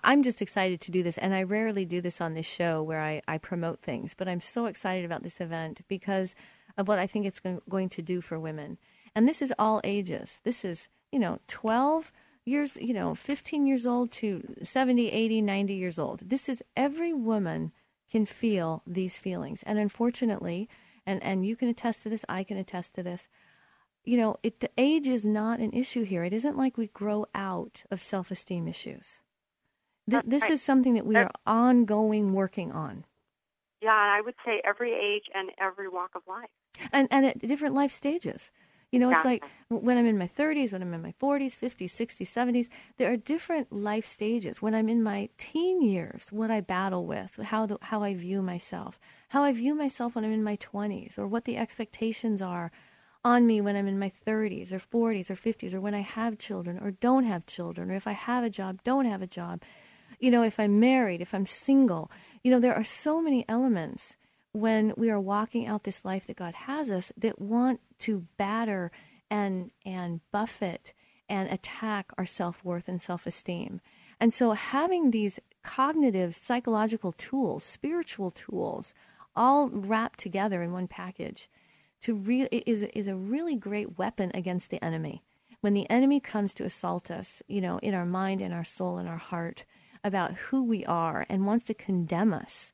I'm 0.03 0.23
just 0.23 0.41
excited 0.41 0.81
to 0.81 0.91
do 0.91 1.01
this, 1.01 1.17
and 1.17 1.33
I 1.33 1.43
rarely 1.43 1.85
do 1.85 2.01
this 2.01 2.19
on 2.21 2.33
this 2.33 2.45
show 2.45 2.83
where 2.83 3.01
I, 3.01 3.21
I 3.27 3.37
promote 3.37 3.81
things. 3.81 4.13
But 4.13 4.27
I'm 4.27 4.41
so 4.41 4.65
excited 4.65 5.05
about 5.05 5.23
this 5.23 5.39
event 5.39 5.81
because 5.87 6.35
of 6.77 6.87
what 6.87 6.99
I 6.99 7.07
think 7.07 7.25
it's 7.25 7.41
going 7.69 7.89
to 7.89 8.01
do 8.01 8.21
for 8.21 8.39
women. 8.39 8.77
And 9.15 9.27
this 9.27 9.41
is 9.41 9.53
all 9.57 9.81
ages. 9.83 10.39
This 10.43 10.63
is 10.63 10.87
you 11.11 11.19
know 11.19 11.39
12 11.47 12.11
years, 12.45 12.77
you 12.79 12.93
know 12.93 13.15
15 13.15 13.65
years 13.65 13.87
old 13.87 14.11
to 14.13 14.55
70, 14.61 15.09
80, 15.09 15.41
90 15.41 15.73
years 15.73 15.97
old. 15.97 16.29
This 16.29 16.47
is 16.47 16.61
every 16.75 17.13
woman 17.13 17.71
can 18.15 18.25
feel 18.25 18.81
these 18.87 19.17
feelings, 19.17 19.63
and 19.65 19.77
unfortunately, 19.77 20.69
and 21.05 21.21
and 21.23 21.45
you 21.45 21.55
can 21.55 21.67
attest 21.67 22.03
to 22.03 22.09
this. 22.09 22.23
I 22.29 22.43
can 22.43 22.57
attest 22.57 22.95
to 22.95 23.03
this 23.03 23.27
you 24.05 24.17
know, 24.17 24.37
it, 24.43 24.59
the 24.59 24.69
age 24.77 25.07
is 25.07 25.25
not 25.25 25.59
an 25.59 25.73
issue 25.73 26.03
here. 26.03 26.23
It 26.23 26.31
isn't 26.31 26.57
like 26.57 26.77
we 26.77 26.87
grow 26.87 27.25
out 27.33 27.83
of 27.91 28.01
self 28.01 28.31
esteem 28.31 28.67
issues. 28.67 29.19
Th- 30.09 30.23
this 30.25 30.43
right. 30.43 30.51
is 30.51 30.61
something 30.61 30.93
that 30.93 31.05
we 31.05 31.15
are 31.15 31.31
ongoing 31.47 32.33
working 32.33 32.71
on. 32.71 33.05
Yeah, 33.81 33.89
and 33.89 34.11
I 34.11 34.21
would 34.21 34.35
say 34.45 34.61
every 34.63 34.93
age 34.93 35.23
and 35.33 35.49
every 35.59 35.89
walk 35.89 36.11
of 36.15 36.21
life. 36.27 36.49
And, 36.91 37.07
and 37.09 37.25
at 37.25 37.39
different 37.39 37.73
life 37.73 37.91
stages. 37.91 38.51
You 38.95 39.01
know, 39.01 39.09
it's 39.11 39.25
like 39.25 39.43
when 39.67 39.97
I'm 39.97 40.05
in 40.05 40.17
my 40.17 40.27
30s, 40.27 40.71
when 40.71 40.81
I'm 40.81 40.93
in 40.93 41.01
my 41.01 41.13
40s, 41.21 41.57
50s, 41.57 41.91
60s, 41.91 42.31
70s, 42.31 42.67
there 42.97 43.11
are 43.11 43.17
different 43.17 43.73
life 43.73 44.05
stages. 44.05 44.61
When 44.61 44.73
I'm 44.73 44.87
in 44.87 45.03
my 45.03 45.27
teen 45.37 45.81
years, 45.81 46.27
what 46.31 46.49
I 46.49 46.61
battle 46.61 47.05
with, 47.05 47.35
how, 47.51 47.65
the, 47.65 47.77
how 47.81 48.03
I 48.03 48.13
view 48.13 48.41
myself, 48.41 48.97
how 49.29 49.43
I 49.43 49.51
view 49.51 49.75
myself 49.75 50.15
when 50.15 50.23
I'm 50.23 50.31
in 50.31 50.45
my 50.45 50.55
20s, 50.55 51.19
or 51.19 51.27
what 51.27 51.43
the 51.43 51.57
expectations 51.57 52.41
are 52.41 52.71
on 53.25 53.45
me 53.45 53.59
when 53.59 53.75
I'm 53.75 53.87
in 53.87 53.99
my 53.99 54.13
30s 54.25 54.71
or 54.71 54.79
40s 54.79 55.29
or 55.29 55.35
50s, 55.35 55.73
or 55.73 55.81
when 55.81 55.93
I 55.93 56.01
have 56.01 56.37
children 56.37 56.79
or 56.79 56.91
don't 56.91 57.25
have 57.25 57.45
children, 57.45 57.91
or 57.91 57.95
if 57.95 58.07
I 58.07 58.13
have 58.13 58.45
a 58.45 58.49
job, 58.49 58.79
don't 58.85 59.05
have 59.05 59.21
a 59.21 59.27
job. 59.27 59.61
You 60.21 60.31
know, 60.31 60.43
if 60.43 60.57
I'm 60.57 60.79
married, 60.79 61.19
if 61.19 61.33
I'm 61.33 61.45
single, 61.45 62.09
You 62.43 62.51
know, 62.51 62.61
there 62.61 62.75
are 62.75 62.85
so 62.85 63.21
many 63.21 63.43
elements 63.49 64.15
when 64.55 64.93
we 64.95 65.09
are 65.09 65.19
walking 65.19 65.67
out 65.67 65.83
this 65.83 66.05
life 66.05 66.25
that 66.27 66.37
God 66.37 66.53
has 66.53 66.89
us 66.89 67.11
that 67.17 67.39
want 67.39 67.81
to 67.99 68.25
batter 68.37 68.91
and 69.29 69.71
and 69.85 70.21
buffet 70.31 70.93
and 71.27 71.49
attack 71.49 72.11
our 72.17 72.25
self-worth 72.25 72.87
and 72.87 73.01
self-esteem. 73.01 73.81
And 74.19 74.33
so 74.33 74.51
having 74.51 75.11
these 75.11 75.39
cognitive 75.63 76.35
psychological 76.35 77.11
tools, 77.11 77.63
spiritual 77.63 78.31
tools 78.31 78.93
all 79.35 79.67
wrapped 79.67 80.19
together 80.19 80.61
in 80.61 80.71
one 80.71 80.87
package 80.87 81.49
to 82.03 82.13
re- 82.13 82.47
is 82.51 82.83
is 82.93 83.07
a 83.07 83.15
really 83.15 83.55
great 83.55 83.97
weapon 83.97 84.31
against 84.33 84.69
the 84.69 84.83
enemy. 84.83 85.23
When 85.59 85.73
the 85.73 85.89
enemy 85.89 86.19
comes 86.19 86.53
to 86.53 86.63
assault 86.63 87.11
us, 87.11 87.41
you 87.47 87.59
know, 87.59 87.79
in 87.79 87.93
our 87.93 88.05
mind 88.05 88.39
and 88.39 88.53
our 88.53 88.63
soul 88.63 88.97
and 88.97 89.09
our 89.09 89.17
heart 89.17 89.65
about 90.03 90.35
who 90.35 90.63
we 90.63 90.85
are 90.85 91.25
and 91.27 91.45
wants 91.45 91.65
to 91.65 91.73
condemn 91.73 92.33
us, 92.33 92.71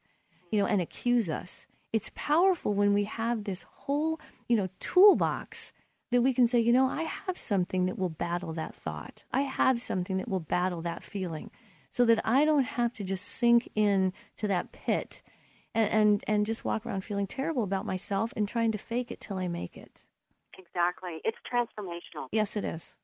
you 0.51 0.59
know, 0.59 0.67
and 0.67 0.81
accuse 0.81 1.29
us. 1.29 1.65
It's 1.93 2.11
powerful 2.15 2.73
when 2.73 2.93
we 2.93 3.03
have 3.05 3.43
this 3.43 3.63
whole, 3.63 4.19
you 4.47 4.55
know, 4.55 4.69
toolbox 4.79 5.73
that 6.11 6.21
we 6.21 6.33
can 6.33 6.47
say, 6.47 6.59
you 6.59 6.73
know, 6.73 6.87
I 6.87 7.03
have 7.03 7.37
something 7.37 7.85
that 7.85 7.97
will 7.97 8.09
battle 8.09 8.53
that 8.53 8.75
thought. 8.75 9.23
I 9.31 9.41
have 9.41 9.81
something 9.81 10.17
that 10.17 10.27
will 10.27 10.39
battle 10.39 10.81
that 10.81 11.03
feeling 11.03 11.51
so 11.91 12.05
that 12.05 12.21
I 12.25 12.45
don't 12.45 12.63
have 12.63 12.93
to 12.93 13.03
just 13.03 13.25
sink 13.25 13.69
in 13.75 14.13
to 14.37 14.47
that 14.47 14.71
pit 14.71 15.21
and, 15.73 15.89
and, 15.89 16.23
and 16.27 16.45
just 16.45 16.65
walk 16.65 16.85
around 16.85 17.03
feeling 17.03 17.27
terrible 17.27 17.63
about 17.63 17.85
myself 17.85 18.33
and 18.35 18.47
trying 18.47 18.71
to 18.71 18.77
fake 18.77 19.11
it 19.11 19.21
till 19.21 19.37
I 19.37 19.47
make 19.47 19.77
it. 19.77 20.03
Exactly. 20.57 21.19
It's 21.23 21.37
transformational. 21.51 22.27
Yes, 22.31 22.55
it 22.55 22.65
is. 22.65 22.95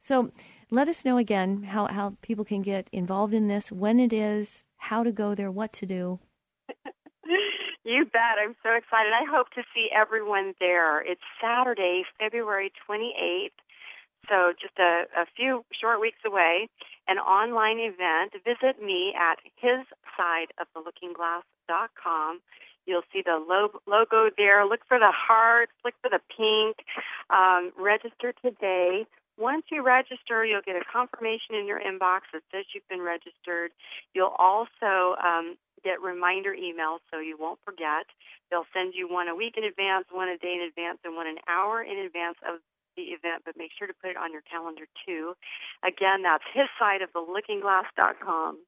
So 0.00 0.30
let 0.70 0.88
us 0.88 1.04
know 1.04 1.18
again 1.18 1.64
how, 1.64 1.86
how 1.86 2.16
people 2.20 2.44
can 2.44 2.62
get 2.62 2.88
involved 2.92 3.34
in 3.34 3.48
this, 3.48 3.72
when 3.72 3.98
it 3.98 4.12
is, 4.12 4.64
how 4.76 5.02
to 5.02 5.12
go 5.12 5.34
there, 5.34 5.50
what 5.50 5.72
to 5.74 5.86
do. 5.86 6.20
You 7.84 8.06
bet. 8.06 8.38
I'm 8.40 8.56
so 8.62 8.72
excited. 8.72 9.12
I 9.12 9.24
hope 9.30 9.50
to 9.50 9.62
see 9.74 9.90
everyone 9.94 10.54
there. 10.58 11.02
It's 11.02 11.20
Saturday, 11.40 12.04
February 12.18 12.72
28th. 12.88 13.50
So 14.26 14.54
just 14.58 14.78
a, 14.78 15.04
a 15.14 15.26
few 15.36 15.66
short 15.78 16.00
weeks 16.00 16.24
away, 16.26 16.70
an 17.08 17.18
online 17.18 17.78
event. 17.78 18.32
Visit 18.42 18.80
me 18.82 19.12
at 19.12 19.38
hissideoftheLookingGlass.com. 19.60 22.40
You'll 22.86 23.02
see 23.12 23.20
the 23.24 23.38
lo- 23.46 23.80
logo 23.86 24.30
there. 24.36 24.64
Look 24.64 24.80
for 24.88 24.98
the 24.98 25.12
heart. 25.12 25.68
Look 25.84 25.94
for 26.00 26.08
the 26.08 26.20
pink. 26.34 26.78
Um, 27.28 27.70
register 27.78 28.32
today. 28.42 29.06
Once 29.36 29.66
you 29.70 29.82
register, 29.82 30.42
you'll 30.44 30.62
get 30.64 30.76
a 30.76 30.84
confirmation 30.90 31.54
in 31.56 31.66
your 31.66 31.80
inbox 31.80 32.20
that 32.32 32.42
says 32.52 32.64
you've 32.74 32.88
been 32.88 33.02
registered. 33.02 33.72
You'll 34.14 34.34
also 34.38 35.16
um, 35.22 35.56
get 35.84 36.00
reminder 36.00 36.56
emails 36.56 37.04
so 37.12 37.20
you 37.20 37.36
won't 37.38 37.60
forget. 37.64 38.08
They'll 38.50 38.66
send 38.72 38.94
you 38.96 39.06
one 39.06 39.28
a 39.28 39.36
week 39.36 39.54
in 39.56 39.64
advance, 39.64 40.06
one 40.10 40.28
a 40.28 40.38
day 40.38 40.56
in 40.56 40.64
advance, 40.66 40.98
and 41.04 41.14
one 41.14 41.28
an 41.28 41.38
hour 41.46 41.82
in 41.82 41.98
advance 41.98 42.38
of 42.48 42.60
the 42.96 43.14
event, 43.14 43.42
but 43.44 43.56
make 43.56 43.70
sure 43.76 43.86
to 43.86 43.94
put 43.94 44.10
it 44.10 44.16
on 44.16 44.32
your 44.32 44.42
calendar 44.42 44.84
too. 45.06 45.34
Again, 45.86 46.22
that's 46.22 46.44
his 46.54 46.68
side 46.78 47.02
of 47.02 47.10
the 47.12 47.20
lookingglass.com. 47.20 48.58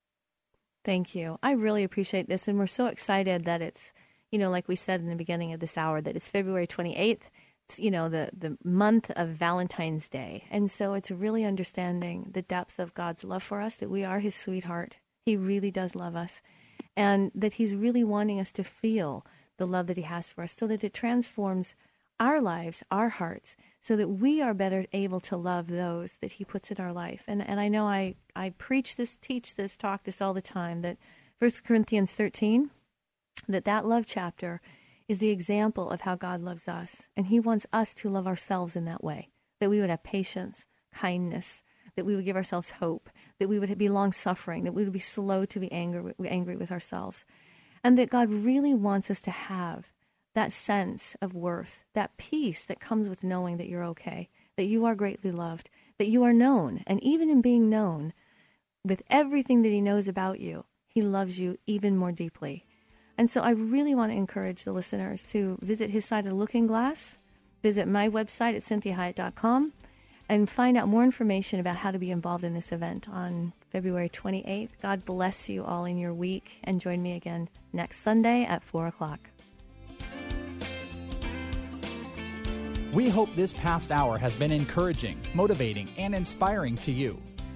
Thank 0.85 1.15
you. 1.15 1.39
I 1.43 1.53
really 1.53 1.85
appreciate 1.85 2.29
this, 2.29 2.47
and 2.47 2.59
we're 2.59 2.67
so 2.67 2.87
excited 2.87 3.45
that 3.45 3.63
it's, 3.63 3.93
you 4.31 4.39
know, 4.39 4.51
like 4.51 4.69
we 4.69 4.77
said 4.77 5.01
in 5.01 5.09
the 5.09 5.17
beginning 5.17 5.53
of 5.53 5.61
this 5.61 5.77
hour, 5.77 6.01
that 6.01 6.17
it's 6.17 6.29
February 6.29 6.67
28th. 6.67 7.23
It's, 7.69 7.79
you 7.79 7.91
know, 7.91 8.09
the, 8.09 8.31
the 8.37 8.57
month 8.63 9.11
of 9.17 9.31
Valentine's 9.31 10.09
Day. 10.09 10.45
And 10.51 10.71
so 10.71 10.95
it's 10.95 11.11
really 11.11 11.45
understanding 11.45 12.31
the 12.33 12.43
depth 12.43 12.79
of 12.79 12.95
God's 12.95 13.25
love 13.25 13.43
for 13.43 13.61
us, 13.61 13.75
that 13.77 13.91
we 13.91 14.05
are 14.05 14.21
his 14.21 14.37
sweetheart. 14.37 14.97
He 15.25 15.37
really 15.37 15.73
does 15.73 15.97
love 15.97 16.15
us. 16.15 16.41
And 16.97 17.31
that 17.35 17.55
he's 17.55 17.75
really 17.75 18.05
wanting 18.05 18.41
us 18.41 18.53
to 18.53 18.65
feel 18.65 19.27
the 19.59 19.67
love 19.67 19.87
that 19.87 19.97
he 19.97 20.03
has 20.05 20.31
for 20.31 20.43
us 20.45 20.53
so 20.53 20.67
that 20.67 20.85
it 20.85 20.95
transforms 20.95 21.75
our 22.19 22.41
lives, 22.41 22.83
our 22.91 23.11
hearts, 23.11 23.57
so 23.81 23.97
that 23.97 24.09
we 24.09 24.41
are 24.41 24.55
better 24.55 24.87
able 24.93 25.21
to 25.21 25.37
love 25.37 25.69
those 25.69 26.15
that 26.21 26.33
he 26.33 26.45
puts 26.45 26.71
in 26.71 26.79
our 26.79 26.93
life. 26.93 27.23
And 27.27 27.47
and 27.47 27.61
I 27.61 27.69
know 27.69 27.87
I, 27.87 28.15
I 28.35 28.51
preach 28.51 28.97
this, 28.97 29.17
teach 29.21 29.55
this, 29.55 29.77
talk 29.77 30.05
this 30.05 30.23
all 30.23 30.35
the 30.35 30.43
time 30.43 30.81
that 30.83 30.97
1 31.39 31.51
Corinthians 31.65 32.13
13, 32.13 32.71
that 33.49 33.65
that 33.67 33.85
love 33.85 34.05
chapter 34.07 34.61
is 35.09 35.19
the 35.19 35.31
example 35.31 35.91
of 35.91 36.03
how 36.03 36.17
God 36.17 36.41
loves 36.41 36.69
us. 36.69 37.03
And 37.17 37.27
he 37.27 37.39
wants 37.39 37.67
us 37.73 37.95
to 37.95 38.09
love 38.09 38.27
ourselves 38.27 38.75
in 38.75 38.87
that 38.87 39.05
way, 39.05 39.29
that 39.61 39.71
we 39.71 39.81
would 39.81 39.91
have 39.91 40.03
patience, 40.03 40.65
kindness, 40.95 41.63
that 41.95 42.07
we 42.07 42.17
would 42.17 42.25
give 42.25 42.37
ourselves 42.37 42.71
hope, 42.81 43.11
that 43.39 43.49
we 43.49 43.59
would 43.59 43.77
be 43.79 43.89
long 43.89 44.13
suffering, 44.13 44.65
that 44.65 44.75
we 44.75 44.85
would 44.85 44.93
be 44.93 44.99
slow 44.99 45.45
to 45.45 45.61
be 45.61 45.71
angry, 45.73 46.15
angry 46.25 46.57
with 46.57 46.73
ourselves. 46.73 47.25
And 47.85 47.99
that 47.99 48.11
God 48.11 48.31
really 48.31 48.75
wants 48.75 49.11
us 49.11 49.21
to 49.23 49.31
have 49.31 49.93
that 50.35 50.53
sense 50.53 51.17
of 51.23 51.35
worth, 51.35 51.85
that 51.95 52.17
peace 52.17 52.65
that 52.65 52.81
comes 52.81 53.09
with 53.09 53.25
knowing 53.25 53.57
that 53.57 53.69
you're 53.69 53.85
okay, 53.85 54.29
that 54.57 54.65
you 54.65 54.85
are 54.85 54.95
greatly 54.95 55.31
loved, 55.31 55.71
that 55.99 56.09
you 56.09 56.23
are 56.23 56.33
known. 56.33 56.83
And 56.87 57.03
even 57.03 57.31
in 57.31 57.41
being 57.41 57.71
known, 57.71 58.13
with 58.85 59.03
everything 59.09 59.63
that 59.63 59.71
He 59.71 59.81
knows 59.81 60.09
about 60.09 60.41
you, 60.41 60.65
He 60.87 61.03
loves 61.03 61.39
you 61.39 61.59
even 61.67 61.97
more 61.97 62.13
deeply. 62.13 62.67
And 63.19 63.31
so 63.31 63.41
I 63.41 63.51
really 63.51 63.95
want 63.95 64.13
to 64.13 64.17
encourage 64.17 64.65
the 64.65 64.73
listeners 64.73 65.25
to 65.31 65.59
visit 65.63 65.91
his 65.91 66.05
site 66.05 66.25
of 66.25 66.31
the 66.31 66.37
Looking 66.37 66.67
Glass, 66.67 67.17
visit 67.63 67.89
my 67.89 68.09
website 68.09 68.55
at 68.55 68.63
cinthiahiett.com, 68.63 69.73
and 70.29 70.49
find 70.49 70.77
out 70.77 70.89
more 70.89 71.05
information 71.05 71.61
about 71.61 71.77
how 71.77 71.91
to 71.91 71.99
be 71.99 72.11
involved 72.11 72.45
in 72.45 72.55
this 72.55 72.73
event 72.73 73.09
on 73.09 73.53
February 73.71 74.09
28th. 74.09 74.71
God 74.83 75.05
bless 75.05 75.49
you 75.49 75.65
all 75.65 75.85
in 75.85 75.99
your 75.99 76.15
week, 76.15 76.59
and 76.65 76.81
join 76.81 77.03
me 77.03 77.15
again 77.15 77.49
next 77.73 78.01
Sunday 78.01 78.45
at 78.45 78.63
4 78.63 78.89
o'clock. 78.89 79.31
We 82.93 83.11
hope 83.11 83.35
this 83.37 83.53
past 83.53 83.93
hour 83.93 84.17
has 84.17 84.35
been 84.37 84.51
encouraging, 84.51 85.21
motivating, 85.35 85.89
and 85.99 86.15
inspiring 86.15 86.77
to 86.79 86.93
you. 86.93 87.21